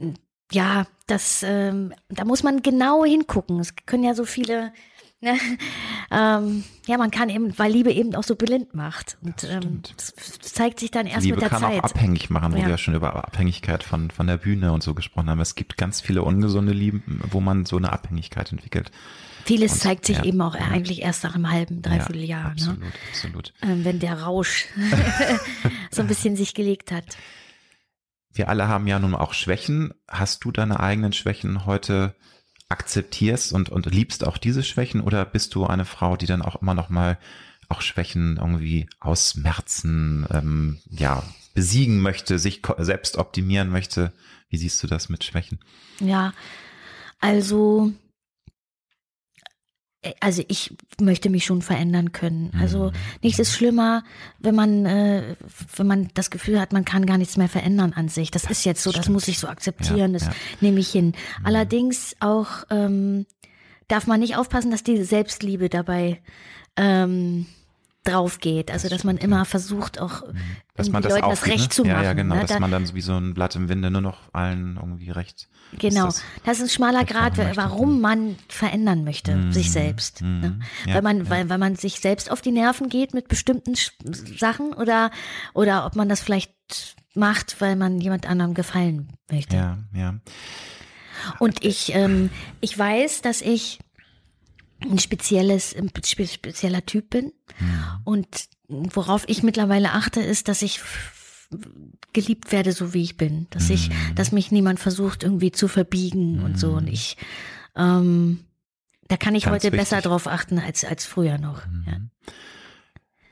[0.00, 0.10] ähm,
[0.50, 3.60] ja, das, ähm, da muss man genau hingucken.
[3.60, 4.72] Es können ja so viele,
[5.20, 5.36] ne?
[6.10, 9.18] ähm, ja, man kann eben, weil Liebe eben auch so blind macht.
[9.22, 11.80] Und das, ähm, das zeigt sich dann erst Liebe mit der kann Zeit.
[11.80, 12.64] auch abhängig machen, wo ja.
[12.64, 15.40] wir ja schon über Abhängigkeit von, von der Bühne und so gesprochen haben.
[15.40, 18.90] Es gibt ganz viele ungesunde Lieben, wo man so eine Abhängigkeit entwickelt.
[19.44, 20.68] Vieles und, zeigt sich ja, eben auch ja.
[20.68, 22.52] eigentlich erst nach einem halben, dreiviertel Jahr.
[22.52, 22.86] Absolut, ne?
[23.10, 23.52] absolut.
[23.60, 24.66] Ähm, wenn der Rausch
[25.90, 27.04] so ein bisschen sich gelegt hat.
[28.34, 29.94] Wir alle haben ja nun auch Schwächen.
[30.08, 32.14] Hast du deine eigenen Schwächen heute
[32.68, 36.60] akzeptierst und, und liebst auch diese Schwächen oder bist du eine Frau, die dann auch
[36.60, 37.18] immer noch mal
[37.68, 41.22] auch Schwächen irgendwie ausmerzen, ähm, ja,
[41.54, 44.12] besiegen möchte, sich selbst optimieren möchte?
[44.48, 45.60] Wie siehst du das mit Schwächen?
[46.00, 46.32] Ja,
[47.20, 47.92] also
[50.20, 52.50] also ich möchte mich schon verändern können.
[52.58, 52.92] Also mhm.
[53.22, 54.04] nichts ist schlimmer,
[54.38, 55.36] wenn man, äh,
[55.76, 58.30] wenn man das Gefühl hat, man kann gar nichts mehr verändern an sich.
[58.30, 60.32] Das, das ist jetzt so, das muss ich so akzeptieren, ja, das ja.
[60.60, 61.06] nehme ich hin.
[61.06, 61.46] Mhm.
[61.46, 63.26] Allerdings auch ähm,
[63.88, 66.20] darf man nicht aufpassen, dass die Selbstliebe dabei
[66.76, 67.46] ähm,
[68.04, 68.70] drauf geht.
[68.70, 70.38] Also dass man immer versucht, auch mhm.
[70.76, 71.68] dass man das Leuten das recht ne?
[71.70, 71.96] zu machen.
[71.96, 72.44] Ja, ja genau, ne?
[72.46, 75.48] dass man dann wie so ein Blatt im Winde nur noch allen irgendwie recht.
[75.78, 80.22] Genau, das, das, ist ein schmaler Grad, warum man verändern möchte, mm, sich selbst.
[80.22, 80.60] Mm, ne?
[80.86, 81.30] ja, weil man, ja.
[81.30, 83.74] weil, weil man sich selbst auf die Nerven geht mit bestimmten
[84.38, 85.10] Sachen oder,
[85.52, 86.52] oder ob man das vielleicht
[87.14, 89.56] macht, weil man jemand anderem gefallen möchte.
[89.56, 90.14] Ja, ja.
[91.38, 92.30] Und ich, ähm,
[92.60, 93.78] ich weiß, dass ich
[94.90, 97.32] ein spezielles, ein spezieller Typ bin.
[97.60, 98.00] Ja.
[98.04, 100.80] Und worauf ich mittlerweile achte, ist, dass ich
[102.12, 103.46] geliebt werde, so wie ich bin.
[103.50, 104.14] Dass ich, mhm.
[104.14, 106.44] dass mich niemand versucht, irgendwie zu verbiegen mhm.
[106.44, 106.72] und so.
[106.72, 107.16] Und ich,
[107.76, 108.44] ähm,
[109.08, 109.80] da kann ich Ganz heute wichtig.
[109.80, 111.66] besser drauf achten als, als früher noch.
[111.66, 111.84] Mhm.
[111.86, 111.96] Ja.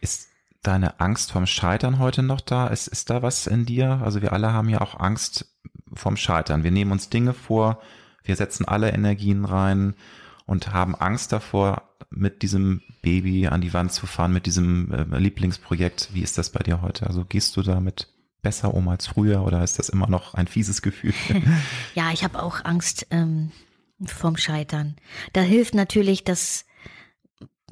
[0.01, 0.29] Ist
[0.63, 2.69] deine Angst vom Scheitern heute noch da?
[2.69, 4.01] Ist, ist da was in dir?
[4.03, 5.47] Also wir alle haben ja auch Angst
[5.93, 6.65] vom Scheitern.
[6.65, 7.81] Wir nehmen uns Dinge vor,
[8.25, 9.95] wir setzen alle Energien rein
[10.53, 15.19] und haben Angst davor, mit diesem Baby an die Wand zu fahren, mit diesem äh,
[15.19, 16.11] Lieblingsprojekt.
[16.13, 17.07] Wie ist das bei dir heute?
[17.07, 18.09] Also gehst du damit
[18.43, 21.15] besser um als früher oder ist das immer noch ein fieses Gefühl?
[21.95, 23.51] ja, ich habe auch Angst ähm,
[24.05, 24.97] vom Scheitern.
[25.33, 26.67] Da hilft natürlich das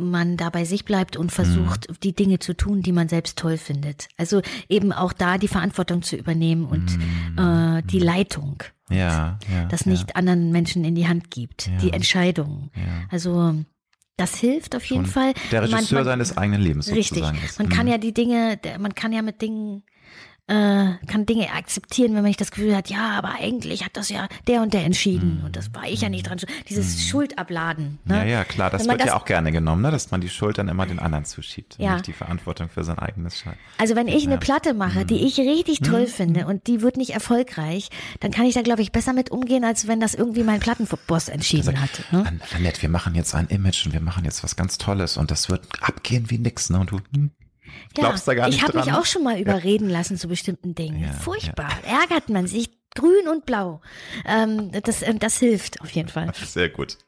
[0.01, 1.95] man da bei sich bleibt und versucht, Mhm.
[2.03, 4.09] die Dinge zu tun, die man selbst toll findet.
[4.17, 6.99] Also eben auch da die Verantwortung zu übernehmen und
[7.39, 8.63] äh, die Leitung.
[8.91, 9.55] Ja, Mhm.
[9.55, 9.65] ja.
[9.67, 9.93] Das ja.
[9.93, 11.77] nicht anderen Menschen in die Hand gibt, Ja.
[11.79, 12.71] die Entscheidung.
[12.75, 12.83] Ja.
[13.11, 13.55] Also
[14.17, 15.35] das hilft auf jeden Schon Fall.
[15.51, 17.19] Der Man- Regisseur man- seines eigenen Lebens Richtig.
[17.21, 17.59] sozusagen ist.
[17.59, 17.93] Man kann Mhm.
[17.93, 19.83] ja die Dinge, man kann ja mit Dingen,
[20.47, 24.09] äh, kann Dinge akzeptieren, wenn man nicht das Gefühl hat, ja, aber eigentlich hat das
[24.09, 26.39] ja der und der entschieden und das war ich ja nicht dran.
[26.39, 26.51] schuld.
[26.69, 27.99] Dieses Schuldabladen.
[28.05, 28.15] Ne?
[28.15, 28.21] Mhm.
[28.21, 29.91] Ja, ja, klar, das wird ja das- auch gerne genommen, ne?
[29.91, 31.95] dass man die Schuld dann immer den anderen zuschiebt und Ja.
[31.95, 33.55] nicht die Verantwortung für sein eigenes Schein.
[33.79, 35.07] Also wenn ich eine Platte mache, Mhm.
[35.07, 37.89] die ich richtig toll finde und die wird nicht erfolgreich,
[38.21, 41.29] dann kann ich da, glaube ich, besser mit umgehen, als wenn das irgendwie mein Plattenboss
[41.29, 41.91] entschieden hat.
[42.11, 42.27] Ne?
[42.27, 45.31] An- Annette, wir machen jetzt ein Image und wir machen jetzt was ganz Tolles und
[45.31, 46.81] das wird abgehen wie nix, ne?
[46.81, 47.01] Und du
[47.71, 50.75] hm, glaubst da gar nicht ich habe mich auch schon mal überreden lassen zu bestimmten
[50.75, 51.03] Dingen.
[51.03, 51.71] Ja, Furchtbar.
[51.85, 53.81] Ärgert man sich grün und blau.
[54.27, 56.33] Ähm, das, äh, das hilft auf jeden Fall.
[56.35, 56.99] Sehr gut.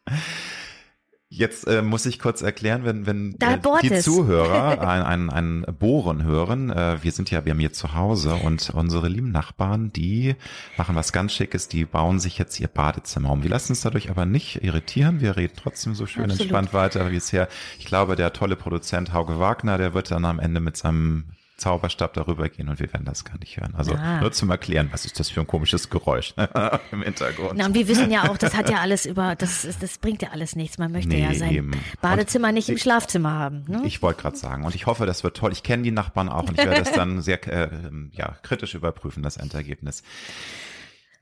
[1.34, 4.04] Jetzt äh, muss ich kurz erklären, wenn, wenn äh, die es.
[4.04, 6.68] Zuhörer ein, ein, ein Bohren hören.
[6.68, 10.36] Äh, wir sind ja bei mir zu Hause und unsere lieben Nachbarn, die
[10.76, 13.42] machen was ganz Schickes, die bauen sich jetzt ihr Badezimmer um.
[13.42, 15.22] Wir lassen uns dadurch aber nicht irritieren.
[15.22, 16.42] Wir reden trotzdem so schön Absolut.
[16.42, 17.48] entspannt weiter wie bisher.
[17.78, 21.24] Ich glaube, der tolle Produzent Hauge Wagner, der wird dann am Ende mit seinem
[21.62, 23.74] Zauberstab darüber gehen und wir werden das gar nicht hören.
[23.76, 24.20] Also Ah.
[24.20, 26.34] nur zum Erklären, was ist das für ein komisches Geräusch
[26.92, 27.52] im Hintergrund.
[27.56, 30.22] Na, und wir wissen ja auch, das hat ja alles über, das, ist- das bringt
[30.22, 30.78] ja alles nichts.
[30.78, 31.70] Man möchte Nee, ja sein eben.
[32.00, 33.64] Badezimmer Und nicht im ich- Schlafzimmer haben.
[33.68, 33.82] Ne?
[33.84, 34.64] Ich wollte gerade sagen.
[34.64, 35.52] Und ich hoffe, das wird toll.
[35.52, 37.68] Ich kenne die Nachbarn auch und ich werde das dann sehr äh,
[38.12, 40.02] ja, kritisch überprüfen, das Endergebnis.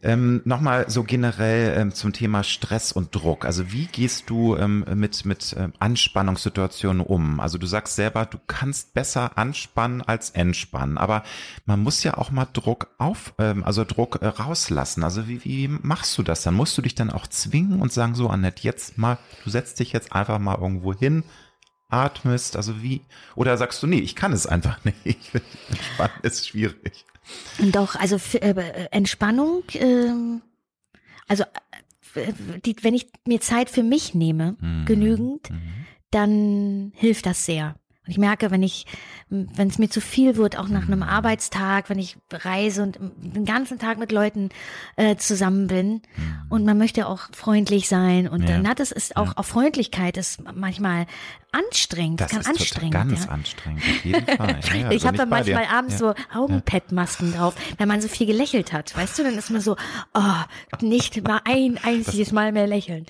[0.03, 3.45] Ähm, Nochmal so generell ähm, zum Thema Stress und Druck.
[3.45, 7.39] Also wie gehst du ähm, mit, mit ähm, Anspannungssituationen um?
[7.39, 10.97] Also du sagst selber, du kannst besser anspannen als entspannen.
[10.97, 11.23] Aber
[11.67, 15.05] man muss ja auch mal Druck auf, ähm, also Druck äh, rauslassen.
[15.05, 16.55] Also wie, wie machst du das dann?
[16.55, 19.93] Musst du dich dann auch zwingen und sagen, so Annette, jetzt mal, du setzt dich
[19.93, 21.25] jetzt einfach mal irgendwo hin,
[21.91, 23.03] atmest, also wie,
[23.35, 25.31] oder sagst du, nee, ich kann es einfach nicht.
[25.69, 27.05] Entspannen ist schwierig.
[27.73, 30.43] Doch, also für, äh, Entspannung, ähm,
[31.29, 31.45] also
[32.15, 32.33] äh,
[32.65, 34.85] die, wenn ich mir Zeit für mich nehme, Mhm.
[34.87, 35.51] genügend,
[36.11, 37.77] dann hilft das sehr.
[38.07, 38.87] Und ich merke, wenn ich,
[39.29, 40.93] wenn es mir zu viel wird, auch nach Mhm.
[40.95, 44.49] einem Arbeitstag, wenn ich reise und den ganzen Tag mit Leuten
[44.97, 46.01] äh, zusammen bin
[46.49, 48.49] und man möchte auch freundlich sein und Mhm.
[48.49, 48.57] Ja.
[48.57, 51.07] dann hat es ist auch, auch Freundlichkeit ist manchmal
[51.53, 52.93] anstrengend, Das kann ist total anstrengend.
[52.95, 53.31] ganz ja.
[53.31, 54.61] anstrengend, auf jeden Fall.
[54.69, 58.73] Ja, ja, ich bin habe manchmal abends so Augenpad-Masken drauf, wenn man so viel gelächelt
[58.73, 58.97] hat.
[58.97, 59.77] Weißt du, dann ist man so,
[60.15, 63.07] oh, nicht mal ein einziges Mal mehr lächeln.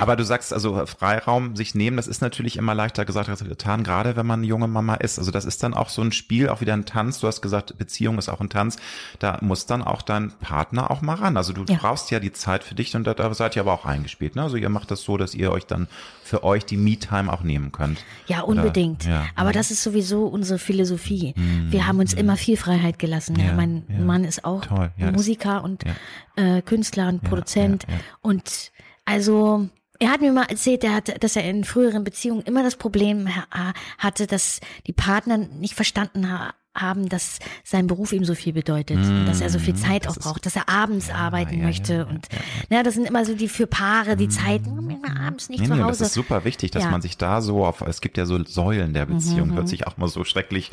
[0.00, 3.84] Aber du sagst also Freiraum sich nehmen, das ist natürlich immer leichter gesagt als getan,
[3.84, 5.18] gerade wenn man eine junge Mama ist.
[5.18, 7.20] Also das ist dann auch so ein Spiel, auch wieder ein Tanz.
[7.20, 8.76] Du hast gesagt, Beziehung ist auch ein Tanz.
[9.18, 11.36] Da muss dann auch dein Partner auch mal ran.
[11.36, 13.84] Also du brauchst ja die Zeit für dich und da, da seid ihr aber auch
[13.84, 14.36] eingespielt.
[14.36, 14.42] Ne?
[14.42, 15.88] Also ihr macht das so, dass ihr euch dann
[16.26, 17.98] für euch die Me-Time auch nehmen könnt.
[18.26, 19.04] Ja, Oder- unbedingt.
[19.04, 19.20] ja.
[19.20, 19.26] Mhm.
[19.36, 21.34] Aber das ist sowieso unsere Philosophie.
[21.70, 23.36] Wir haben uns immer viel Freiheit gelassen.
[23.38, 23.98] Ja, Ja, mein ja.
[24.00, 26.56] Mann ist auch Toll, ja, Musiker und ja.
[26.58, 27.84] äh, Künstler und Produzent.
[27.88, 28.00] ja, ja.
[28.22, 28.72] Und
[29.04, 29.68] also
[30.00, 33.28] er hat mir mal erzählt, er hat, dass er in früheren Beziehungen immer das Problem
[33.34, 38.52] ha hatte, dass die Partner nicht verstanden ha haben, dass sein Beruf ihm so viel
[38.52, 41.60] bedeutet und dass er so viel Zeit das auch braucht, dass er abends arbeiten ja,
[41.60, 42.28] ja, möchte ja, und
[42.70, 45.74] ja, das sind immer so die für Paare die Zeiten, immer abends nicht Nee, zu
[45.74, 45.98] nee, Hause.
[46.00, 46.90] das ist super wichtig, dass Ja.
[46.90, 49.96] man sich da so auf, es gibt ja so Säulen der Beziehung, hört sich auch
[49.96, 50.70] mal so schrecklich,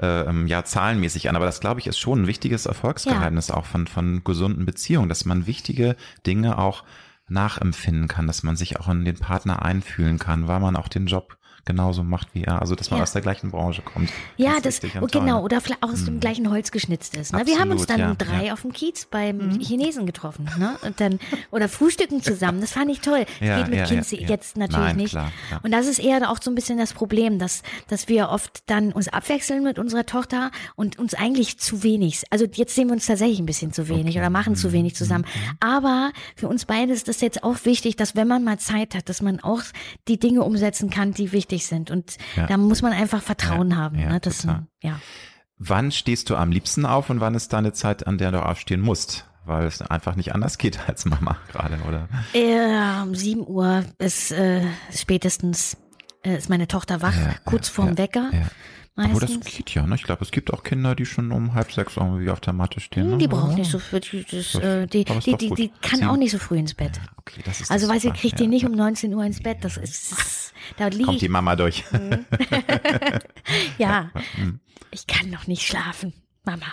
[0.00, 3.64] äh, ähm, ja, zahlenmäßig an, aber das glaube ich ist schon ein wichtiges Erfolgsgeheimnis auch
[3.64, 5.96] von, von gesunden Beziehungen, dass man wichtige
[6.26, 6.84] Dinge auch
[7.28, 11.06] nachempfinden kann, dass man sich auch in den Partner einfühlen kann, weil man auch den
[11.06, 11.37] Job
[11.68, 13.02] genauso macht wie er, also dass man Ja.
[13.04, 14.10] aus der gleichen Branche kommt.
[14.36, 17.32] Ja, das, oh, genau, oder vielleicht auch aus dem gleichen Holz geschnitzt ist.
[17.32, 17.42] Ne?
[17.46, 18.52] Wir haben uns dann Absolut, ja, drei ja.
[18.54, 20.76] auf dem Kiez beim Chinesen getroffen, ne?
[20.82, 21.20] Und dann,
[21.52, 22.60] oder frühstücken zusammen.
[22.60, 23.24] Das fand ich toll.
[23.40, 24.28] Ja, Geht mit ja, ja.
[24.28, 25.10] jetzt natürlich Nein, nicht.
[25.10, 25.30] klar.
[25.62, 28.92] Und das ist eher auch so ein bisschen das Problem, dass, dass wir oft dann
[28.92, 33.06] uns abwechseln mit unserer Tochter und uns eigentlich zu wenig, also jetzt sehen wir uns
[33.06, 34.56] tatsächlich ein bisschen zu wenig oder machen Mhm.
[34.56, 35.24] zu wenig zusammen.
[35.60, 39.08] Aber für uns beide ist das jetzt auch wichtig, dass wenn man mal Zeit hat,
[39.08, 39.62] dass man auch
[40.08, 41.90] die Dinge umsetzen kann, die wichtig sind.
[41.90, 42.46] Und Ja.
[42.46, 43.98] da muss man einfach Vertrauen Ja, haben.
[43.98, 44.20] ja, ne?
[44.20, 44.46] Das,
[44.82, 45.00] ja.
[45.58, 48.80] Wann stehst du am liebsten auf und wann ist deine Zeit, an der du aufstehen
[48.80, 49.24] musst?
[49.44, 52.08] Weil es einfach nicht anders geht als Mama gerade, oder?
[52.34, 54.62] Äh, um 7 Uhr ist äh,
[54.94, 55.76] spätestens
[56.22, 58.30] äh, ist meine Tochter wach, Ja, kurz ja, vorm ja, Wecker.
[58.98, 59.04] Ja.
[59.04, 59.56] Aber das Meistens.
[59.56, 59.94] geht ja, ne?
[59.94, 62.80] Ich glaube, es gibt auch Kinder, die schon um halb sechs irgendwie auf der Matte
[62.80, 63.04] stehen.
[63.04, 63.18] Hm, Ne?
[63.18, 66.10] Die braucht nicht so früh, die, das, Das- äh, die, die, die, die kann Sieben.
[66.10, 66.96] auch nicht so früh ins Bett.
[66.96, 68.20] Ja, okay, das ist Also das weiß ihr, super.
[68.20, 68.44] kriegt ja.
[68.44, 69.58] ihr nicht um 19 Uhr ins Bett.
[69.62, 71.84] Das ist, da liege Kommt die Mama durch.
[73.78, 74.10] ja,
[74.90, 76.12] ich kann noch nicht schlafen,
[76.44, 76.66] Mama.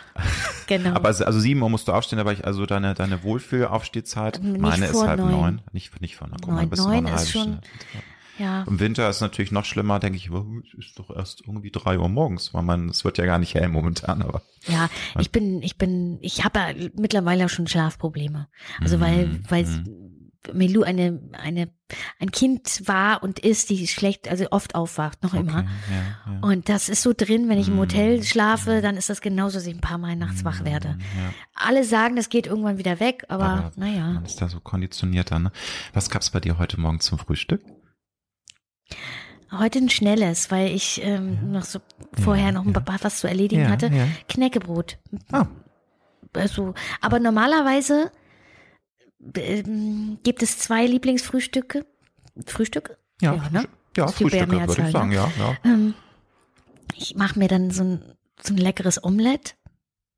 [0.67, 0.91] Genau.
[0.95, 5.01] Aber also sieben Uhr musst du aufstehen, aber ich, also deine, deine Wohlfühlaufstehzeit, meine ist
[5.03, 5.61] halb neun.
[5.73, 7.61] Nicht, nicht vor mal, Neun- neun ist schon- Stunde.
[8.37, 8.63] Ja.
[8.63, 12.09] Im Winter ist natürlich noch schlimmer, denke ich, es ist doch erst irgendwie drei Uhr
[12.09, 14.41] morgens, weil man, es wird ja gar nicht hell momentan, aber.
[14.67, 16.67] Ja, ich bin, ich bin, ich habe ja
[16.97, 18.47] mittlerweile schon Schlafprobleme.
[18.81, 20.21] Also weil, Mhm, weil mhm.
[20.53, 21.69] Melou eine, eine,
[22.19, 25.59] ein Kind war und ist, die schlecht, also oft aufwacht, noch immer.
[25.59, 25.67] Okay,
[26.27, 26.39] ja, ja.
[26.41, 27.79] Und das ist so drin, wenn ich im Mhm.
[27.79, 30.97] Hotel schlafe, dann ist das genauso, dass ich ein paar Mal nachts wach werde.
[31.17, 31.33] Ja.
[31.55, 34.11] Alle sagen, das geht irgendwann wieder weg, aber, Aber naja.
[34.11, 35.43] Man ist da so konditioniert dann.
[35.43, 35.51] Ne?
[35.93, 37.61] Was gab's bei dir heute Morgen zum Frühstück?
[39.51, 41.79] Heute ein schnelles, weil ich ähm, noch so
[42.21, 43.87] vorher noch ein paar was zu erledigen Ja, hatte.
[43.87, 44.07] ja.
[44.27, 44.97] Knäckebrot.
[45.31, 45.45] Ah.
[46.33, 48.11] Also, aber normalerweise
[49.35, 51.85] ähm, gibt es zwei Lieblingsfrühstücke.
[52.45, 52.97] Frühstücke?
[53.21, 53.59] Ja, Ja, ne?
[53.61, 55.15] Frühstück- ja Ist die Frühstücke würde ich sagen, ne?
[55.15, 55.57] ja, ja.
[55.63, 55.93] Ähm,
[56.95, 58.01] ich mache mir dann so ein,
[58.41, 59.55] so ein leckeres Omelett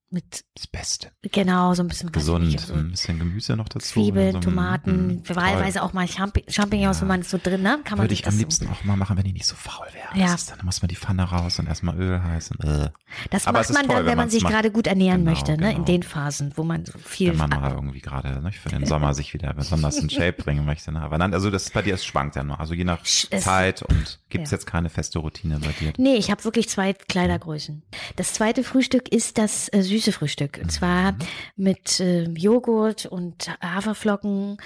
[0.10, 1.12] mit, Das Beste.
[1.22, 3.88] genau, so ein bisschen Gesund, so ein bisschen Gemüse noch dazu.
[3.94, 7.02] Zwiebeln, so ein- Tomaten, mm, wahlweise auch mal Champi Champignons, Ja.
[7.02, 7.80] wenn man es so drin, ne?
[7.84, 10.18] Kann man Würde ich am liebsten auch mal machen, wenn die nicht so faul wäre.
[10.18, 10.34] Ja.
[10.34, 12.58] Ist, dann muss man die Pfanne raus und erstmal Öl heißen.
[12.62, 12.90] Äh.
[13.32, 14.54] Das Aber macht es man toll, dann, wenn wenn man sich macht.
[14.54, 15.70] gerade gut ernähren Genau, möchte, ne?
[15.70, 15.86] In genau.
[15.86, 17.32] den Phasen, wo man so viel.
[17.32, 20.66] Wenn man mal irgendwie gerade ne, für den Sommer sich wieder besonders in Shape bringen
[20.66, 20.92] möchte.
[20.94, 21.02] Ne?
[21.02, 22.60] Aber dann, also das bei dir ist schwankt ja nur.
[22.60, 24.56] Also je nach es- Zeit und gibt es Ja.
[24.58, 25.92] jetzt keine feste Routine bei dir.
[25.98, 27.84] Nee, ich habe wirklich zwei Kleidergrößen.
[28.16, 30.60] Das zweite Frühstück ist das äh, süße Frühstück.
[30.62, 31.18] Und zwar Mhm.
[31.56, 34.58] mit äh, Joghurt und Haferflocken,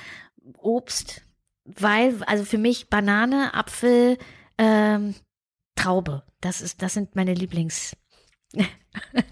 [0.57, 1.21] Obst,
[1.65, 4.17] weil, also für mich Banane, Apfel,
[4.57, 5.15] ähm,
[5.75, 6.23] Traube.
[6.41, 7.95] Das ist, das sind meine Lieblings.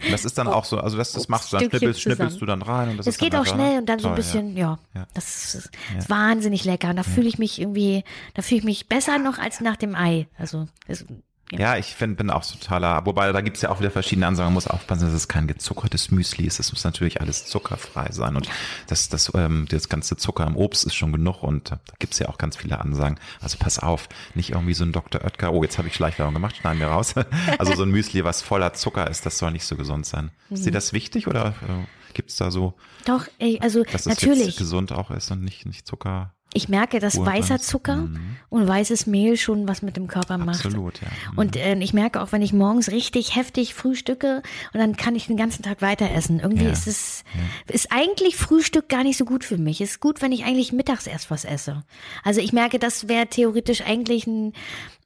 [0.09, 2.61] Das ist dann auch so, also das, das machst du dann, schnippelst, schnippelst du dann
[2.61, 2.89] rein.
[2.89, 3.79] Und das Es ist geht auch schnell ne?
[3.79, 5.07] und dann so ein Toll, bisschen, ja, Ja.
[5.13, 5.99] das ist, Ja.
[5.99, 6.89] ist wahnsinnig lecker.
[6.91, 8.03] Und da fühle ich mich irgendwie,
[8.35, 10.27] da fühle ich mich besser noch als nach dem Ei.
[10.37, 11.05] Also, das,
[11.51, 14.47] Ja, ja ich find, bin auch totaler, wobei da gibt's ja auch wieder verschiedene Ansagen,
[14.47, 18.35] man muss aufpassen, dass es kein gezuckertes Müsli ist, es muss natürlich alles zuckerfrei sein
[18.35, 18.49] und
[18.87, 22.29] das, das, ähm, das ganze Zucker im Obst ist schon genug und da gibt's ja
[22.29, 25.23] auch ganz viele Ansagen, also pass auf, nicht irgendwie so ein Dr.
[25.23, 27.15] Oetker, oh, jetzt habe ich Schleichwerbung gemacht, schneiden wir raus,
[27.57, 30.31] also so ein Müsli, was voller Zucker ist, das soll nicht so gesund sein.
[30.49, 30.65] Ist Mhm.
[30.65, 32.73] dir das wichtig oder äh, gibt's da so,
[33.05, 34.45] doch, ey, also dass es natürlich.
[34.45, 36.33] jetzt gesund auch ist und nicht, nicht Zucker?
[36.53, 37.59] Ich merke, dass pur weißer?
[37.59, 38.37] Zucker Mhm.
[38.49, 40.65] und weißes Mehl schon was mit dem Körper macht.
[40.65, 41.07] Absolut, ja.
[41.31, 41.37] Mhm.
[41.37, 44.41] Und äh, ich merke auch, wenn ich morgens richtig heftig frühstücke
[44.73, 46.39] und dann kann ich den ganzen Tag weiter essen.
[46.39, 46.71] Irgendwie Ja.
[46.71, 47.23] ist es,
[47.67, 49.79] ist eigentlich Frühstück gar nicht so gut für mich.
[49.79, 51.83] Ist gut, wenn ich eigentlich mittags erst was esse.
[52.23, 54.53] Also ich merke, das wäre theoretisch eigentlich ein,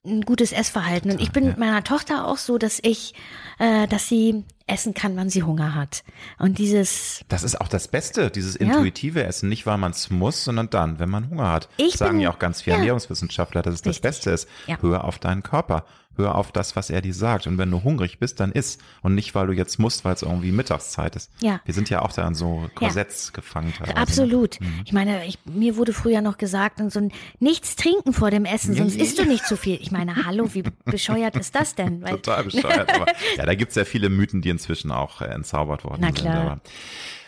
[0.06, 1.12] ein gutes Essverhalten.
[1.12, 3.14] Und ich bin mit meiner Tochter auch so, dass ich,
[3.60, 6.04] äh, dass sie essen kann, wann sie Hunger hat.
[6.40, 10.44] Und dieses, Das ist auch das Beste, dieses intuitive Essen, nicht weil man es muss,
[10.44, 11.70] sondern dann, wenn man Hunger hat.
[11.78, 12.80] Ich Sagen bin- ja auch ganz viele ja.
[12.80, 14.02] Ernährungswissenschaftler, dass es das Richtig.
[14.04, 14.48] Beste ist.
[14.68, 14.78] Ja.
[14.82, 15.86] Hör auf deinen Körper,
[16.18, 17.48] hör auf das, was er dir sagt.
[17.48, 18.78] Und wenn du hungrig bist, dann iss.
[19.02, 21.32] Und nicht, weil du jetzt musst, weil es irgendwie Mittagszeit ist.
[21.42, 21.60] Ja.
[21.66, 23.74] Wir sind ja auch da in so Korsetts gefangen.
[23.74, 24.02] teilweise, ne?
[24.02, 24.60] Absolut.
[24.86, 28.46] Ich meine, ich, mir wurde früher noch gesagt, und so ein nichts trinken vor dem
[28.46, 29.80] Essen, sonst isst du nicht zu viel.
[29.82, 32.02] Ich meine, hallo, wie bescheuert ist das denn?
[32.02, 32.94] Weil, Total bescheuert.
[32.94, 33.06] aber
[33.38, 36.18] ja, da gibt's ja viele Mythen, die inzwischen auch äh, entzaubert worden Na sind.
[36.18, 36.36] klar.
[36.36, 36.62] Aber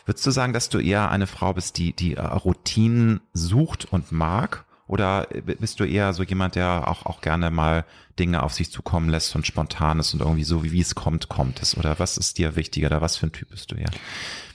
[0.06, 4.12] würdest du sagen, dass du eher eine Frau bist, die, die äh, Routinen sucht und
[4.12, 4.65] mag?
[4.88, 5.28] Oder
[5.60, 7.86] bist du eher so jemand, der auch, auch gerne mal
[8.20, 11.28] Dinge auf sich zukommen lässt und spontan ist und irgendwie so, wie, wie es kommt,
[11.28, 11.76] kommt es?
[11.76, 12.88] Oder was ist dir wichtiger?
[12.88, 13.90] Oder was für ein Typ bist du eher?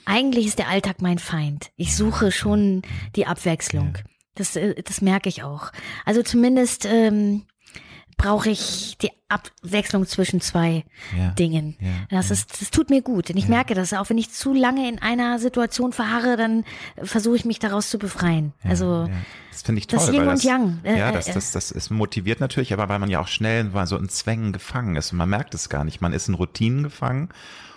[0.04, 1.70] Eigentlich ist der Alltag mein Feind.
[1.76, 2.82] Ich suche schon
[3.16, 3.98] die Abwechslung.
[4.34, 5.72] Das, äh, das merke ich auch.
[6.04, 7.42] Also zumindest ähm,
[8.20, 10.84] brauche ich die Abwechslung zwischen zwei
[11.16, 11.30] Ja.
[11.30, 11.76] Dingen.
[11.80, 13.30] Ja, Das ist, das tut mir gut.
[13.30, 13.92] Und ich merke das.
[13.92, 16.64] Auch wenn ich zu lange in einer Situation verharre, dann
[17.02, 18.52] versuche ich mich daraus zu befreien.
[18.64, 19.14] also ja.
[19.50, 19.98] Das finde ich toll.
[19.98, 20.80] das Yin und das, Yang.
[20.84, 23.70] Äh, ja, äh, das, das, das ist motiviert natürlich, aber weil man ja auch schnell
[23.84, 26.00] so in Zwängen gefangen ist und man merkt es gar nicht.
[26.00, 27.28] Man ist in Routinen gefangen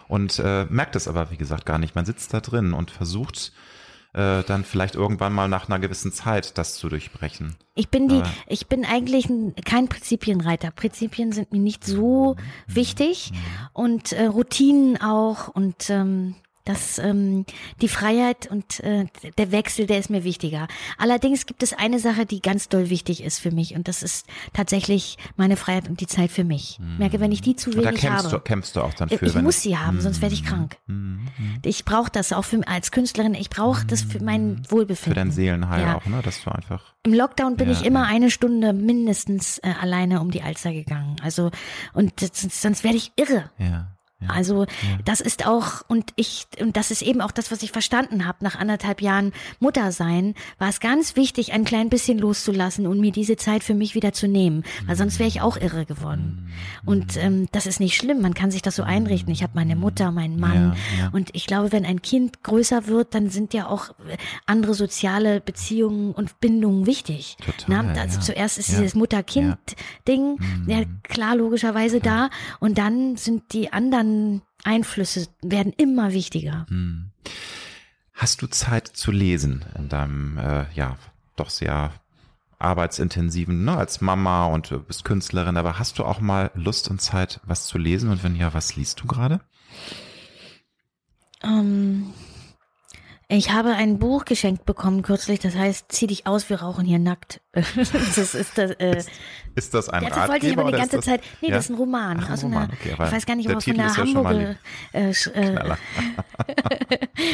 [0.07, 1.95] und äh, merkt es aber, wie gesagt, gar nicht.
[1.95, 3.51] Man sitzt da drin und versucht
[4.13, 7.55] äh, dann vielleicht irgendwann mal nach einer gewissen Zeit das zu durchbrechen.
[7.75, 10.71] Ich bin die, Aber- ich bin eigentlich ein, kein Prinzipienreiter.
[10.71, 12.35] Prinzipien sind mir nicht so
[12.67, 12.75] Mhm.
[12.75, 13.31] wichtig
[13.73, 16.35] und äh, Routinen auch und ähm,
[16.65, 17.45] das, ähm,
[17.81, 19.05] die Freiheit und äh,
[19.37, 20.67] der Wechsel, der ist mir wichtiger.
[20.97, 24.25] Allerdings gibt es eine Sache, die ganz doll wichtig ist für mich und das ist
[24.53, 26.79] tatsächlich meine Freiheit und die Zeit für mich.
[26.79, 28.29] Ich merke, wenn ich die zu wenig kämpfst habe.
[28.29, 29.33] du, kämpfst du auch dann Ich für.
[29.35, 30.77] wenn muss sie haben, sonst werde ich krank.
[30.87, 31.27] Mhm.
[31.65, 33.33] Ich brauche das auch für, als Künstlerin.
[33.33, 35.15] Ich brauche das für mein Für Wohlbefinden.
[35.15, 35.95] dein Seelenheil Ja.
[35.97, 36.21] auch, ne?
[36.23, 36.93] Dass du einfach.
[37.05, 38.09] Im Lockdown bin Ja, ich immer ja.
[38.09, 41.17] eine Stunde mindestens äh, alleine um die Alster gegangen.
[41.21, 41.51] Also
[41.93, 42.31] und das,
[42.61, 43.49] sonst werde ich irre.
[43.57, 43.92] Ja.
[44.27, 44.65] Also
[45.05, 48.37] das ist auch, und ich, und das ist eben auch das, was ich verstanden habe,
[48.41, 53.11] nach anderthalb Jahren Mutter sein, war es ganz wichtig, ein klein bisschen loszulassen und mir
[53.11, 54.63] diese Zeit für mich wieder zu nehmen.
[54.85, 56.51] Weil sonst wäre ich auch irre geworden.
[56.85, 59.31] Und ähm, das ist nicht schlimm, man kann sich das so einrichten.
[59.31, 60.75] Ich habe meine Mutter, meinen Mann.
[60.97, 61.09] Ja, ja.
[61.11, 63.93] Und ich glaube, wenn ein Kind größer wird, dann sind ja auch
[64.45, 67.37] andere soziale Beziehungen und Bindungen wichtig.
[67.43, 68.21] Total, Na, also ja.
[68.21, 72.29] zuerst ist dieses Mutter-Kind-Ding, ja klar, logischerweise da.
[72.59, 74.12] Und dann sind die anderen
[74.63, 76.65] Einflüsse, werden immer wichtiger.
[76.69, 77.11] Hm.
[78.13, 80.97] Hast du Zeit zu lesen in deinem, äh, ja,
[81.35, 81.91] doch sehr
[82.59, 87.01] arbeitsintensiven, ne, als Mama und du bist Künstlerin, aber hast du auch mal Lust und
[87.01, 88.09] Zeit, was zu lesen?
[88.09, 89.41] Und wenn ja, was liest du gerade?
[91.43, 92.13] Ähm,
[93.33, 96.99] ich habe ein Buch geschenkt bekommen kürzlich, das heißt, zieh dich aus, wir rauchen hier
[96.99, 97.41] nackt.
[97.51, 99.03] das ist das, äh,
[99.55, 101.21] Ist das ein das Ratgeber wollte ich aber die ganze ist das, Zeit.
[101.41, 101.55] Nee, ja?
[101.55, 102.17] das ist ein Roman.
[102.21, 103.97] Ach, ein aus Roman, einer, okay, ich weiß gar nicht, ob von Titel einer ist
[103.97, 104.55] ja Hamburger
[104.93, 105.75] äh, Sch- äh.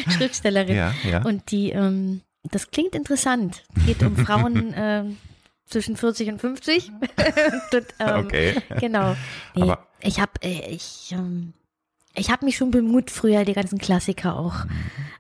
[0.12, 0.76] Schriftstellerin.
[0.76, 1.22] Ja, ja.
[1.24, 3.64] Und die, ähm, das klingt interessant.
[3.86, 5.18] Geht um Frauen ähm,
[5.66, 6.92] zwischen 40 und 50.
[6.92, 8.56] und, ähm, Okay.
[8.80, 9.16] Genau.
[9.56, 11.54] Nee, Aber- ich habe äh, ich, ähm,
[12.16, 14.66] ich habe mich schon bemüht, früher die ganzen Klassiker auch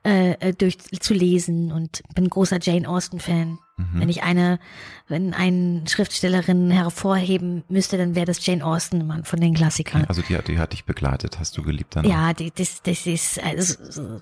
[0.06, 3.60] äh, äh, durchzulesen und bin großer Jane Austen-Fan.
[3.78, 3.88] Mhm.
[3.94, 4.60] Wenn ich eine,
[5.08, 10.06] wenn eine Schriftstellerin hervorheben müsste, dann wäre das Jane Austen Mann, von den Klassikern.
[10.06, 12.06] Also die, hat- die hat dich begleitet, hast du geliebt dann?
[12.06, 14.22] Ja, die, das, das ist also, so,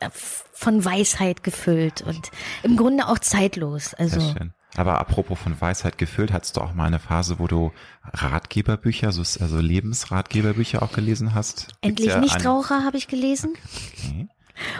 [0.00, 2.30] äh, von Weisheit gefüllt und
[2.62, 3.94] im Grunde auch zeitlos.
[3.94, 4.52] Also Sehr schön.
[4.76, 7.72] Aber apropos von Weisheit gefüllt, hattest du auch mal eine Phase, wo du
[8.12, 11.68] Ratgeberbücher, so, also Lebensratgeberbücher auch gelesen hast?
[11.82, 13.54] Endlich ja Nichtraucher habe ich gelesen
[13.98, 14.28] Okay.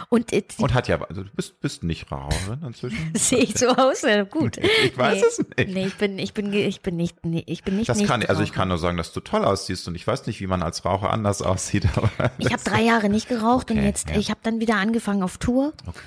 [0.09, 3.11] und Und hat ja, also du bist, bist nicht Raucherin inzwischen?
[3.15, 4.01] sehe ich so aus?
[4.01, 4.57] Ja, gut.
[4.83, 5.73] Ich weiß nee, es nicht.
[5.75, 7.87] Nee, ich bin, ich bin, ich bin nicht, nee, ich bin nicht.
[7.87, 10.41] Das kann, also ich kann nur sagen, dass du toll aussiehst und ich weiß nicht,
[10.41, 11.87] wie man als Raucher anders aussieht.
[12.39, 14.17] Ich habe drei Jahre nicht geraucht und Okay, jetzt, ja.
[14.17, 15.99] ich habe dann wieder angefangen auf Tour Okay.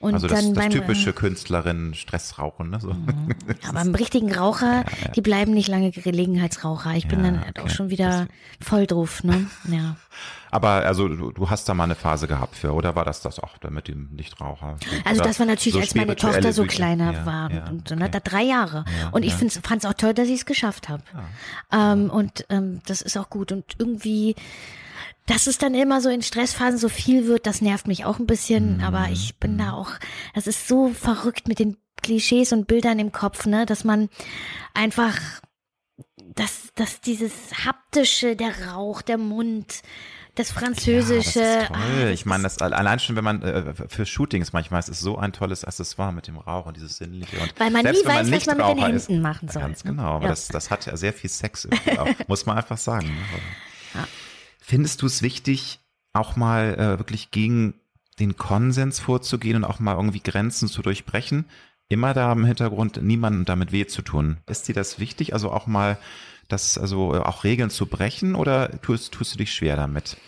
[0.00, 2.80] Und also das, dann das beim typische Künstlerinnen Stressrauchen, ne?
[2.80, 2.94] So.
[3.68, 4.84] Aber im richtigen Raucher,
[5.16, 6.94] die bleiben nicht lange Gelegenheitsraucher.
[6.94, 7.62] Ich bin Ja, dann okay.
[7.62, 8.28] auch schon wieder
[8.60, 9.46] voll drauf, ne?
[9.68, 9.96] Ja.
[10.50, 13.38] Aber also du, du hast da mal eine Phase gehabt für, oder war das das
[13.38, 14.76] auch mit dem Nichtraucher?
[15.04, 16.76] Also das war natürlich, so als meine Tochter so Bücher?
[16.76, 17.96] kleiner Ja, war ja, und ne?
[17.96, 18.08] okay.
[18.12, 18.84] Da drei Jahre.
[19.00, 19.48] Ja, und ich ja.
[19.62, 21.02] fand es auch toll, dass ich es geschafft habe.
[21.70, 23.52] Ähm, und ähm, das ist auch gut.
[23.52, 24.36] Und irgendwie,
[25.28, 28.26] dass es dann immer so in Stressphasen so viel wird, das nervt mich auch ein
[28.26, 28.78] bisschen.
[28.78, 28.84] Mhm.
[28.84, 29.92] Aber ich bin da auch,
[30.34, 33.66] das ist so verrückt mit den Klischees und Bildern im Kopf, ne?
[33.66, 34.08] Dass man
[34.74, 35.16] einfach
[36.34, 37.32] dass, dass dieses
[37.64, 39.82] haptische, der Rauch, der Mund,
[40.36, 41.40] das Französische.
[41.40, 42.02] Ja, das ist ah, toll.
[42.02, 45.18] das ich meine, das allein schon, wenn man äh, für Shootings manchmal, es ist so
[45.18, 47.38] ein tolles Accessoire mit dem Rauch und dieses sinnliche.
[47.38, 49.62] Und Weil man selbst nie weiß, was man mit den Nichtraucher ist, Händen machen soll,
[49.62, 49.90] Ganz ne?
[49.90, 50.30] genau, aber Ja.
[50.30, 53.08] das, das hat ja sehr viel Sex, auch, muss man einfach sagen.
[53.08, 53.14] Ne?
[53.94, 54.06] Ja.
[54.68, 55.80] Findest du es wichtig,
[56.12, 57.72] auch mal äh, wirklich gegen
[58.18, 61.46] den Konsens vorzugehen und auch mal irgendwie Grenzen zu durchbrechen?
[61.88, 64.36] Immer da im Hintergrund, niemandem damit weh zu tun.
[64.46, 65.32] Ist dir das wichtig?
[65.32, 65.96] Also auch mal
[66.48, 70.18] das, also äh, auch Regeln zu brechen oder tust, tust du dich schwer damit?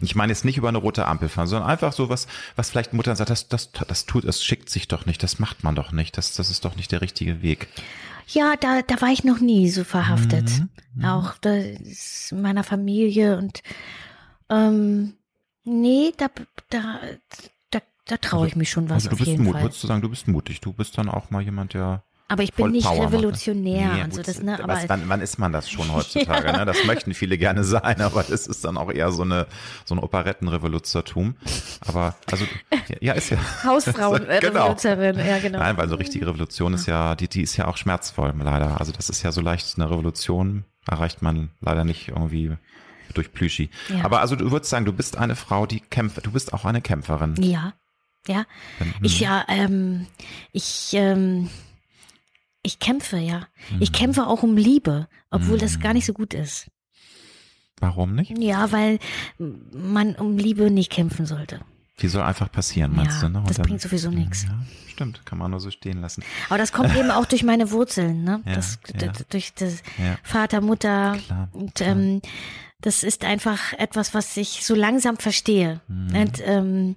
[0.00, 2.92] Ich meine jetzt nicht über eine rote Ampel fahren, sondern einfach so was, was vielleicht
[2.92, 5.92] Mutter sagt, das, das, das tut, das schickt sich doch nicht, das macht man doch
[5.92, 7.68] nicht, das, das ist doch nicht der richtige Weg.
[8.28, 10.50] Ja, da, da war ich noch nie so verhaftet.
[10.94, 13.62] Mhm, Auch das in meiner Familie und
[14.50, 15.14] ähm,
[15.64, 16.26] nee, da,
[16.70, 17.00] da,
[17.70, 20.08] da, da traue ich mich schon was also du bist mutig, würdest du sagen, du
[20.08, 23.94] bist mutig, du bist dann auch mal jemand, der Aber ich bin nicht Power revolutionär
[23.94, 24.58] Nee, und so das, ne?
[24.64, 26.52] was, Aber wann, wann ist man das schon heutzutage?
[26.52, 26.64] ne?
[26.64, 29.46] Das möchten viele gerne sein, aber das ist dann auch eher so eine
[29.84, 31.36] so ein Operettenrevoluzzertum.
[31.86, 32.44] Aber also
[32.88, 34.74] ja, ja ist ja Hausfrauen, äh, Genau.
[34.74, 35.58] Ja genau.
[35.60, 38.80] Nein, weil so richtige Revolution ist ja, die, die ist ja auch schmerzvoll, leider.
[38.80, 42.56] Also das ist ja so leicht, eine Revolution erreicht man leider nicht irgendwie
[43.14, 43.70] durch Plüschi.
[43.88, 44.04] Ja.
[44.04, 46.80] Aber also du würdest sagen, du bist eine Frau, die kämpft, du bist auch eine
[46.80, 47.34] Kämpferin.
[47.40, 47.74] Ja,
[48.26, 48.44] ja.
[49.02, 50.06] Ich ja, ähm,
[50.52, 51.48] ich, ähm,
[52.66, 53.46] ich kämpfe, ja.
[53.80, 56.68] Ich kämpfe auch um Liebe, obwohl das gar nicht so gut ist.
[57.78, 58.36] Warum nicht?
[58.38, 58.98] Ja, weil
[59.38, 61.60] man um Liebe nicht kämpfen sollte.
[62.00, 63.32] Die soll einfach passieren, meinst Ja, du?
[63.34, 63.38] Ne?
[63.40, 64.44] Und das bringt sowieso nichts.
[64.44, 66.22] Ja, stimmt, kann man nur so stehen lassen.
[66.48, 68.42] Aber das kommt eben auch durch meine Wurzeln, ne?
[68.44, 68.78] Ja, das,
[69.30, 69.82] durch das.
[70.22, 71.16] Vater, Mutter.
[71.26, 71.90] Klar, Und klar.
[71.90, 72.20] ähm,
[72.82, 75.80] das ist einfach etwas, was ich so langsam verstehe.
[75.88, 76.16] Mhm.
[76.16, 76.96] Und ähm,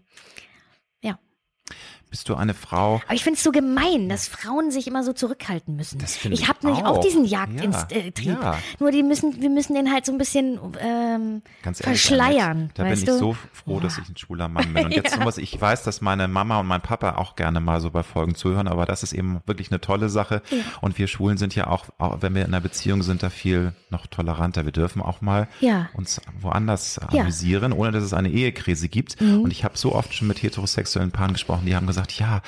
[2.10, 3.02] Bist du eine Frau?
[3.06, 6.00] Aber ich finde es so gemein, dass Frauen sich immer so zurückhalten müssen.
[6.00, 7.02] Das ich habe nämlich auch auch.
[7.06, 8.26] diesen Ja, Jagdtrieb.
[8.42, 8.58] ja.
[8.80, 12.72] Nur die müssen, wir müssen den halt so ein bisschen ähm, Ganz ehrlich, verschleiern.
[12.74, 13.16] Da bin ich du?
[13.18, 14.86] so froh, dass ich ein schwuler Mann bin.
[14.86, 15.24] Und jetzt Ja.
[15.24, 18.34] muss ich weiß, dass meine Mama und mein Papa auch gerne mal so bei Folgen
[18.34, 20.42] zuhören, aber das ist eben wirklich eine tolle Sache.
[20.50, 20.58] Ja.
[20.82, 23.74] Und wir Schwulen sind ja auch, auch, wenn wir in einer Beziehung sind, da viel
[23.92, 24.66] noch toleranter.
[24.66, 25.48] Wir dürfen auch mal
[25.94, 27.00] uns woanders.
[27.12, 27.20] Mhm.
[27.20, 29.22] amüsieren, ohne dass es eine Ehekrise gibt.
[29.22, 32.42] Und ich habe so oft schon mit heterosexuellen Paaren gesprochen, die haben gesagt, ja,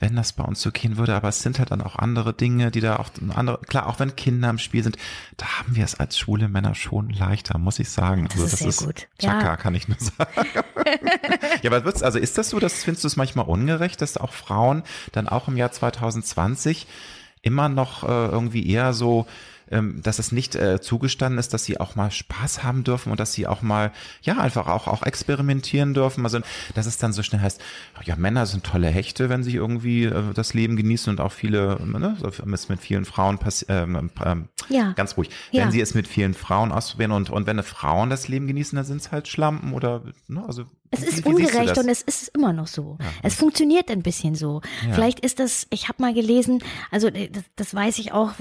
[0.00, 2.72] wenn das bei uns so gehen würde, aber es sind halt dann auch andere Dinge,
[2.72, 4.96] die da auch andere, klar, auch wenn Kinder im Spiel sind,
[5.36, 8.26] da haben wir es als schwule Männer schon leichter, muss ich sagen.
[8.28, 9.06] Also Das ist sehr gut.
[9.20, 9.56] Chaka, Ja.
[9.56, 10.48] kann ich nur sagen.
[11.62, 14.32] ja, aber wird's, also ist das so, dass findest du es manchmal ungerecht, dass auch
[14.32, 16.88] Frauen dann auch im Jahr 2020
[17.42, 19.26] immer noch äh, irgendwie eher so
[20.02, 23.32] dass es nicht äh, zugestanden ist, dass sie auch mal Spaß haben dürfen und dass
[23.32, 23.92] sie auch mal,
[24.22, 26.24] ja, einfach auch, auch experimentieren dürfen.
[26.24, 26.40] Also,
[26.74, 27.60] dass es dann so schnell heißt,
[28.04, 31.78] ja, Männer sind tolle Hechte, wenn sie irgendwie äh, das Leben genießen und auch viele,
[31.84, 34.92] ne, so es mit vielen Frauen passieren, ähm, ähm, Ja.
[34.92, 35.62] ganz ruhig, Ja.
[35.64, 38.76] wenn sie es mit vielen Frauen ausprobieren und, und wenn eine Frauen das Leben genießen,
[38.76, 40.64] dann sind es halt Schlampen oder, ne, also.
[40.90, 42.98] Es wie- ist wie du ungerecht und es ist immer noch so.
[43.22, 44.60] Es funktioniert ein bisschen so.
[44.86, 44.92] Ja.
[44.92, 48.32] Vielleicht ist das, ich habe mal gelesen, also äh, das, das weiß ich auch,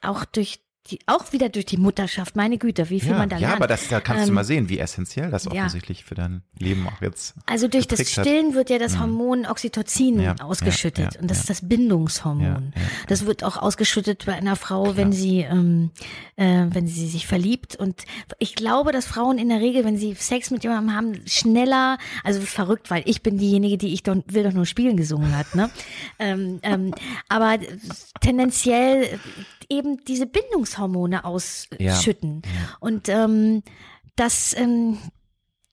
[0.00, 3.36] auch durch die, auch wieder durch die Mutterschaft, meine Güte, wie viel ja, man da
[3.36, 3.56] ja, lernt.
[3.56, 5.52] aber das, da kannst du Ähm, mal sehen, wie essentiell das ja.
[5.52, 8.26] offensichtlich für dein Leben auch jetzt Also durch das geprägt hat.
[8.26, 11.40] Stillen wird ja das Hormon Oxytocin Ja, ausgeschüttet ja, und das ja.
[11.42, 12.72] ist das Bindungshormon.
[12.74, 15.90] Ja, ja, das wird auch ausgeschüttet bei einer Frau, wenn sie ähm,
[16.36, 18.02] äh, wenn sie sich verliebt und
[18.40, 22.40] ich glaube, dass Frauen in der Regel, wenn sie Sex mit jemandem haben, schneller, also
[22.40, 25.70] verrückt, weil ich bin diejenige, die ich doch, will doch nur spielen gesungen hat, ne?
[26.18, 26.92] ähm, ähm,
[27.28, 27.58] aber
[28.20, 29.20] tendenziell
[29.68, 30.26] eben diese
[30.72, 32.42] Bindungshormone ausschütten.
[32.80, 33.62] Und ähm,
[34.16, 34.98] das ähm,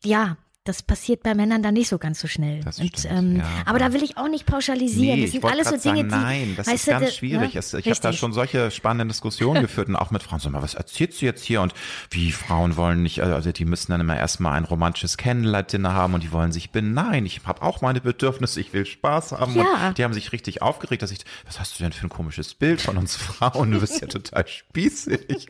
[0.04, 0.38] ja,
[0.70, 2.62] das passiert bei Männern dann nicht so ganz so schnell.
[2.64, 3.44] Das Und, stimmt, ähm, ja.
[3.66, 5.18] aber da will ich auch nicht pauschalisieren.
[5.20, 6.16] Nee, das sind alles so Dinge, sagen, die.
[6.16, 7.54] nein, das ist du, ganz da- schwierig.
[7.56, 7.60] ne?
[7.80, 10.40] Ich habe da schon solche spannenden Diskussionen geführt und auch mit Frauen.
[10.40, 11.62] So, mal, was erzählst du jetzt hier?
[11.62, 11.74] Und
[12.12, 16.24] wie Frauen wollen nicht, also die müssen dann immer erstmal ein romantisches Candlelight-Dinner haben und
[16.24, 16.94] die wollen sich binden.
[16.94, 19.56] Nein, ich habe auch meine Bedürfnisse, ich will Spaß haben.
[19.56, 19.88] Ja.
[19.90, 22.54] Und die haben sich richtig aufgeregt, dass ich, was hast du denn für ein komisches
[22.54, 23.72] Bild von uns Frauen?
[23.72, 25.48] Du bist ja total spießig.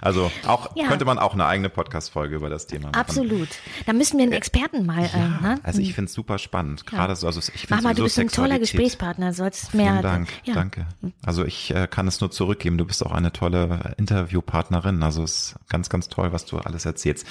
[0.00, 0.86] Also auch, Ja.
[0.88, 2.94] könnte man auch eine eigene Podcast-Folge über das Thema machen.
[3.00, 3.48] Absolut.
[3.86, 5.02] Da müssen wir einen Experten mal.
[5.02, 5.60] Ja, äh, ne?
[5.62, 6.86] also ich finde es super spannend.
[6.86, 9.32] Gerade so, also ich finde mal, du bist ein toller Gesprächspartner.
[9.32, 9.92] Sollst mehr.
[9.92, 10.54] Vielen Dank, ja.
[10.54, 10.86] danke.
[11.24, 12.78] Also ich äh, kann es nur zurückgeben.
[12.78, 15.02] Du bist auch eine tolle Interviewpartnerin.
[15.02, 17.26] Also es ist ganz, ganz toll, was du alles erzählst.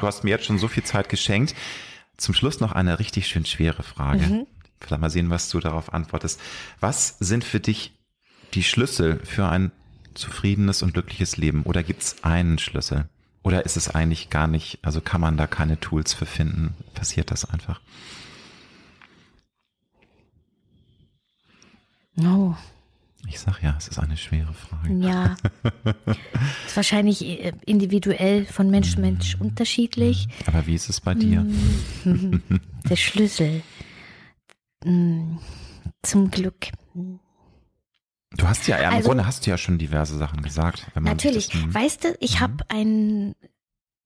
[0.00, 1.54] Du hast mir jetzt schon so viel Zeit geschenkt.
[2.16, 4.26] Zum Schluss noch eine richtig schön schwere Frage.
[4.26, 4.46] Mhm.
[4.80, 6.40] Vielleicht mal sehen, was du darauf antwortest.
[6.80, 7.92] Was sind für dich
[8.54, 9.72] die Schlüssel für ein
[10.14, 11.62] zufriedenes und glückliches Leben?
[11.62, 13.08] Oder gibt es einen Schlüssel?
[13.44, 16.74] Oder ist es eigentlich gar nicht, also kann man da keine Tools für finden?
[16.94, 17.80] Passiert das einfach?
[22.18, 22.54] Oh,
[23.26, 24.94] Ich sag ja, es ist eine schwere Frage.
[24.94, 25.36] ja.
[26.66, 30.28] ist wahrscheinlich äh, individuell von Mensch zu Mensch unterschiedlich.
[30.46, 31.40] Aber wie ist es bei dir?
[32.04, 32.42] Mhm.
[32.88, 33.62] Der Schlüssel
[34.82, 36.68] zum Glück.
[38.36, 40.86] Du hast ja, im Also- Grunde hast du ja schon diverse Sachen gesagt.
[40.98, 41.48] Natürlich.
[41.48, 41.74] Das, Mhm.
[41.74, 43.34] weißt du, ich habe einen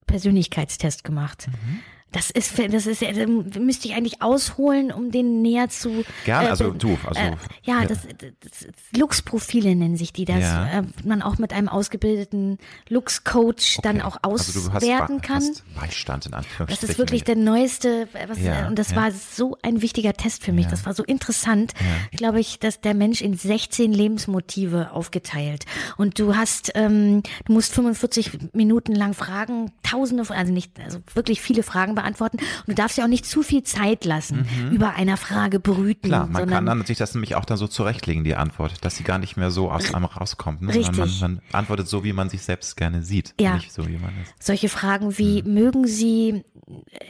[0.07, 1.49] Persönlichkeitstest gemacht.
[1.49, 1.81] Mhm.
[2.11, 6.05] Das ist, das ist, äh, müsste ich eigentlich ausholen, um den näher zu.
[6.25, 7.33] Gern, äh, also du, also äh,
[7.65, 7.85] ja, ja.
[7.87, 10.69] das, das, das Lux-Profile nennen sich die, dass Ja.
[10.79, 12.57] äh, man auch mit einem ausgebildeten
[12.89, 14.07] Lux-Coach dann Okay.
[14.07, 15.37] auch also auswerten Be- kann.
[15.43, 16.81] Hast Beistand in Anführungsstrichen.
[16.81, 20.53] Das ist wirklich der neueste, was, Ja, und das war so ein wichtiger Test für
[20.53, 20.67] mich.
[20.67, 21.73] Das war so interessant,
[22.13, 25.65] glaube ich, dass der Mensch in 16 Lebensmotive aufgeteilt.
[25.97, 31.41] Und du hast, ähm, du musst 45 Minuten lang Fragen, tausende, also nicht, also wirklich
[31.43, 32.39] viele Fragen beantworten.
[32.39, 36.09] Und du darfst ja auch nicht zu viel Zeit lassen, über einer Frage brüten.
[36.09, 36.11] Mhm.
[36.11, 39.05] Klar, man kann dann sich das nämlich auch dann so zurechtlegen, die Antwort, dass sie
[39.05, 40.73] gar nicht mehr so aus einem rauskommt, ne?
[40.73, 41.21] sondern Richtig.
[41.21, 43.55] man, man antwortet so, wie man sich selbst gerne sieht, Ja.
[43.57, 44.35] nicht so, wie man ist.
[44.43, 45.55] solche Fragen wie, Mhm.
[45.55, 46.45] mögen Sie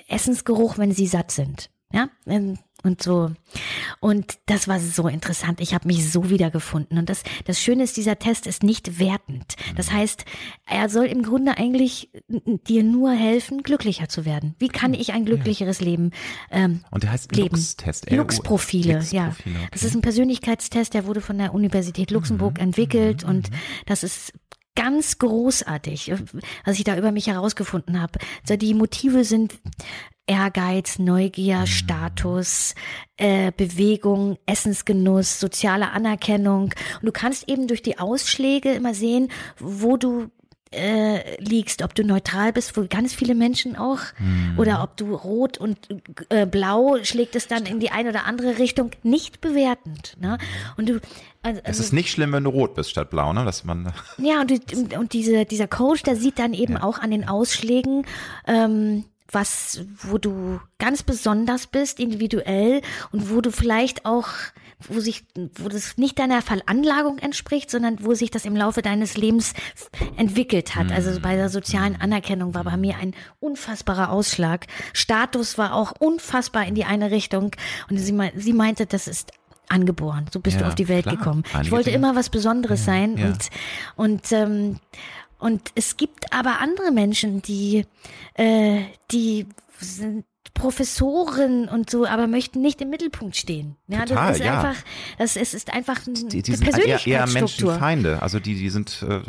[0.08, 1.70] Essensgeruch, wenn Sie satt sind?
[1.92, 3.30] Ja, ähm, und so.
[4.00, 5.60] Und das war so interessant.
[5.60, 6.98] Ich habe mich so wiedergefunden.
[6.98, 9.56] Und das, das Schöne ist, dieser Test ist nicht wertend.
[9.76, 9.94] Das Mhm.
[9.96, 10.24] heißt,
[10.66, 14.54] er soll im Grunde eigentlich dir nur helfen, glücklicher zu werden.
[14.58, 16.12] Wie kann ich ein glücklicheres Leben
[16.50, 17.56] ähm, Und der heißt leben?
[17.56, 18.10] Lux-Test.
[18.10, 19.28] Lux-Profile, ja.
[19.38, 19.50] Okay.
[19.50, 23.50] Mhm, Das ist ein Persönlichkeitstest, der wurde von der Universität Luxemburg entwickelt und
[23.86, 24.32] das ist
[24.78, 26.12] ganz großartig,
[26.64, 28.20] was ich da über mich herausgefunden habe.
[28.42, 29.58] Also die Motive sind
[30.28, 32.76] Ehrgeiz, Neugier, Status,
[33.16, 36.74] äh, Bewegung, Essensgenuss, soziale Anerkennung.
[37.00, 40.30] Und du kannst eben durch die Ausschläge immer sehen, wo du
[40.70, 44.58] äh, liegst, ob du neutral bist, wo ganz viele Menschen auch, Mhm.
[44.58, 45.78] oder ob du rot und
[46.28, 50.16] äh, blau schlägt es dann in die eine oder andere Richtung, nicht bewertend.
[50.20, 50.38] Ne?
[50.76, 51.00] Und du,
[51.42, 53.44] also, Es ist nicht schlimm, wenn du rot bist statt blau, ne?
[53.44, 57.10] Dass man ja, und, die- und, diese, dieser Coach, der sieht dann eben auch an
[57.10, 58.04] den Ausschlägen,
[58.46, 62.80] ähm, was, wo du ganz besonders bist, individuell
[63.12, 64.28] und wo du vielleicht auch,
[64.88, 65.24] wo sich,
[65.56, 69.52] wo das nicht deiner Veranlagung entspricht, sondern wo sich das im Laufe deines Lebens
[70.16, 70.92] entwickelt hat.
[70.92, 74.66] Also bei der sozialen Anerkennung war bei mir ein unfassbarer Ausschlag.
[74.92, 77.50] Status war auch unfassbar in die eine Richtung.
[77.90, 79.32] Und sie, sie meinte, das ist
[79.68, 80.26] angeboren.
[80.32, 81.16] So bist du Ja, auf die Welt klar.
[81.16, 81.42] gekommen.
[81.46, 83.26] Ich Einige wollte immer was Besonderes sein ja.
[83.26, 83.50] und
[83.96, 84.80] und ähm,
[85.38, 87.84] und es gibt aber andere Menschen, die
[88.34, 89.46] äh, die
[89.78, 93.76] sind Professoren und so, aber möchten nicht im Mittelpunkt stehen.
[93.88, 94.60] Ja, Total, das ist ja.
[94.60, 94.82] einfach,
[95.18, 97.66] das ist, ist einfach ein- die, die eine sind eher, eher Persönlichkeitsstruktur.
[97.72, 98.22] Menschenfeinde.
[98.22, 99.20] Also die, die sind, äh,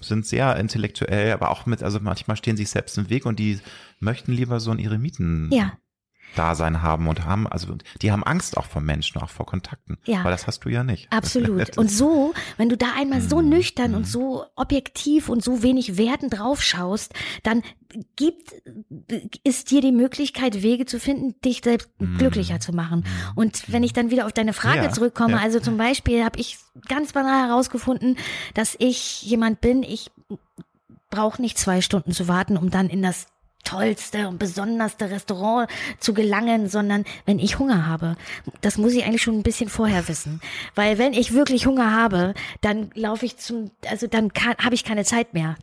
[0.00, 3.60] sind sehr intellektuell, aber auch mit, also manchmal stehen sich selbst im Weg und die
[4.00, 5.72] möchten lieber so in ihre Mieten Ja,
[6.34, 9.98] Dasein haben und haben, also die haben Angst auch vor Menschen, auch vor Kontakten.
[10.04, 10.24] Ja.
[10.24, 11.10] Weil das hast du ja nicht.
[11.12, 11.76] Absolut.
[11.78, 13.48] Und so, wenn du da einmal so Mhm.
[13.50, 17.12] nüchtern und so objektiv und so wenig Werten drauf schaust,
[17.42, 17.62] dann
[18.16, 18.52] gibt
[19.44, 21.88] ist dir die Möglichkeit, Wege zu finden, dich selbst
[22.18, 23.04] glücklicher zu machen.
[23.36, 24.84] Und wenn ich dann wieder auf deine Frage Mhm.
[24.84, 25.38] Ja, zurückkomme, ja.
[25.38, 26.58] also zum Beispiel habe ich
[26.88, 28.16] ganz banal herausgefunden,
[28.54, 30.10] dass ich jemand bin, ich
[31.10, 33.26] brauche nicht zwei Stunden zu warten, um dann in das
[33.64, 35.68] tollste und besonderste Restaurant
[35.98, 38.16] zu gelangen, sondern wenn ich Hunger habe,
[38.60, 40.40] das muss ich eigentlich schon ein bisschen vorher wissen,
[40.74, 44.30] weil wenn ich wirklich Hunger habe, dann laufe ich zum, also dann
[44.62, 45.56] habe ich keine Zeit mehr.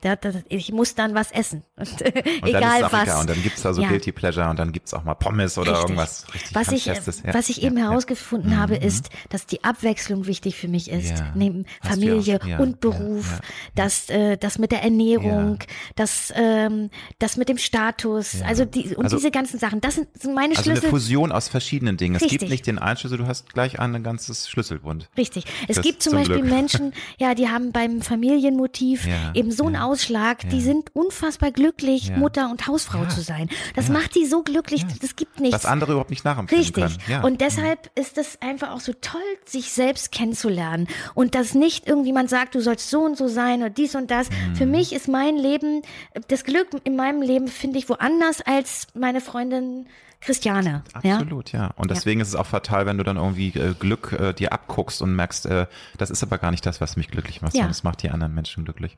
[0.49, 3.21] Ich muss dann was essen, und, Und egal was.
[3.21, 3.89] Und dann gibt's da so Ja.
[3.89, 5.83] Guilty Pleasure und dann gibt's auch mal Pommes oder Richtig.
[5.83, 6.85] irgendwas richtig was ich.
[6.85, 6.95] Ja,
[7.33, 7.85] was ich eben ja.
[7.85, 7.89] Mhm.
[7.89, 11.23] herausgefunden habe, ist, dass die Abwechslung wichtig für mich ist.
[11.35, 13.41] Neben Hast Familie und Beruf, ja, ja.
[13.75, 15.59] das, äh, das mit der Ernährung,
[15.95, 17.57] das, ähm, das mit dem
[17.91, 18.45] Status, Ja.
[18.45, 20.89] also die, und Also- diese ganzen Sachen, das sind, sind meine Also eine Schlüssel.
[20.89, 22.15] Fusion aus verschiedenen Dingen.
[22.15, 22.39] Es Richtig.
[22.39, 25.09] gibt nicht den einen Schlüssel, du hast gleich ein ganzes Schlüsselbund.
[25.17, 25.45] Richtig.
[25.67, 26.49] Es Das gibt zum zum Beispiel Glück.
[26.51, 32.11] Menschen, ja, die haben beim Familienmotiv Ja, eben so einen Ausschlag, die sind unfassbar glücklich.
[32.15, 33.49] Mutter und Hausfrau zu sein.
[33.75, 35.55] Das macht die so glücklich, das gibt nichts.
[35.55, 37.05] Was andere überhaupt nicht nachempfinden Richtig.
[37.05, 37.23] können.
[37.23, 40.87] Und deshalb ist es einfach auch so toll, sich selbst kennenzulernen.
[41.13, 44.29] Und dass nicht irgendjemand sagt, du sollst so und so sein oder dies und das.
[44.29, 44.55] Mhm.
[44.55, 45.81] Für mich ist mein Leben,
[46.27, 49.87] das Glück in meinem Leben finde ich woanders als meine Freundin
[50.19, 50.83] Christiane.
[51.03, 51.15] Ja?
[51.15, 51.71] Absolut, ja.
[51.75, 55.01] Und deswegen ist es auch fatal, wenn du dann irgendwie äh, Glück äh, dir abguckst
[55.01, 55.65] und merkst, äh,
[55.97, 57.59] das ist aber gar nicht das, was mich glücklich macht, Ja.
[57.61, 58.97] sondern das macht die anderen Menschen glücklich.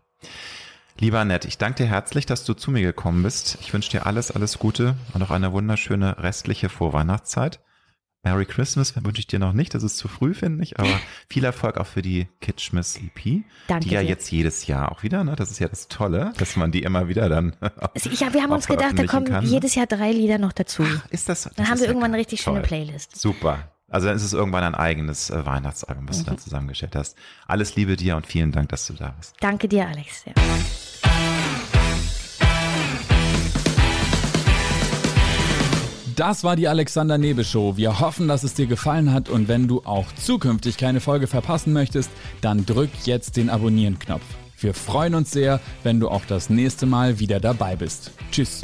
[0.99, 3.57] Lieber Annette, ich danke dir herzlich, dass du zu mir gekommen bist.
[3.61, 7.59] Ich wünsche dir alles, alles Gute und auch eine wunderschöne restliche Vorweihnachtszeit.
[8.23, 10.89] Merry Christmas wünsche ich dir noch nicht, das ist zu früh, finde ich, aber
[11.29, 14.07] viel Erfolg auch für die Kitschmiss EP, Danke die ja dir.
[14.07, 15.35] jetzt jedes Jahr auch wieder, ne?
[15.35, 17.53] das ist ja das Tolle, dass man die immer wieder dann
[17.93, 19.49] Also, Ja, wir haben uns gedacht, da kommen kann, ne?
[19.49, 20.83] jedes Jahr drei Lieder noch dazu.
[21.09, 21.43] Ist das?
[21.43, 22.67] Dann das haben wir irgendwann eine richtig schöne Toll.
[22.67, 23.19] Playlist.
[23.19, 23.69] Super.
[23.89, 26.27] Also dann ist es irgendwann ein eigenes äh, Weihnachtsalbum, was du Mhm.
[26.27, 27.15] dann zusammengestellt hast.
[27.45, 29.35] Alles Liebe dir und vielen Dank, dass du da bist.
[29.41, 30.23] Danke dir, Alex.
[30.25, 30.33] Ja.
[36.15, 37.77] Das war die Alexander Nebe Show.
[37.77, 41.73] Wir hoffen, dass es dir gefallen hat und wenn du auch zukünftig keine Folge verpassen
[41.73, 42.11] möchtest,
[42.41, 44.23] dann drück jetzt den Abonnieren-Knopf.
[44.59, 48.11] Wir freuen uns sehr, wenn du auch das nächste Mal wieder dabei bist.
[48.31, 48.61] Tschüss.